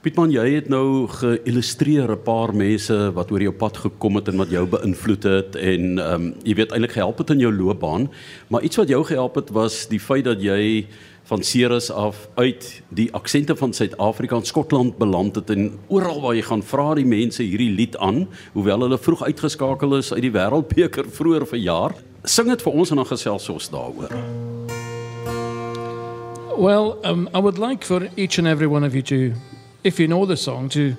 Pietman, 0.01 0.31
jy 0.33 0.47
het 0.55 0.69
nou 0.73 1.05
geïllustreer 1.13 2.09
'n 2.09 2.23
paar 2.25 2.55
mense 2.57 2.95
wat 3.13 3.31
oor 3.31 3.41
jou 3.41 3.51
pad 3.53 3.77
gekom 3.77 4.15
het 4.15 4.27
en 4.29 4.37
wat 4.37 4.49
jou 4.49 4.65
beïnvloed 4.65 5.23
het 5.23 5.55
en 5.55 5.99
ehm 5.99 6.13
um, 6.13 6.33
jy 6.43 6.55
weet 6.55 6.71
eintlik 6.71 6.91
gehelp 6.91 7.17
het 7.17 7.29
in 7.29 7.39
jou 7.39 7.53
loopbaan, 7.53 8.09
maar 8.49 8.63
iets 8.63 8.77
wat 8.77 8.87
jou 8.87 9.03
gehelp 9.03 9.35
het 9.35 9.51
was 9.51 9.85
die 9.87 9.99
feit 9.99 10.25
dat 10.25 10.41
jy 10.41 10.87
van 11.23 11.43
Ceres 11.43 11.91
af 11.91 12.27
uit 12.35 12.81
die 12.89 13.13
aksente 13.13 13.55
van 13.55 13.73
Suid-Afrika 13.73 14.35
en 14.35 14.45
Skotland 14.45 14.97
beland 14.97 15.35
het 15.35 15.49
en 15.49 15.77
oral 15.87 16.21
waar 16.21 16.35
jy 16.35 16.41
gaan 16.41 16.63
vra 16.63 16.95
die 16.95 17.05
mense 17.05 17.43
hierdie 17.43 17.75
lied 17.75 17.97
aan, 17.97 18.27
hoewel 18.53 18.79
hulle 18.79 18.97
vroeg 18.97 19.23
uitgeskakel 19.23 19.97
is 19.97 20.13
uit 20.13 20.21
die 20.21 20.31
Wêreldbeker 20.31 21.05
vroeër 21.09 21.45
verjaar. 21.45 21.93
Sing 22.23 22.47
dit 22.47 22.61
vir 22.61 22.73
ons 22.73 22.89
en 22.89 22.95
dan 22.95 23.05
gesels 23.05 23.49
ons 23.49 23.69
daaroor. 23.69 24.09
Well, 26.57 26.97
um, 27.03 27.29
I 27.35 27.39
would 27.39 27.59
like 27.59 27.85
for 27.85 28.09
each 28.15 28.39
and 28.39 28.47
every 28.47 28.67
one 28.67 28.83
of 28.83 28.93
you 28.93 29.03
to, 29.03 29.33
if 29.83 29.99
you 29.99 30.07
know 30.07 30.25
the 30.25 30.37
song, 30.37 30.69
to 30.69 30.95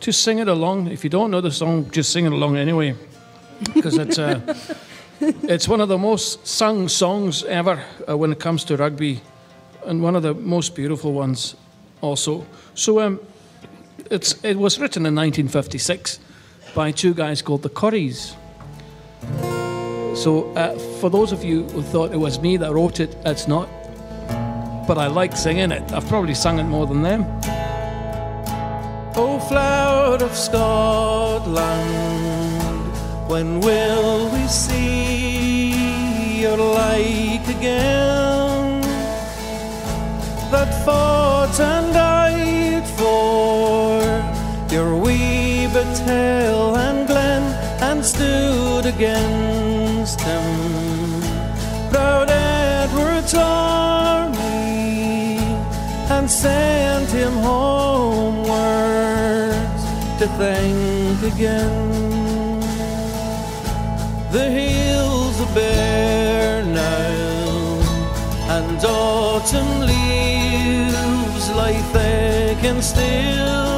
to 0.00 0.12
sing 0.12 0.38
it 0.38 0.48
along. 0.48 0.88
If 0.88 1.04
you 1.04 1.10
don't 1.10 1.30
know 1.30 1.40
the 1.40 1.50
song, 1.50 1.90
just 1.90 2.12
sing 2.12 2.26
it 2.26 2.32
along 2.32 2.56
anyway, 2.56 2.94
because 3.74 3.98
it's 3.98 4.18
uh, 4.18 4.40
it's 5.20 5.68
one 5.68 5.80
of 5.80 5.88
the 5.88 5.98
most 5.98 6.46
sung 6.46 6.88
songs 6.88 7.44
ever 7.44 7.82
uh, 8.08 8.16
when 8.16 8.32
it 8.32 8.38
comes 8.38 8.64
to 8.64 8.76
rugby, 8.76 9.20
and 9.84 10.02
one 10.02 10.16
of 10.16 10.22
the 10.22 10.34
most 10.34 10.74
beautiful 10.74 11.12
ones 11.12 11.56
also. 12.00 12.46
So 12.74 13.00
um, 13.00 13.20
it's 14.10 14.42
it 14.44 14.56
was 14.56 14.78
written 14.78 15.06
in 15.06 15.14
1956 15.14 16.20
by 16.74 16.92
two 16.92 17.14
guys 17.14 17.42
called 17.42 17.62
the 17.62 17.70
Corries. 17.70 18.36
So 20.16 20.52
uh, 20.54 20.76
for 21.00 21.10
those 21.10 21.32
of 21.32 21.44
you 21.44 21.64
who 21.68 21.82
thought 21.82 22.12
it 22.12 22.16
was 22.16 22.40
me 22.40 22.56
that 22.56 22.72
wrote 22.72 22.98
it, 23.00 23.16
it's 23.24 23.46
not 23.46 23.68
but 24.88 24.96
I 24.96 25.06
like 25.06 25.36
singing 25.36 25.70
it. 25.70 25.92
I've 25.92 26.08
probably 26.08 26.34
sung 26.34 26.58
it 26.58 26.64
more 26.64 26.86
than 26.86 27.02
them. 27.02 27.26
O 29.20 29.40
flower 29.40 30.14
of 30.22 30.32
Scotland, 30.36 31.58
when 33.26 33.58
will 33.60 34.30
we 34.30 34.46
see 34.46 36.40
your 36.42 36.56
like 36.56 37.48
again? 37.48 38.80
That 40.52 40.70
fought 40.84 41.58
and 41.58 41.92
died 41.92 42.86
for 42.96 44.02
your 44.72 44.96
wee 44.96 45.48
hill 46.08 46.76
and 46.76 47.06
glen 47.08 47.42
and 47.82 48.04
stood 48.04 48.86
against 48.86 50.20
him. 50.20 50.44
Proud 51.90 52.30
Edward's 52.30 53.34
army 53.34 54.38
and 56.08 56.30
sent 56.30 57.10
him 57.10 57.32
homewards 57.32 58.67
think 60.36 61.34
again. 61.34 62.60
The 64.30 64.50
hills 64.50 65.40
are 65.40 65.54
bare 65.54 66.64
now, 66.64 67.80
and 68.56 68.84
autumn 68.84 69.80
leaves 69.80 71.50
lie 71.50 71.80
thick 71.94 72.62
and 72.70 72.82
still. 72.82 73.68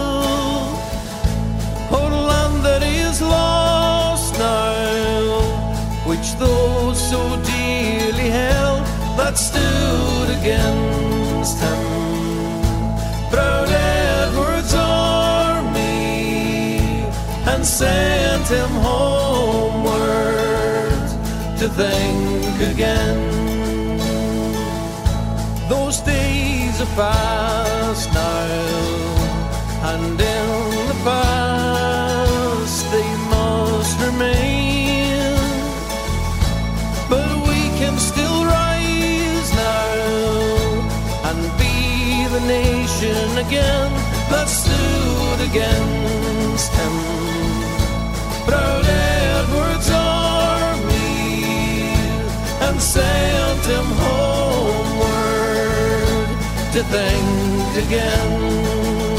Oh, 1.93 2.09
land 2.31 2.65
that 2.65 2.83
is 2.83 3.21
lost 3.23 4.35
now, 4.39 5.43
which 6.09 6.35
those 6.39 6.99
so 7.11 7.21
dearly 7.53 8.29
held 8.29 8.85
that 9.19 9.39
stood 9.39 10.29
against 10.39 11.59
him. 11.59 11.90
Sent 17.81 18.47
him 18.49 18.73
homeward 18.89 19.89
to 21.61 21.67
think 21.81 22.57
again. 22.73 23.19
Those 25.67 25.97
days 26.01 26.75
are 26.85 26.93
past 27.01 28.07
now, 28.13 28.45
and 29.93 30.21
in 30.37 30.49
the 30.91 30.99
past 31.09 32.79
they 32.95 33.11
must 33.35 33.97
remain. 34.09 35.35
But 37.09 37.33
we 37.49 37.61
can 37.81 37.97
still 38.11 38.39
rise 38.45 39.51
now 39.67 39.95
and 41.29 41.41
be 41.63 41.77
the 42.35 42.43
nation 42.59 43.29
again 43.47 43.91
that 44.33 44.49
stood 44.61 45.41
against 45.49 46.71
him. 46.81 47.40
Proud 48.51 48.85
Edward's 48.85 49.91
army 49.93 50.83
and 52.67 52.83
sent 52.83 53.65
him 53.65 53.85
homeward 54.03 55.21
to 56.73 56.83
think 56.83 57.87
again. 57.87 59.10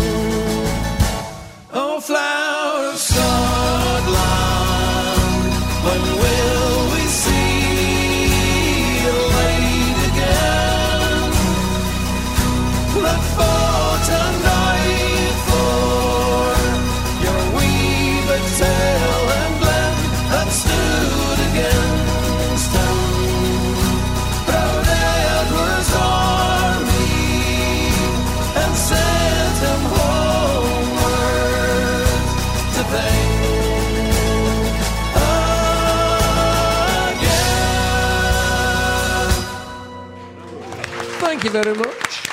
Thank 41.41 41.55
you 41.55 41.63
very 41.63 41.77
much. 41.77 42.29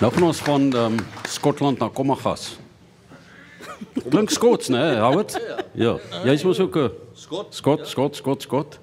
Nou 0.00 0.08
gaan 0.12 0.22
ons 0.22 0.38
van 0.40 0.62
um, 0.72 0.94
Skotland 1.28 1.82
na 1.82 1.90
Kommagas. 1.92 2.54
Klink 4.08 4.30
Skots, 4.32 4.70
né? 4.72 4.96
Howard? 4.96 5.34
Ja. 5.76 5.98
Jy's 6.24 6.46
mos 6.48 6.62
ook 6.64 6.76
'n 6.76 6.90
Skot. 7.12 7.52
Skot, 7.54 7.84
Skot, 7.88 8.16
Skot, 8.16 8.42
Skot. 8.42 8.78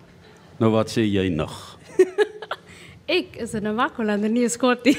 Nou 0.62 0.70
wat 0.72 0.94
sê 0.94 1.02
jy 1.02 1.34
nog? 1.34 1.80
Ek 3.18 3.42
is 3.42 3.58
'n 3.58 3.74
Makolander 3.74 4.30
nie 4.30 4.46
'n 4.46 4.54
Skottie. 4.54 4.98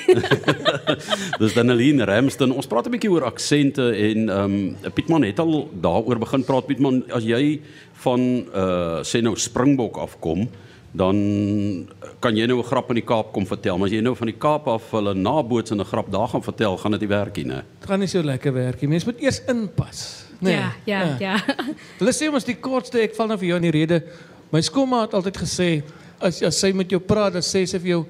Dis 1.40 1.54
Daneline 1.54 2.04
Ramsden. 2.04 2.50
Ons 2.50 2.66
praat 2.66 2.90
'n 2.90 2.98
bietjie 2.98 3.14
oor 3.14 3.22
aksente 3.30 3.94
en 3.94 4.28
ehm 4.28 4.58
um, 4.84 4.92
Pietman 4.94 5.22
het 5.22 5.38
al 5.38 5.70
daaroor 5.70 6.18
begin 6.18 6.42
praat. 6.42 6.66
Pietman, 6.66 7.04
as 7.14 7.22
jy 7.22 7.60
van 8.02 8.20
uh 8.50 8.98
sê 9.06 9.22
nou 9.22 9.36
Springbok 9.38 9.96
afkom, 9.96 10.50
dan 10.92 11.88
kan 12.20 12.36
jy 12.36 12.46
nou 12.46 12.58
'n 12.58 12.64
grap 12.64 12.88
in 12.88 12.94
die 12.94 13.04
Kaap 13.04 13.32
kom 13.32 13.46
vertel, 13.46 13.78
maar 13.78 13.86
as 13.88 13.92
jy 13.92 14.00
nou 14.00 14.14
van 14.14 14.26
die 14.26 14.38
Kaap 14.38 14.68
af 14.68 14.90
hulle 14.90 15.14
naboots 15.14 15.70
en 15.70 15.80
'n 15.80 15.84
grap 15.84 16.10
daar 16.10 16.28
gaan 16.28 16.42
vertel, 16.42 16.76
gaan 16.76 16.92
dit 16.92 17.00
nie 17.00 17.08
werk 17.08 17.36
nie, 17.36 17.44
né? 17.44 17.62
Dit 17.80 17.88
gaan 17.88 18.00
nie 18.00 18.08
so 18.08 18.22
lekker 18.22 18.52
werk 18.52 18.80
nie. 18.80 18.88
Mens 18.88 19.04
moet 19.04 19.20
eers 19.20 19.42
inpas. 19.46 20.24
Nee. 20.40 20.54
Ja, 20.54 20.72
ja, 20.84 21.16
ja. 21.18 21.36
Hulle 21.98 22.12
sê 22.12 22.32
ons 22.32 22.44
die 22.44 22.56
kortste, 22.56 23.00
ek 23.00 23.14
val 23.14 23.26
nou 23.26 23.38
vir 23.38 23.48
jou 23.48 23.56
in 23.56 23.62
die 23.62 23.70
rede. 23.70 24.02
My 24.50 24.60
skoolma 24.60 25.02
het 25.02 25.14
altyd 25.14 25.36
gesê 25.36 25.82
as 26.20 26.42
as 26.42 26.58
sy 26.58 26.72
met 26.72 26.90
jou 26.90 27.00
praat, 27.00 27.32
dan 27.32 27.42
sê 27.42 27.66
sy 27.66 27.78
vir 27.78 27.90
jou 27.90 28.06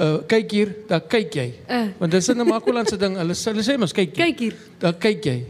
uh 0.00 0.18
kyk 0.26 0.50
hier, 0.50 0.74
dan 0.88 1.00
kyk 1.00 1.34
jy. 1.34 1.54
Uh. 1.68 1.88
Want 1.98 2.12
dis 2.12 2.28
'n 2.28 2.36
Namakolandse 2.36 2.96
ding. 2.96 3.16
Hulle 3.16 3.34
sê 3.34 3.52
hulle 3.52 3.62
sê 3.62 3.78
mos 3.78 3.92
kyk 3.92 4.16
hier. 4.16 4.24
Kyk 4.26 4.38
hier. 4.38 4.56
Dan 4.78 4.94
kyk 4.98 5.24
jy. 5.24 5.44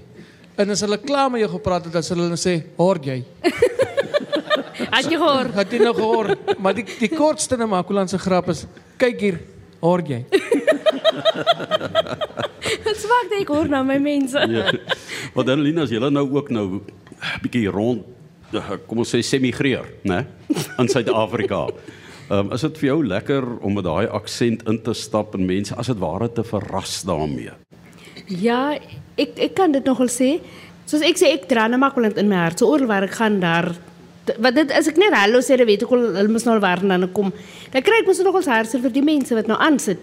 En 0.58 0.70
as 0.70 0.80
hulle 0.80 0.98
klaar 0.98 1.30
met 1.30 1.40
jou 1.40 1.50
gepraat 1.50 1.84
het, 1.84 1.92
dan 1.92 2.02
sal 2.02 2.18
hulle 2.18 2.36
sê, 2.36 2.62
"Hoor 2.76 2.98
jy?" 3.02 3.24
Het 4.80 5.04
jy 5.10 5.16
gehoor? 5.16 5.50
Het 5.54 5.72
jy 5.74 5.80
nou 5.82 5.94
gehoor? 5.96 6.30
Maar 6.58 6.74
die 6.78 6.86
die 7.00 7.10
kortste 7.12 7.56
Namakolandse 7.60 8.18
grap 8.18 8.48
is, 8.48 8.66
"Kyk 8.96 9.20
hier, 9.20 9.40
hoor 9.80 10.02
jy?" 10.06 10.24
Dit 12.84 12.96
smaak 12.96 13.30
net 13.30 13.40
ek 13.42 13.48
hoor 13.52 13.68
nou 13.68 13.82
my 13.84 13.98
mense. 13.98 14.38
Ja. 14.48 14.70
Want 15.34 15.46
Daneline 15.46 15.82
as 15.84 15.90
jy 15.92 15.98
nou 16.02 16.26
ook 16.30 16.50
nou 16.50 16.80
bietjie 17.42 17.68
rond 17.70 18.04
eh, 18.52 18.76
kom 18.86 18.98
ons 19.02 19.14
sê 19.14 19.22
semigreer, 19.22 19.84
né? 20.04 20.24
In 20.78 20.88
Suid-Afrika. 20.88 21.66
Ehm 22.30 22.46
um, 22.46 22.52
is 22.54 22.62
dit 22.62 22.78
vir 22.78 22.86
jou 22.92 23.00
lekker 23.06 23.44
om 23.66 23.74
met 23.74 23.84
daai 23.84 24.06
aksent 24.06 24.62
in 24.70 24.78
te 24.86 24.94
stap 24.94 25.34
en 25.34 25.46
mense 25.46 25.74
as 25.74 25.90
dit 25.90 25.98
ware 25.98 26.28
te 26.30 26.44
verras 26.46 27.00
daarmee? 27.02 27.50
Ja, 28.30 28.78
ek 29.18 29.38
ek 29.50 29.54
kan 29.58 29.72
dit 29.74 29.84
nogal 29.84 30.10
sê. 30.12 30.38
Soos 30.86 31.02
ek 31.06 31.18
sê 31.18 31.32
ek 31.34 31.48
dra 31.50 31.66
na 31.68 31.78
Makwaland 31.78 32.18
in 32.22 32.30
my 32.30 32.38
hart. 32.38 32.62
So 32.62 32.70
oral 32.70 32.86
waar 32.86 33.06
ek 33.06 33.16
gaan 33.18 33.40
daar 33.42 33.72
wat 34.38 34.54
dit 34.54 34.72
as 34.72 34.88
ek 34.88 34.96
net 34.96 35.14
hallo 35.14 35.40
sê, 35.40 35.56
dan 35.56 35.66
weet 35.66 35.82
ek 35.82 35.92
al 35.92 36.06
hulle 36.14 36.28
moet 36.28 36.44
nou 36.44 36.58
waar 36.60 36.80
dan 36.80 37.12
kom. 37.12 37.32
Dan 37.72 37.82
kry 37.82 38.00
ek 38.02 38.06
mos 38.06 38.22
nogal 38.22 38.42
hartseer 38.42 38.80
vir 38.80 38.90
die 38.90 39.04
mense 39.04 39.34
wat 39.34 39.46
nou 39.46 39.58
aansit. 39.58 39.98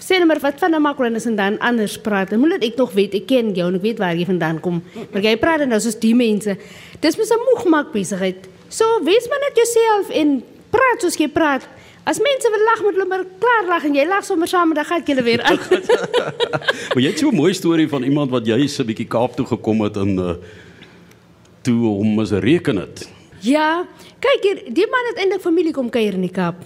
Sê 0.00 0.18
net 0.18 0.26
maar 0.26 0.40
wat 0.42 0.58
van 0.58 0.74
'n 0.74 0.82
Makwaland 0.82 1.16
is 1.16 1.26
en 1.26 1.36
dan 1.36 1.58
anders 1.58 1.98
praat. 1.98 2.30
Moet 2.36 2.60
dit 2.60 2.72
ek 2.72 2.76
nog 2.76 2.92
weet, 2.92 3.14
ek 3.14 3.26
ken 3.26 3.54
jou 3.54 3.68
en 3.68 3.74
ek 3.74 3.82
weet 3.82 3.98
waar 3.98 4.16
jy 4.16 4.24
vandaan 4.24 4.60
kom. 4.60 4.82
Maar 5.12 5.22
jy 5.22 5.36
praat 5.36 5.58
dan 5.58 5.68
nou 5.68 5.80
soos 5.80 5.98
die 5.98 6.14
mense. 6.14 6.56
Dis 7.00 7.16
mos 7.16 7.30
'n 7.30 7.40
moegmaak 7.52 7.92
besigheid. 7.92 8.48
So 8.68 8.84
wees 9.04 9.28
maar 9.28 9.40
net 9.40 9.56
jouself 9.56 10.10
en 10.10 10.42
praat 10.70 11.00
soos 11.00 11.16
jy 11.16 11.28
praat. 11.28 11.62
As 12.04 12.18
mense 12.18 12.50
wil 12.50 12.64
lag, 12.64 12.82
moet 12.82 12.92
hulle 12.92 13.06
maar 13.08 13.24
klaar 13.38 13.64
lag 13.66 13.84
en 13.84 13.94
jy 13.94 14.04
lag 14.06 14.24
sommer 14.24 14.48
saam 14.48 14.74
dan 14.74 14.84
gaan 14.84 15.02
julle 15.04 15.22
weer 15.22 15.42
aan. 15.42 15.58
Maar 16.92 17.02
jy 17.02 17.10
het 17.10 17.18
so 17.18 17.30
'n 17.30 17.34
mooi 17.34 17.54
storie 17.54 17.88
van 17.88 18.02
iemand 18.02 18.30
wat 18.30 18.46
juis 18.46 18.78
'n 18.78 18.86
bietjie 18.86 19.08
Kaap 19.08 19.36
toe 19.36 19.46
gekom 19.46 19.80
het 19.80 19.96
en 19.96 20.18
uh 20.18 20.34
toe 21.64 21.86
hom 21.86 22.14
mis 22.14 22.30
reken 22.30 22.76
het. 22.76 23.08
Ja, 23.44 23.84
kyk 24.24 24.46
hier, 24.46 24.60
die 24.72 24.86
man 24.88 25.10
het 25.10 25.18
eintlik 25.20 25.42
familie 25.44 25.74
kom 25.76 25.90
kuier 25.92 26.16
in 26.16 26.22
die 26.24 26.32
Kaap. 26.32 26.62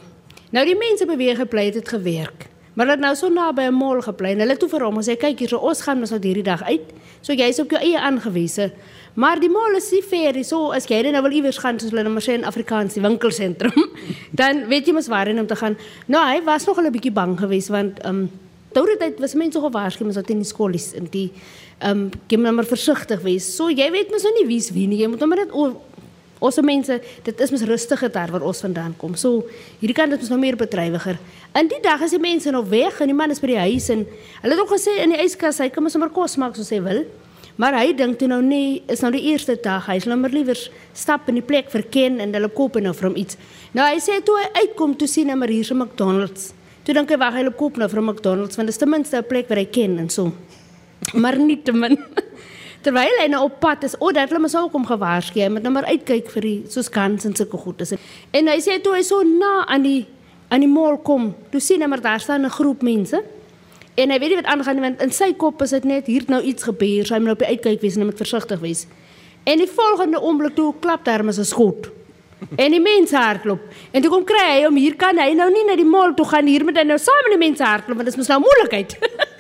Nou 0.55 0.63
die 0.65 0.77
mense 0.79 1.09
beweeg 1.09 1.41
gebly 1.41 1.65
het 1.69 1.81
dit 1.81 1.89
gewerk. 1.91 2.47
Maar 2.79 2.93
het 2.93 3.01
nou 3.03 3.11
so 3.19 3.29
naby 3.29 3.67
'n 3.67 3.75
mall 3.75 4.01
gebly 4.01 4.31
en 4.31 4.39
hulle 4.39 4.57
toe 4.57 4.69
vir 4.69 4.85
hom 4.85 4.95
gesê 4.95 5.19
kyk 5.19 5.39
hier, 5.39 5.49
so 5.49 5.59
ons 5.59 5.83
gaan 5.83 5.99
mos 5.99 6.11
nou 6.11 6.21
hierdie 6.23 6.45
dag 6.45 6.63
uit. 6.63 6.93
So 7.21 7.33
jy's 7.33 7.59
op 7.59 7.71
jou 7.71 7.81
eie 7.83 7.99
aangewese. 7.99 8.71
Maar 9.15 9.41
die 9.41 9.49
mall 9.49 9.75
is 9.77 9.91
nie 9.91 10.03
ver 10.03 10.33
nie. 10.33 10.45
So 10.45 10.71
as 10.71 10.87
jy 10.87 11.03
nou 11.11 11.23
wil 11.23 11.33
iewers 11.33 11.59
gaan 11.59 11.81
soos 11.81 11.91
hulle 11.91 12.03
nou 12.03 12.13
maar 12.13 12.23
sê 12.23 12.35
in 12.35 12.45
Afrikaans 12.45 12.95
die 12.95 13.03
winkelsentrum, 13.03 13.91
dan 14.41 14.69
weet 14.69 14.87
jy 14.87 14.93
mos 14.93 15.09
waarheen 15.09 15.41
om 15.41 15.47
te 15.47 15.57
gaan. 15.57 15.77
Nou 16.07 16.25
hy 16.25 16.45
was 16.45 16.67
nog 16.67 16.79
'n 16.79 16.93
bietjie 16.93 17.13
bang 17.13 17.39
geweest 17.39 17.69
want 17.69 17.99
ehm 18.01 18.15
um, 18.15 18.31
Daardie 18.73 18.97
tyd 18.97 19.19
was 19.19 19.35
mense 19.35 19.59
gewaarsku 19.61 20.05
mens 20.05 20.17
dat 20.17 20.31
in 20.31 20.39
die 20.39 20.47
skolies 20.47 20.93
in 20.93 21.09
die 21.11 21.33
ehm 21.79 22.11
um, 22.29 22.43
nou 22.43 22.53
maar 22.53 22.65
versigtig 22.65 23.21
wees. 23.23 23.57
So 23.57 23.69
jy 23.69 23.91
weet 23.91 24.11
mos 24.11 24.23
nou 24.23 24.35
nie 24.35 24.47
wie's 24.47 24.71
wie 24.71 24.87
nie. 24.87 24.99
Jy 24.99 25.09
moet 25.09 25.19
nou 25.19 25.29
maar 25.29 25.39
net 25.39 25.53
Ons 26.39 26.61
mense, 26.63 27.01
dit 27.27 27.41
is 27.41 27.51
mos 27.51 27.63
rustige 27.67 28.09
daar 28.15 28.31
waar 28.31 28.45
ons 28.47 28.61
vandaan 28.63 28.95
kom. 28.97 29.15
So 29.19 29.45
hierdie 29.81 29.97
kant 29.97 30.13
is 30.15 30.21
mos 30.21 30.33
nou 30.35 30.39
meer 30.39 30.57
bedrywiger. 30.57 31.19
In 31.59 31.71
die 31.71 31.81
dag 31.83 32.03
is 32.07 32.15
die 32.15 32.23
mense 32.23 32.51
nou 32.55 32.63
weg 32.69 33.01
en 33.03 33.11
die 33.11 33.17
man 33.17 33.35
is 33.35 33.41
by 33.43 33.51
die 33.51 33.63
huis 33.65 33.89
en 33.91 34.05
hulle 34.43 34.55
het 34.55 34.63
ook 34.63 34.75
gesê 34.77 35.01
in 35.03 35.15
die 35.15 35.23
yskas 35.25 35.59
hy 35.59 35.71
kan 35.75 35.83
mos 35.83 35.97
sommer 35.97 36.13
kos 36.15 36.37
maak 36.39 36.55
soos 36.59 36.71
hy 36.71 36.79
wil. 36.85 37.03
Maar 37.59 37.75
hy 37.81 37.95
dink 37.99 38.21
toe 38.21 38.29
nou 38.31 38.39
nee, 38.45 38.85
is 38.87 39.01
nou 39.03 39.11
die 39.11 39.25
eerste 39.33 39.57
dag. 39.59 39.89
Hy 39.91 39.97
sal 39.99 40.15
nou 40.15 40.21
maar 40.21 40.35
liewer 40.35 40.61
stap 40.95 41.27
in 41.33 41.41
die 41.41 41.47
plek 41.47 41.73
verken 41.73 42.21
en 42.23 42.35
hulle 42.37 42.53
koop 42.55 42.79
nou 42.79 42.95
vir 42.95 43.09
hom 43.09 43.19
iets. 43.19 43.39
Nou 43.75 43.83
hy 43.89 43.99
sê 44.03 44.21
toe 44.23 44.37
hy 44.39 44.63
uitkom 44.63 44.95
toe 45.01 45.11
sien 45.11 45.33
hy 45.33 45.35
maar 45.35 45.51
hier's 45.51 45.73
'n 45.73 45.83
McDonald's. 45.83 46.53
Toe 46.87 46.95
dink 46.95 47.11
hy 47.11 47.19
wag 47.19 47.35
hy 47.35 47.43
koop 47.51 47.77
nou 47.77 47.89
vir 47.89 48.01
'n 48.01 48.07
McDonald's 48.07 48.57
want 48.57 48.69
dit 48.71 48.75
is 48.75 48.79
ten 48.79 48.89
minste 48.89 49.19
'n 49.19 49.27
plek 49.27 49.49
waar 49.49 49.59
hy 49.59 49.67
ken 49.67 49.99
en 49.99 50.09
so. 50.09 50.33
Maar 51.15 51.39
nie 51.39 51.63
te 51.63 51.73
min. 51.73 51.99
Terwyl 52.89 53.19
hy 53.21 53.27
nou 53.29 53.43
op 53.45 53.59
pad 53.61 53.83
is, 53.85 53.93
oh, 54.01 54.15
dat 54.17 54.31
hulle 54.31 54.41
mos 54.41 54.55
ook 54.57 54.73
om 54.79 54.87
gewaarsku, 54.89 55.43
moet 55.53 55.65
nou 55.67 55.75
maar 55.75 55.85
uitkyk 55.93 56.31
vir 56.33 56.45
die 56.47 56.59
soos 56.73 56.87
kans 56.89 57.27
en 57.29 57.35
sulke 57.37 57.59
goedes. 57.61 57.93
En 58.33 58.49
hy 58.49 58.55
sê 58.65 58.79
toe 58.81 58.95
hy 58.97 59.03
so 59.05 59.21
na 59.29 59.67
aan 59.69 59.85
die 59.85 60.07
aan 60.49 60.65
die 60.65 60.71
mall 60.73 60.97
kom, 61.05 61.27
toe 61.53 61.61
sien 61.61 61.85
hy 61.85 61.89
maar 61.93 62.01
daar 62.01 62.23
staan 62.25 62.47
'n 62.47 62.51
groep 62.51 62.81
mense. 62.83 63.21
En 63.95 64.11
hy 64.11 64.19
weet 64.19 64.31
nie 64.33 64.41
wat 64.41 64.49
aangaan 64.49 64.75
nie 64.81 64.85
want 64.89 65.03
in 65.03 65.13
sy 65.13 65.35
kop 65.35 65.63
is 65.63 65.71
dit 65.77 65.85
net 65.85 66.07
hier 66.07 66.25
nou 66.29 66.41
iets 66.41 66.63
gebeur, 66.63 67.05
so 67.05 67.13
hy 67.13 67.21
moet 67.21 67.29
nou 67.29 67.37
op 67.37 67.45
die 67.45 67.53
uitkyk 67.53 67.81
wees 67.83 67.97
en 67.97 68.07
moet 68.07 68.17
versigtig 68.17 68.61
wees. 68.61 68.87
En 69.45 69.59
die 69.59 69.69
volgende 69.69 70.23
oomblik 70.23 70.55
toe 70.55 70.75
klap 70.81 71.05
daar 71.05 71.25
mos 71.25 71.39
'n 71.39 71.45
skot. 71.45 71.91
En 72.57 72.71
die 72.71 72.81
mense 72.81 73.17
hardloop. 73.17 73.61
En 73.91 74.01
toe 74.01 74.11
kom 74.11 74.25
kry 74.25 74.61
hy 74.61 74.65
hom 74.65 74.77
hier 74.77 74.97
kan 74.97 75.19
hy 75.19 75.35
nou 75.35 75.51
nie 75.51 75.65
na 75.65 75.77
die 75.77 75.85
mall 75.85 76.15
toe 76.15 76.25
gaan 76.25 76.47
hier 76.47 76.65
met 76.65 76.77
hy 76.77 76.85
nou 76.85 76.99
saam 76.99 77.23
met 77.29 77.39
die 77.39 77.49
mense 77.49 77.65
hardloop 77.65 77.97
want 77.97 78.09
dit 78.09 78.15
is 78.15 78.17
mos 78.17 78.29
nou 78.29 78.41
moeilikheid. 78.41 78.97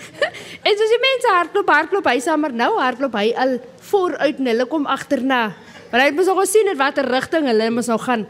en 0.68 0.76
soos 0.76 0.92
die 0.92 1.00
mense 1.00 1.32
hardloop, 1.32 1.72
hardloop 1.72 2.08
hy 2.10 2.18
sommer 2.20 2.52
nou 2.52 2.74
hardloop 2.76 3.16
hy 3.16 3.30
al 3.40 3.56
vooruit 3.88 4.40
en 4.42 4.50
hulle 4.52 4.68
kom 4.68 4.86
agterna. 4.90 5.42
Want 5.88 6.02
hy 6.02 6.08
het 6.10 6.18
mos 6.18 6.28
al 6.28 6.40
gesien 6.42 6.68
in 6.68 6.78
watter 6.78 7.08
rigting 7.08 7.48
hulle 7.48 7.70
mos 7.72 7.88
nou 7.88 7.96
gaan. 8.02 8.26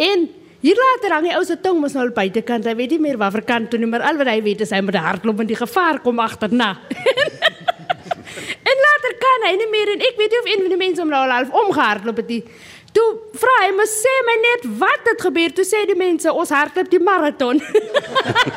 En 0.00 0.28
hier 0.64 0.80
later 0.80 1.14
hang 1.14 1.28
die 1.28 1.36
ou 1.36 1.44
se 1.44 1.58
tong 1.60 1.82
mos 1.82 1.94
nou 1.96 2.06
al 2.06 2.14
buitekant. 2.16 2.64
Hy 2.64 2.74
weet 2.78 2.96
nie 2.96 3.02
meer 3.10 3.20
watter 3.20 3.44
kant 3.44 3.68
toe 3.70 3.80
nie, 3.80 3.90
maar 3.90 4.06
al 4.08 4.20
wat 4.20 4.32
hy 4.32 4.40
weet 4.46 4.64
is 4.64 4.72
hy 4.72 4.80
moet 4.86 4.96
hardloop 4.96 5.44
en 5.44 5.50
die 5.50 5.60
gevaar 5.60 6.00
kom 6.04 6.24
agterna. 6.24 6.76
En 8.68 8.80
later 8.84 9.14
kan 9.22 9.44
hy 9.48 9.52
nie 9.60 9.68
meer 9.72 9.90
en 9.94 10.02
ek 10.04 10.18
weet 10.18 10.34
nie 10.34 10.40
of 10.42 10.48
een 10.50 10.62
van 10.64 10.72
die 10.74 10.80
mense 10.80 11.00
hom 11.00 11.12
nou 11.12 11.20
al 11.24 11.32
half 11.32 11.54
omgehardloop 11.62 12.18
het 12.22 12.32
nie. 12.32 12.42
Toe 12.98 13.10
vra 13.38 13.56
hy 13.62 13.68
my 13.78 13.84
sê 13.86 14.12
my 14.26 14.34
net 14.42 14.64
wat 14.80 15.04
het 15.06 15.20
gebeur. 15.22 15.52
Toe 15.54 15.66
sê 15.66 15.84
die 15.86 15.94
mense 15.98 16.32
ons 16.34 16.50
hardloop 16.50 16.88
die 16.90 16.98
maraton. 16.98 17.60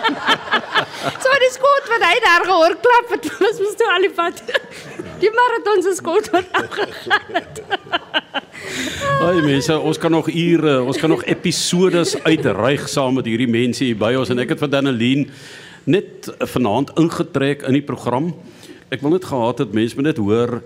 so 1.24 1.36
die 1.44 1.52
skoot 1.54 1.92
wat 1.92 2.06
hy 2.08 2.16
daar 2.26 2.46
gehoor 2.50 2.74
klap 2.82 3.14
het 3.14 3.30
was 3.44 3.62
mos 3.62 3.78
toe 3.78 3.90
al 3.94 4.08
die 4.08 4.16
pad. 4.18 4.42
Die 5.22 5.30
maraton 5.30 5.84
se 5.86 5.92
skoot 5.94 6.32
wat 6.34 6.48
afgegaan 6.58 7.36
het. 7.36 7.60
Ai 9.22 9.44
mense, 9.46 9.76
ons 9.78 10.00
kan 10.02 10.10
nog 10.10 10.32
ure, 10.34 10.80
ons 10.82 10.98
kan 10.98 11.14
nog 11.14 11.22
episodes 11.30 12.16
uitreig 12.26 12.88
saam 12.90 13.20
met 13.20 13.30
hierdie 13.30 13.46
mense 13.46 13.86
hier 13.86 14.00
by 14.02 14.16
ons 14.18 14.32
en 14.34 14.42
ek 14.42 14.56
het 14.56 14.64
vir 14.64 14.72
Daneline 14.74 15.28
net 15.86 16.26
vanaand 16.56 16.90
ingetrek 16.98 17.68
in 17.70 17.78
die 17.78 17.86
program. 17.86 18.32
Ek 18.92 19.00
wil 19.00 19.14
net 19.14 19.24
gehad 19.24 19.62
het 19.64 19.72
mense 19.72 19.96
moet 19.96 20.10
net 20.10 20.18
hoor 20.20 20.58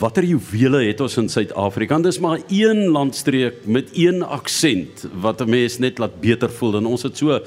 watter 0.00 0.24
juwele 0.24 0.78
het 0.86 1.00
ons 1.04 1.18
in 1.20 1.26
Suid-Afrika. 1.28 1.98
Dis 2.00 2.16
maar 2.24 2.40
een 2.48 2.86
landstreek 2.88 3.66
met 3.68 3.90
een 3.92 4.22
aksent 4.24 5.04
wat 5.20 5.42
'n 5.44 5.50
mens 5.50 5.76
net 5.78 5.98
laat 5.98 6.16
beter 6.20 6.48
voel. 6.48 6.76
En 6.76 6.86
ons 6.86 7.02
het 7.02 7.16
so 7.16 7.40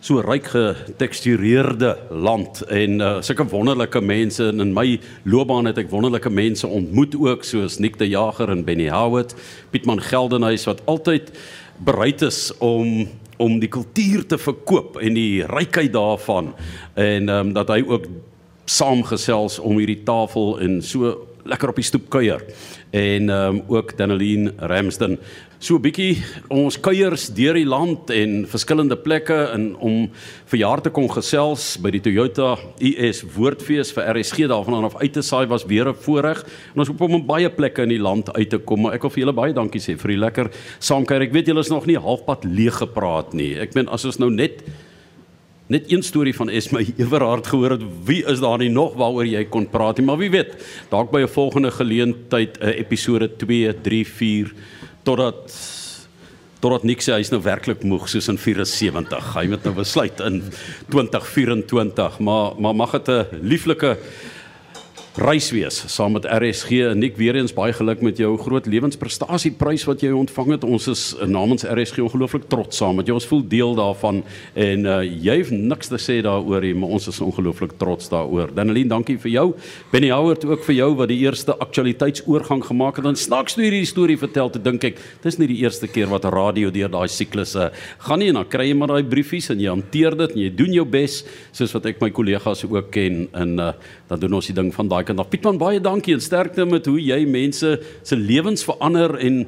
so 0.00 0.20
ryk 0.20 0.46
getekstureerde 0.46 1.98
land 2.10 2.62
en 2.62 3.00
uh, 3.00 3.20
sulke 3.20 3.44
wonderlike 3.44 4.00
mense. 4.00 4.46
En 4.46 4.60
in 4.60 4.72
my 4.72 5.00
loopbaan 5.24 5.66
het 5.66 5.78
ek 5.78 5.90
wonderlike 5.90 6.30
mense 6.30 6.66
ontmoet 6.66 7.16
ook 7.16 7.44
soos 7.44 7.78
Nick 7.78 7.98
de 7.98 8.08
Jager 8.08 8.48
en 8.48 8.64
Benny 8.64 8.88
Howard, 8.88 9.34
Pietman 9.70 10.00
Geldenhuys 10.00 10.64
wat 10.64 10.80
altyd 10.86 11.30
bereid 11.76 12.22
is 12.22 12.56
om 12.58 13.08
om 13.36 13.58
die 13.58 13.68
kultuur 13.68 14.26
te 14.26 14.38
verkoop 14.38 14.96
en 14.96 15.14
die 15.14 15.46
rykheid 15.46 15.92
daarvan. 15.92 16.54
En 16.94 17.28
ehm 17.28 17.46
um, 17.46 17.52
dat 17.52 17.68
hy 17.68 17.84
ook 17.86 18.06
saamgesels 18.68 19.58
om 19.58 19.80
hierdie 19.80 20.02
tafel 20.04 20.58
en 20.64 20.78
so 20.84 21.16
lekker 21.48 21.72
op 21.72 21.78
die 21.80 21.86
stoep 21.86 22.08
kuier. 22.12 22.44
En 22.92 23.30
ehm 23.30 23.56
um, 23.56 23.62
ook 23.68 23.96
Daneline 23.96 24.52
Ramsden. 24.56 25.18
So 25.58 25.74
'n 25.74 25.82
bietjie 25.82 26.22
ons 26.48 26.80
kuiers 26.80 27.28
deur 27.34 27.54
die 27.54 27.66
land 27.66 28.10
en 28.10 28.46
verskillende 28.46 28.96
plekke 28.96 29.50
en 29.54 29.76
om 29.76 30.10
vir 30.46 30.58
jaar 30.58 30.80
te 30.80 30.90
kom 30.90 31.08
gesels 31.08 31.78
by 31.82 31.90
die 31.90 32.00
Toyota 32.00 32.56
US 32.80 33.24
Woordfees 33.34 33.92
vir 33.92 34.06
RSG 34.14 34.46
daarvan 34.46 34.84
af 34.84 34.96
uit 35.00 35.12
te 35.12 35.22
saai 35.22 35.46
was 35.46 35.64
weer 35.64 35.88
'n 35.88 35.94
voorreg. 35.94 36.44
En 36.74 36.78
ons 36.78 36.88
hoop 36.88 37.00
om 37.00 37.14
op 37.14 37.26
baie 37.26 37.50
plekke 37.50 37.82
in 37.82 37.88
die 37.88 37.98
land 37.98 38.32
uit 38.32 38.50
te 38.50 38.58
kom. 38.58 38.82
Maar 38.82 38.94
ek 38.94 39.02
wil 39.02 39.10
vir 39.10 39.20
julle 39.24 39.32
baie 39.32 39.52
dankie 39.52 39.80
sê 39.80 39.98
vir 39.98 40.08
die 40.08 40.20
lekker 40.20 40.50
saamkuier. 40.78 41.22
Ek 41.22 41.32
weet 41.32 41.46
julle 41.46 41.60
is 41.60 41.70
nog 41.70 41.86
nie 41.86 41.98
halfpad 41.98 42.44
leeg 42.44 42.74
gepraat 42.74 43.32
nie. 43.32 43.58
Ek 43.58 43.74
meen 43.74 43.88
as 43.88 44.04
ons 44.04 44.18
nou 44.18 44.30
net 44.30 44.62
net 45.68 45.92
een 45.92 46.02
storie 46.02 46.34
van 46.34 46.48
Esme 46.48 46.84
Everhard 46.96 47.46
gehoor 47.46 47.76
het. 47.76 47.82
Wie 48.04 48.22
is 48.24 48.40
daar 48.40 48.58
nie 48.58 48.70
nog 48.72 48.94
waaroor 48.96 49.26
jy 49.28 49.44
kon 49.52 49.68
praat 49.68 49.98
nie, 50.00 50.06
maar 50.06 50.20
wie 50.20 50.30
weet, 50.32 50.56
dalk 50.90 51.10
by 51.12 51.22
'n 51.22 51.28
volgende 51.28 51.70
geleentheid 51.70 52.58
'n 52.60 52.64
uh, 52.64 52.78
episode 52.78 53.36
2, 53.36 53.80
3, 53.82 54.06
4 54.06 54.52
totdat 55.02 55.52
totdat 56.60 56.82
niks 56.82 57.06
sê 57.06 57.14
hy's 57.14 57.30
nou 57.30 57.40
werklik 57.42 57.84
moeg 57.86 58.08
soos 58.08 58.28
in 58.28 58.38
74. 58.38 59.34
Hy 59.34 59.46
moet 59.46 59.64
nou 59.64 59.74
besluit 59.74 60.20
in 60.20 60.42
2024, 60.90 62.18
maar 62.18 62.58
maar 62.58 62.74
mag 62.74 62.90
dit 62.90 63.08
'n 63.08 63.26
lieflike 63.42 63.96
reis 65.18 65.48
wees 65.50 65.80
saam 65.90 66.12
met 66.14 66.26
RSG 66.30 66.84
en 66.86 67.00
Nik 67.02 67.16
weer 67.18 67.34
eens 67.34 67.50
baie 67.54 67.72
geluk 67.74 68.02
met 68.06 68.20
jou 68.20 68.36
groot 68.38 68.66
lewensprestasieprys 68.70 69.82
wat 69.88 70.02
jy 70.04 70.12
ontvang 70.14 70.52
het. 70.54 70.66
Ons 70.66 70.86
is 70.92 71.02
eh, 71.16 71.26
namens 71.26 71.64
RSG 71.66 72.04
ongelooflik 72.04 72.44
trots 72.50 72.78
saam 72.78 73.00
met 73.00 73.08
jou. 73.08 73.16
Ons 73.18 73.26
voel 73.26 73.42
deel 73.50 73.74
daarvan 73.74 74.20
en 74.54 74.86
uh, 74.86 74.98
jy 75.02 75.34
het 75.40 75.50
niks 75.50 75.90
te 75.90 75.98
sê 75.98 76.20
daaroor 76.22 76.62
nie, 76.62 76.70
maar 76.78 76.94
ons 76.94 77.08
is 77.10 77.18
ongelooflik 77.24 77.74
trots 77.80 78.10
daaroor. 78.12 78.52
Danelien, 78.54 78.90
dankie 78.90 79.16
vir 79.18 79.32
jou. 79.32 79.44
Benny 79.90 80.12
Howard 80.14 80.44
ook 80.46 80.62
vir 80.68 80.76
jou 80.76 80.88
wat 81.00 81.10
die 81.10 81.18
eerste 81.24 81.56
aktualiteitsoorgang 81.66 82.62
gemaak 82.68 83.00
het. 83.00 83.08
Dan 83.08 83.18
snaaks 83.18 83.58
toe 83.58 83.66
hierdie 83.66 83.88
storie 83.90 84.18
vertel 84.20 84.52
te 84.54 84.62
dink 84.62 84.86
ek, 84.86 85.02
dis 85.24 85.40
nie 85.42 85.50
die 85.50 85.58
eerste 85.64 85.90
keer 85.90 86.06
wat 86.12 86.28
'n 86.28 86.34
radio 86.34 86.70
deur 86.70 86.94
daai 86.94 87.08
siklusse 87.08 87.72
gaan 88.06 88.18
nie 88.22 88.30
en 88.30 88.38
dan 88.38 88.48
kry 88.48 88.70
jy 88.70 88.78
maar 88.78 88.94
daai 88.94 89.02
briefies 89.02 89.50
en 89.50 89.58
jy 89.58 89.68
hanteer 89.68 90.14
dit 90.14 90.30
en 90.30 90.42
jy 90.46 90.50
doen 90.54 90.72
jou 90.72 90.86
bes 90.86 91.24
soos 91.52 91.74
wat 91.74 91.86
ek 91.86 92.00
my 92.00 92.10
kollegas 92.10 92.64
ook 92.64 92.90
ken 92.90 93.28
en 93.32 93.58
uh, 93.58 93.72
dan 94.08 94.20
doen 94.20 94.34
ons 94.34 94.46
die 94.46 94.54
ding 94.54 94.70
van 94.74 94.88
daai 94.88 95.07
kant 95.08 95.22
af. 95.22 95.30
Pietman, 95.32 95.58
baie 95.60 95.80
dankie 95.82 96.14
en 96.16 96.22
sterkte 96.22 96.66
met 96.68 96.86
hoe 96.86 96.98
jy 97.00 97.22
mense 97.28 97.74
se 98.06 98.18
lewens 98.18 98.66
verander 98.66 99.16
en 99.24 99.42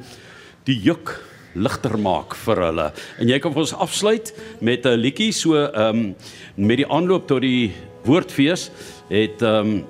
die 0.69 0.79
juk 0.85 1.15
ligter 1.55 1.97
maak 1.99 2.37
vir 2.45 2.63
hulle. 2.69 2.89
En 3.19 3.31
jy 3.31 3.39
kan 3.43 3.55
vir 3.55 3.65
ons 3.65 3.77
afsluit 3.87 4.33
met 4.61 4.87
'n 4.87 4.99
liedjie 4.99 5.33
so 5.33 5.55
ehm 5.55 5.97
um, 5.97 6.15
met 6.57 6.77
die 6.79 6.87
aanloop 6.87 7.27
tot 7.27 7.43
die 7.43 7.73
woordfees 8.05 8.71
het 9.09 9.43
ehm 9.43 9.83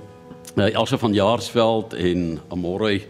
um, 0.56 0.68
Elsa 0.74 0.98
van 0.98 1.14
Jaarsveld 1.14 1.94
en 1.94 2.40
Amore 2.50 3.00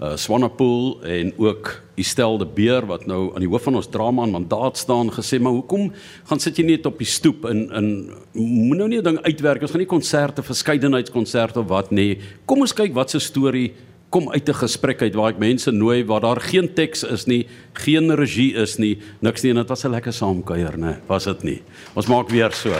uh, 0.00 0.16
Swanepoel 0.16 1.02
en 1.02 1.32
ook 1.36 1.80
Estelle 1.96 2.38
de 2.38 2.46
Beer 2.46 2.86
wat 2.86 3.06
nou 3.06 3.30
aan 3.34 3.44
die 3.44 3.48
hoof 3.48 3.64
van 3.68 3.78
ons 3.80 3.88
drama 3.88 4.26
mandaat 4.28 4.76
staan 4.76 5.10
gesê 5.12 5.40
maar 5.40 5.56
hoekom 5.56 5.88
gaan 6.28 6.40
sit 6.42 6.58
jy 6.60 6.66
net 6.68 6.86
op 6.86 6.98
die 7.00 7.08
stoep 7.08 7.46
in 7.50 7.66
in 7.72 7.90
moet 8.36 8.78
nou 8.78 8.88
nie 8.88 8.98
'n 8.98 9.04
ding 9.04 9.20
uitwerk? 9.24 9.62
Ons 9.62 9.70
gaan 9.70 9.80
nie 9.80 9.88
konserte 9.88 10.42
verskeidenheidskonserte 10.42 11.60
of 11.60 11.68
wat 11.68 11.90
nee 11.90 12.20
kom 12.44 12.60
ons 12.60 12.74
kyk 12.74 12.94
wat 12.94 13.10
se 13.10 13.18
storie 13.18 13.72
kom 14.10 14.30
uit 14.30 14.48
'n 14.48 14.54
gesprek 14.54 15.02
uit 15.02 15.14
waar 15.14 15.30
ek 15.30 15.38
mense 15.38 15.70
nooi 15.72 16.04
waar 16.04 16.20
daar 16.20 16.40
geen 16.40 16.74
teks 16.74 17.02
is 17.04 17.26
nie 17.26 17.46
geen 17.72 18.14
regie 18.14 18.54
is 18.54 18.78
nie 18.78 18.98
niks 19.20 19.42
nie 19.42 19.50
en 19.50 19.56
dit 19.56 19.68
was 19.68 19.84
'n 19.84 19.90
lekker 19.90 20.12
saamkuier 20.12 20.76
nê 20.78 20.96
was 21.08 21.24
dit 21.24 21.42
nie. 21.42 21.62
Ons 21.94 22.06
maak 22.06 22.28
weer 22.28 22.52
so. 22.52 22.72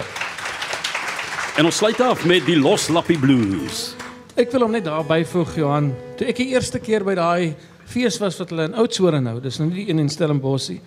En 1.57 1.65
ons 1.65 1.77
sluit 1.77 2.01
af 2.01 2.25
met 2.27 2.45
die 2.47 2.59
Los 2.61 2.89
Lappie 2.89 3.19
Blues 3.19 3.97
Ek 4.37 4.51
wil 4.53 4.67
hom 4.67 4.75
net 4.77 4.85
daar 4.85 5.01
byvoeg 5.09 5.55
Johan. 5.57 5.87
Toe 6.21 6.27
ek 6.29 6.43
die 6.43 6.51
eerste 6.53 6.77
keer 6.77 7.01
by 7.07 7.15
daai 7.17 7.55
fees 7.89 8.19
was 8.21 8.37
wat 8.37 8.51
hulle 8.53 8.67
in 8.69 8.75
Oudtshoorn 8.77 9.25
nou, 9.25 9.39
dis 9.41 9.57
nou 9.57 9.71
nie 9.71 9.87
die 9.87 9.95
een 9.95 10.03
in 10.03 10.11
Stellenbosch 10.13 10.67
nie. 10.75 10.83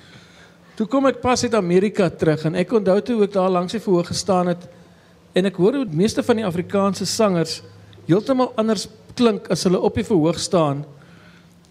Toe 0.78 0.86
kom 0.86 1.10
ek 1.10 1.18
pas 1.24 1.42
uit 1.42 1.58
Amerika 1.58 2.12
terug 2.14 2.46
en 2.46 2.60
ek 2.62 2.76
onthou 2.78 3.00
toe 3.08 3.18
ek 3.26 3.34
daar 3.34 3.50
langs 3.50 3.74
die 3.74 3.82
verhoog 3.82 4.12
gestaan 4.14 4.54
het 4.54 4.70
en 5.34 5.50
ek 5.50 5.58
hoor 5.58 5.80
hoe 5.80 5.90
die 5.90 5.98
meeste 5.98 6.22
van 6.30 6.44
die 6.44 6.46
Afrikaanse 6.46 7.10
sangers 7.10 7.58
heeltemal 8.06 8.54
anders 8.54 8.86
klink 9.18 9.50
as 9.50 9.66
hulle 9.66 9.82
op 9.82 9.98
die 9.98 10.06
verhoog 10.06 10.38
staan. 10.38 10.86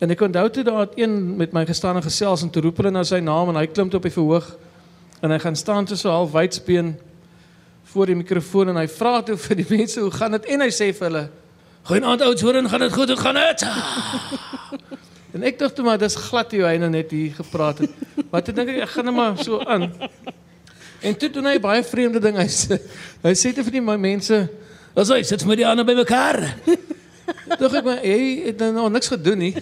En 0.03 0.11
ek 0.11 0.26
onthou 0.26 0.49
toe 0.51 0.66
daar 0.66 0.89
het 0.89 0.99
een 0.99 1.18
met 1.39 1.55
my 1.55 1.62
gestaan 1.70 2.03
en 2.03 2.11
gesels 2.11 2.43
en 2.43 2.51
toe 2.51 2.66
roep 2.66 2.83
hulle 2.83 2.97
nou 2.99 3.07
sy 3.07 3.22
naam 3.22 3.55
en 3.55 3.62
hy 3.62 3.68
klim 3.70 3.95
op 3.95 4.03
die 4.11 4.16
verhoog 4.18 4.51
en 5.22 5.31
hy 5.31 5.45
gaan 5.47 5.62
staan 5.62 5.87
toe 5.87 6.03
so 6.03 6.11
half 6.11 6.35
wydspeen 6.35 6.97
voor 7.95 8.11
die 8.11 8.22
mikrofoon 8.26 8.74
en 8.74 8.83
hy 8.83 8.89
vra 8.99 9.20
toe 9.22 9.39
vir 9.47 9.62
die 9.62 9.72
mense 9.79 10.03
hoe 10.03 10.16
gaan 10.18 10.41
dit 10.41 10.57
en 10.57 10.66
hy 10.66 10.74
sê 10.74 10.91
vir 10.91 11.12
hulle 11.12 11.29
Goeienaand 11.89 12.20
ouds, 12.20 12.43
hoor 12.43 12.55
en 12.55 12.68
gaan 12.68 12.82
dit 12.84 12.93
goed? 12.93 13.09
Hoe 13.09 13.16
gaan 13.16 13.34
dit? 13.34 13.62
en 15.34 15.45
ek 15.49 15.55
dink 15.57 15.72
toe 15.72 15.84
maar 15.86 15.97
dis 15.97 16.16
glad 16.20 16.51
hoe 16.53 16.66
hy 16.66 16.74
nou 16.82 16.91
net 16.93 17.14
hier 17.16 17.30
gepraat 17.32 17.80
het. 17.80 17.95
Maar 18.28 18.43
toe 18.45 18.53
dink 18.59 18.72
ek 18.74 18.82
ek 18.84 18.91
gaan 18.93 19.09
net 19.09 19.16
maar 19.16 19.39
so 19.41 19.57
aan. 19.64 19.86
En 21.01 21.16
toe 21.16 21.30
doen 21.32 21.49
hy 21.49 21.55
baie 21.64 21.80
vreemde 21.89 22.20
ding. 22.20 22.36
Hy 22.36 22.45
sê 22.53 22.76
hy 23.24 23.32
sê 23.32 23.55
te 23.57 23.64
vir 23.64 23.78
die 23.78 23.84
mense, 23.89 24.43
"As 24.93 25.09
hy 25.09 25.22
sit 25.24 25.47
met 25.49 25.62
die 25.62 25.66
ander 25.66 25.89
by 25.89 25.97
mekaar." 25.97 26.43
Dink 27.57 27.80
ek 27.80 27.84
maar 27.89 28.05
hy 28.05 28.20
het 28.51 28.61
nou 28.68 28.91
niks 28.93 29.09
gedoen 29.09 29.39
nie. 29.47 29.55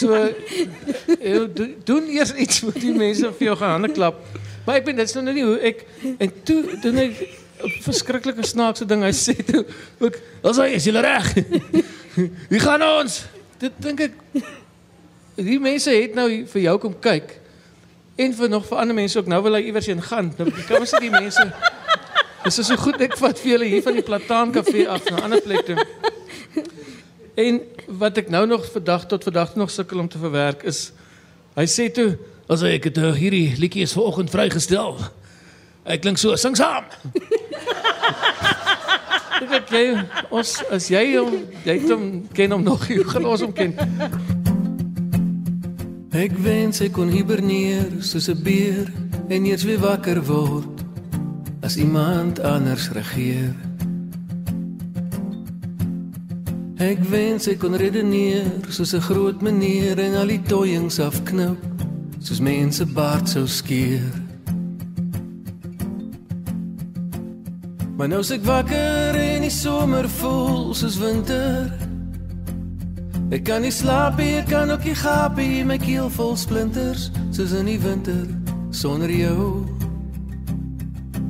So 0.00 0.16
doen 1.84 2.08
eers 2.08 2.32
iets 2.32 2.64
met 2.64 2.80
die 2.80 2.96
mense 2.96 3.36
vir 3.36 3.50
jou 3.50 3.56
gaan 3.60 3.76
hande 3.76 3.92
klap. 3.92 4.16
Maar 4.64 4.80
ek 4.80 4.88
weet 4.88 4.96
dit 4.96 5.12
is 5.12 5.20
nou 5.20 5.28
nie 5.28 5.44
hoe 5.44 5.60
ek 5.60 5.84
en 6.16 6.32
toe 6.40 6.62
doen 6.80 7.04
ek 7.04 7.20
'n 7.62 7.82
verskriklike 7.82 8.46
snaakse 8.46 8.86
ding. 8.86 9.02
Hy 9.02 9.12
sê 9.12 9.36
toe 9.44 9.64
ook 10.00 10.18
hy 10.42 10.68
is 10.74 10.84
jy 10.84 10.92
reg? 10.92 11.34
Wie 12.52 12.60
gaan 12.60 12.82
ons? 12.82 13.24
Dit 13.58 13.72
dink 13.78 14.00
ek 14.00 14.12
die 15.36 15.58
mense 15.58 15.90
het 15.90 16.14
nou 16.14 16.28
vir 16.46 16.62
jou 16.62 16.78
kom 16.78 16.98
kyk 17.00 17.38
en 18.20 18.34
vir 18.34 18.48
nog 18.48 18.66
vir 18.66 18.78
ander 18.78 18.94
mense 18.94 19.18
ook. 19.18 19.26
Nou 19.26 19.42
wil 19.42 19.54
hy 19.54 19.62
iewers 19.70 19.86
heen 19.86 20.02
gaan. 20.02 20.32
Nou 20.38 20.50
kan 20.66 20.80
ons 20.80 20.94
die 21.00 21.10
mense. 21.10 21.46
Dis 22.42 22.58
is 22.58 22.66
so 22.66 22.76
goed 22.76 23.00
ek 23.00 23.16
vat 23.16 23.38
vir 23.38 23.54
julle 23.54 23.70
hier 23.70 23.82
van 23.82 23.94
die 23.94 24.04
plataan 24.04 24.52
kafee 24.52 24.88
af 24.88 25.04
na 25.10 25.16
'n 25.16 25.22
ander 25.22 25.40
plek 25.40 25.66
toe. 25.66 25.78
En 27.34 27.60
wat 27.86 28.18
ek 28.18 28.28
nou 28.28 28.46
nog 28.46 28.66
vandag 28.72 29.06
tot 29.06 29.24
vandag 29.24 29.54
nog 29.56 29.70
sukkel 29.70 29.98
om 29.98 30.08
te 30.08 30.18
verwerk 30.18 30.62
is 30.62 30.92
hy 31.56 31.64
sê 31.64 31.88
toe 31.92 32.18
as 32.48 32.62
ek 32.62 32.90
het 32.90 32.98
uh, 32.98 33.12
hierdie 33.16 33.54
liedjie 33.56 33.82
is 33.82 33.92
vanoggend 33.96 34.30
vrygestel. 34.30 34.98
Ek 35.84 36.02
klink 36.04 36.18
so, 36.18 36.36
sing 36.36 36.56
saam. 36.56 36.84
Ek 39.52 39.68
jy 39.74 39.86
ons 40.30 40.52
as 40.72 40.86
jy 40.88 41.16
hom 41.16 41.34
jy 41.66 41.74
het 41.80 41.90
hom 41.90 42.06
ken 42.34 42.54
hom 42.54 42.62
nog, 42.62 42.86
hoe 42.88 43.04
gaan 43.10 43.26
ons 43.26 43.42
hom 43.44 43.52
ken? 43.52 43.74
Ek 46.12 46.34
wens 46.44 46.82
ek 46.84 46.92
kon 46.92 47.08
hiberneer 47.08 47.88
soos 48.04 48.28
'n 48.28 48.42
beer 48.44 48.86
en 49.28 49.46
eers 49.48 49.64
weer 49.64 49.80
wakker 49.80 50.20
word 50.28 50.84
as 51.62 51.76
iemand 51.76 52.40
anders 52.40 52.90
regeer. 52.92 53.54
Ek 56.82 56.98
wens 57.08 57.46
ek 57.46 57.60
kon 57.62 57.78
redeneer 57.78 58.48
soos 58.68 58.92
'n 58.94 59.00
groot 59.00 59.40
meneer 59.42 59.98
en 59.98 60.14
al 60.18 60.26
die 60.26 60.42
toyings 60.42 60.98
afknip 60.98 61.58
soos 62.18 62.40
mense 62.40 62.84
baard 62.86 63.28
sou 63.28 63.46
skeer. 63.46 64.31
Maar 68.02 68.10
nou 68.10 68.24
s'ek 68.26 68.42
wakker 68.42 69.14
en 69.14 69.44
die 69.44 69.50
somer 69.54 70.08
voel 70.10 70.72
soos 70.74 70.96
winter. 70.98 71.68
Ek 73.30 73.44
kan 73.46 73.62
nie 73.62 73.70
slaap 73.70 74.18
nie, 74.18 74.40
ek 74.40 74.48
kan 74.50 74.74
ook 74.74 74.82
nie 74.82 74.96
gaap 74.98 75.38
nie, 75.38 75.60
my 75.62 75.76
keel 75.78 76.10
vol 76.10 76.34
splinters 76.34 77.12
soos 77.30 77.54
in 77.54 77.70
die 77.70 77.78
winter 77.78 78.26
sonder 78.74 79.06
jou. 79.06 79.62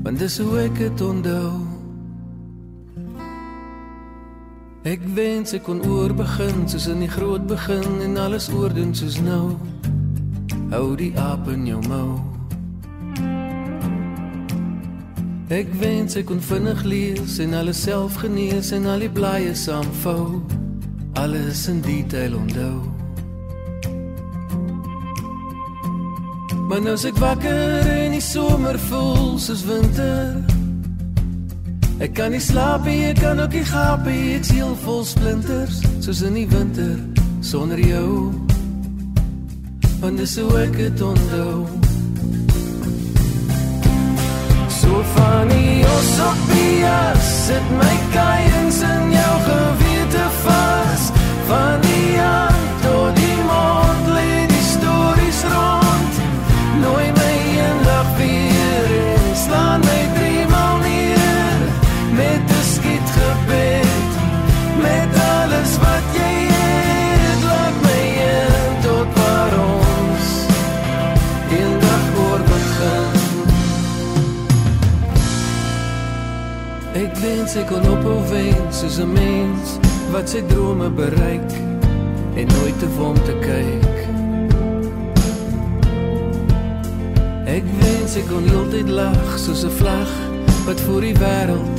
Want 0.00 0.24
dis 0.24 0.40
hoe 0.40 0.62
ek 0.64 0.80
dit 0.80 1.04
onthou. 1.10 1.52
Ek 4.88 5.04
wens 5.12 5.52
ek 5.52 5.68
kon 5.68 5.84
oor 5.84 6.16
begin 6.16 6.64
soos 6.72 6.88
in 6.88 7.04
die 7.04 7.14
groot 7.20 7.44
begin 7.52 8.00
en 8.08 8.16
alles 8.16 8.48
oordoen 8.48 8.96
soos 8.96 9.20
nou. 9.20 9.58
Hou 10.72 10.86
die 10.96 11.12
aap 11.20 11.52
in 11.52 11.68
jou 11.68 11.84
mou. 11.84 12.31
Ek 15.52 15.68
wens 15.82 16.14
ek 16.16 16.30
kon 16.30 16.38
vinnig 16.40 16.78
lees 16.88 17.34
en 17.44 17.52
alles 17.52 17.82
self 17.84 18.14
genees 18.22 18.70
en 18.72 18.86
al 18.88 19.02
die 19.04 19.10
blaaie 19.12 19.52
saamvou. 19.52 20.40
Alles 21.20 21.66
in 21.68 21.82
detail 21.84 22.38
onthou. 22.38 22.78
Maar 26.70 26.80
nou 26.80 26.96
as 26.96 27.04
ek 27.04 27.20
wakker 27.20 27.84
en 27.92 28.16
die 28.16 28.24
somer 28.24 28.80
voel 28.88 29.36
soos 29.36 29.66
winter. 29.68 30.40
Ek 32.00 32.16
kan 32.16 32.32
nie 32.32 32.40
slaap 32.40 32.88
nie, 32.88 33.02
ek 33.10 33.20
kan 33.20 33.44
ook 33.44 33.52
nie 33.52 33.66
gaap 33.68 34.08
nie, 34.08 34.38
ek 34.38 34.48
siel 34.48 34.72
vol 34.86 35.04
splinters 35.04 35.84
soos 36.00 36.24
in 36.24 36.40
die 36.40 36.48
winter 36.48 36.96
sonder 37.44 37.82
jou. 37.92 38.32
Want 40.00 40.16
dis 40.16 40.38
hoe 40.40 40.52
ek 40.64 40.78
dit 40.80 41.08
onthou. 41.12 41.91
So 45.02 45.08
funny, 45.08 45.82
oh 45.84 46.02
Sophia, 46.16 47.14
sit 47.20 47.64
my 47.80 47.96
kuiens 48.14 48.82
in 48.82 49.10
jou 49.10 49.34
gewete 49.48 50.26
vas. 50.44 51.10
Van 51.46 51.80
die 51.80 52.20
aan 52.20 52.41
wens 77.42 77.56
ek 77.58 77.72
kon 77.72 77.86
ophou 77.90 78.20
wens 78.30 78.80
soos 78.80 78.98
'n 79.02 79.10
mens 79.10 79.70
wat 80.14 80.28
sy 80.30 80.40
drome 80.46 80.88
bereik 80.94 81.50
en 82.38 82.46
nooit 82.46 82.76
te 82.78 82.88
wom 82.96 83.16
te 83.28 83.34
kyk. 83.48 83.96
Ek 87.56 87.66
wens 87.80 88.14
ek 88.20 88.26
kon 88.30 88.46
heeltyd 88.46 88.88
lag 89.00 89.26
soos 89.44 89.64
'n 89.64 89.74
vlag 89.80 90.12
wat 90.66 90.80
voor 90.86 91.00
die 91.00 91.16
wêreld 91.24 91.78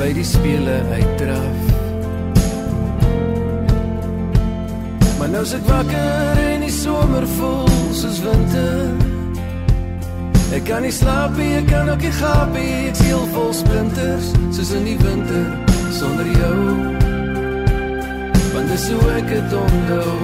by 0.00 0.10
die 0.18 0.26
spele 0.34 0.76
uitdraf. 0.98 1.60
Maar 5.18 5.30
nou 5.36 5.44
sit 5.46 5.64
wakker 5.70 6.36
en 6.50 6.60
die 6.66 6.76
somer 6.82 7.26
voel 7.38 7.92
soos 7.92 8.18
winter. 8.26 9.13
Ek 10.54 10.62
kan 10.64 10.84
nie 10.86 10.92
slaap 10.94 11.34
nie, 11.34 11.48
ek 11.58 11.64
kan 11.66 11.88
ook 11.90 12.02
nie 12.04 12.12
gaap 12.14 12.52
nie, 12.54 12.86
ek 12.86 12.94
sien 13.00 13.24
vol 13.34 13.50
splinters 13.50 14.28
soos 14.54 14.70
in 14.78 14.84
die 14.86 14.94
winter 15.00 15.48
sonder 15.96 16.28
jou. 16.30 16.58
Want 18.54 18.70
dis 18.70 18.86
hoe 18.92 19.08
ek 19.18 19.26
dit 19.32 19.56
onthou. 19.58 20.14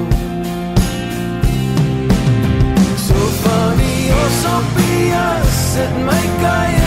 So 3.09 3.31
van 3.43 3.83
die 3.83 4.05
Osopias 4.23 5.65
sit 5.73 5.99
my 6.07 6.23
kaiens 6.45 6.80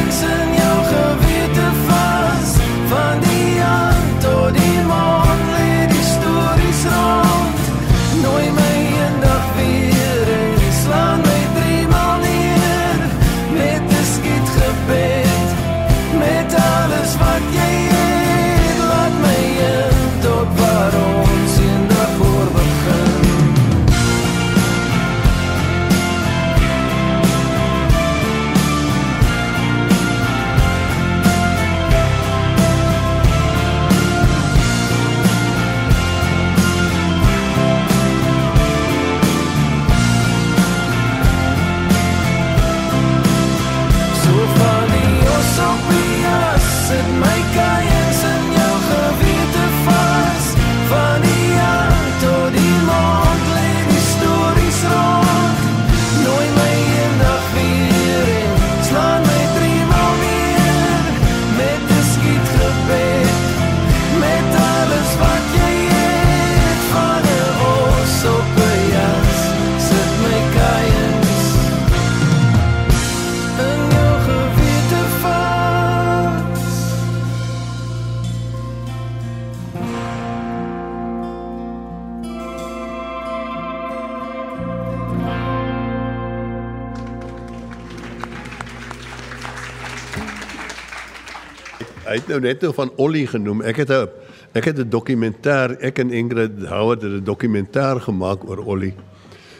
nou 92.33 92.41
net 92.41 92.63
nou 92.65 92.73
van 92.73 92.91
Ollie 93.01 93.27
genoem. 93.29 93.61
Ek 93.61 93.83
het 93.83 93.91
'n 93.91 94.09
ek 94.53 94.65
het 94.65 94.79
'n 94.79 94.89
dokumentêr, 94.89 95.77
ek 95.81 95.99
en 95.99 96.11
Ingrid 96.11 96.65
Howard 96.65 97.01
het 97.01 97.11
'n 97.11 97.23
dokumentêr 97.23 98.01
gemaak 98.01 98.49
oor 98.49 98.65
Ollie. 98.65 98.95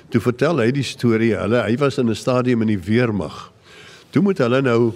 Toe 0.09 0.21
vertel 0.21 0.57
hy 0.57 0.71
die 0.71 0.84
storie. 0.84 1.36
Hulle 1.36 1.61
hy 1.61 1.78
was 1.78 1.97
in 1.97 2.09
'n 2.09 2.15
stadium 2.15 2.61
in 2.61 2.67
die 2.67 2.80
weermag. 2.80 3.51
Toe 4.11 4.21
moet 4.21 4.38
hulle 4.38 4.61
nou 4.61 4.93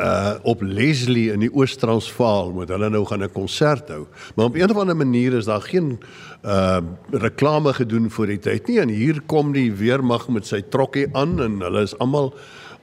uh 0.00 0.34
op 0.42 0.62
Leslie 0.62 1.32
in 1.32 1.40
die 1.40 1.52
Oos-Transvaal 1.52 2.52
moet 2.52 2.68
hulle 2.68 2.88
nou 2.88 3.04
gaan 3.04 3.22
'n 3.22 3.32
konsert 3.32 3.88
hou. 3.88 4.06
Maar 4.34 4.46
op 4.46 4.54
een 4.54 4.70
of 4.70 4.76
ander 4.76 4.96
manier 4.96 5.32
is 5.32 5.44
daar 5.44 5.62
geen 5.62 6.00
uh 6.44 6.80
reklame 7.10 7.72
gedoen 7.72 8.10
vir 8.10 8.26
die 8.26 8.38
tyd 8.38 8.68
nie 8.68 8.80
en 8.80 8.88
hier 8.88 9.20
kom 9.26 9.52
die 9.52 9.72
weermag 9.72 10.28
met 10.28 10.46
sy 10.46 10.62
trokkie 10.62 11.06
aan 11.12 11.40
en 11.40 11.60
hulle 11.60 11.82
is 11.82 11.98
almal 11.98 12.34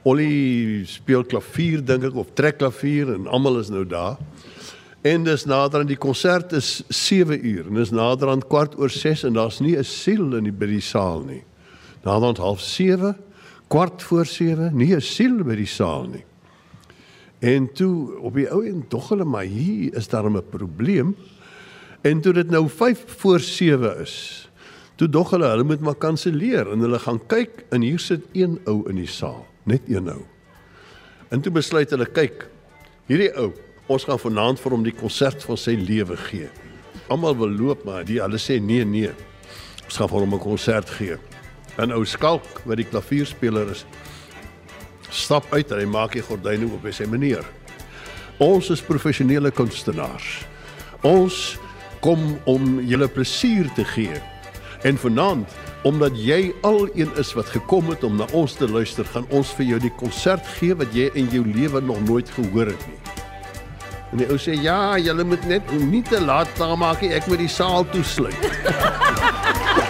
Ollie 0.02 0.82
speel 0.90 1.22
klavier 1.22 1.82
dink 1.86 2.08
ek 2.08 2.16
of 2.18 2.32
trek 2.34 2.58
klavier 2.58 3.12
en 3.14 3.28
almal 3.30 3.60
is 3.60 3.70
nou 3.70 3.84
daar. 3.86 4.18
En 5.02 5.22
dis 5.26 5.44
nader 5.46 5.82
aan 5.82 5.90
die 5.90 5.98
konsert 5.98 6.52
is 6.58 6.82
7 6.88 7.38
uur 7.38 7.68
en 7.70 7.78
dis 7.78 7.90
nader 7.94 8.30
aan 8.30 8.42
kwart 8.42 8.74
oor 8.78 8.90
6 8.90 9.24
en 9.28 9.38
daar's 9.38 9.60
nie 9.60 9.76
'n 9.76 9.84
siel 9.84 10.34
in 10.36 10.44
die 10.44 10.52
by 10.52 10.66
die 10.66 10.80
saal 10.80 11.22
nie. 11.22 11.42
Nader 12.04 12.28
aan 12.28 12.36
half 12.36 12.60
7, 12.60 13.16
kwart 13.68 14.02
voor 14.02 14.26
7, 14.26 14.76
nie 14.76 14.94
'n 14.94 15.00
siel 15.00 15.44
by 15.44 15.56
die 15.56 15.66
saal 15.66 16.06
nie. 16.06 16.24
En 17.38 17.72
toe 17.72 18.18
op 18.22 18.34
die 18.34 18.48
ou 18.50 18.66
en 18.66 18.84
tog 18.88 19.08
hulle 19.08 19.24
maar 19.24 19.44
hier 19.44 19.94
is 19.94 20.08
daar 20.08 20.30
'n 20.30 20.42
probleem. 20.50 21.16
En 22.02 22.20
toe 22.20 22.32
dit 22.32 22.50
nou 22.50 22.68
5 22.68 23.04
voor 23.06 23.40
7 23.40 24.00
is, 24.00 24.48
toe 24.96 25.08
dog 25.08 25.30
hulle 25.30 25.46
hulle 25.46 25.64
moet 25.64 25.80
maar 25.80 25.94
kanselleer 25.94 26.70
en 26.72 26.78
hulle 26.78 26.98
gaan 26.98 27.20
kyk 27.26 27.64
en 27.70 27.80
hier 27.80 27.98
sit 27.98 28.22
een 28.32 28.58
ou 28.66 28.88
in 28.88 28.96
die 28.96 29.06
saal, 29.06 29.46
net 29.64 29.88
een 29.88 30.08
ou. 30.08 30.22
En 31.30 31.40
toe 31.40 31.52
besluit 31.52 31.90
hulle 31.90 32.06
kyk, 32.06 32.46
hierdie 33.08 33.32
ou, 33.40 33.52
ons 33.88 34.04
gaan 34.04 34.20
vanaand 34.20 34.60
vir 34.60 34.72
hom 34.72 34.84
die 34.84 34.96
konsert 34.96 35.42
van 35.42 35.58
sy 35.58 35.76
lewe 35.76 36.16
gee. 36.28 36.48
Almal 37.08 37.36
wil 37.36 37.50
loop 37.50 37.84
maar 37.84 38.04
die 38.04 38.20
hulle 38.22 38.38
sê 38.40 38.60
nee 38.60 38.84
nee. 38.84 39.10
Ons 39.84 39.98
gaan 39.98 40.08
vir 40.08 40.20
hom 40.20 40.34
'n 40.34 40.38
konsert 40.40 40.90
gee. 40.90 41.16
'n 41.78 41.92
Ou 41.92 42.04
skalk 42.04 42.62
wat 42.64 42.76
die 42.76 42.88
klavierspeler 42.88 43.70
is, 43.70 43.84
stap 45.12 45.46
uit 45.52 45.70
en 45.72 45.82
hy 45.82 45.88
maak 45.88 46.14
die 46.16 46.24
gordyne 46.24 46.68
oop 46.70 46.86
en 46.88 46.94
sê 46.96 47.06
meneer 47.08 47.44
ons 48.42 48.70
is 48.72 48.82
professionele 48.84 49.52
kunstenaars 49.54 50.30
ons 51.06 51.40
kom 52.02 52.22
om 52.50 52.78
julle 52.88 53.08
plesier 53.12 53.68
te 53.76 53.84
gee 53.92 54.16
en 54.88 54.98
vanaand 54.98 55.58
omdat 55.82 56.14
jy 56.18 56.52
al 56.62 56.86
een 56.94 57.10
is 57.18 57.32
wat 57.34 57.50
gekom 57.50 57.88
het 57.90 58.04
om 58.04 58.16
na 58.16 58.26
ons 58.32 58.54
te 58.54 58.68
luister 58.68 59.04
gaan 59.04 59.26
ons 59.34 59.50
vir 59.58 59.66
jou 59.72 59.80
die 59.82 59.94
konsert 59.98 60.46
gee 60.58 60.76
wat 60.78 60.94
jy 60.94 61.08
in 61.18 61.30
jou 61.34 61.42
lewe 61.46 61.82
nog 61.82 62.00
nooit 62.06 62.30
gehoor 62.36 62.70
het 62.70 62.86
nie. 62.86 63.00
En 64.12 64.20
die 64.20 64.28
ou 64.28 64.38
sê 64.40 64.54
ja 64.60 64.98
julle 65.00 65.24
moet 65.24 65.44
net 65.48 65.72
nie 65.80 66.02
te 66.06 66.20
laat 66.20 66.50
klaar 66.58 66.76
maak 66.78 67.02
nie 67.02 67.14
ek 67.16 67.26
moet 67.30 67.40
die 67.42 67.50
saal 67.50 67.86
toesluit 67.94 68.44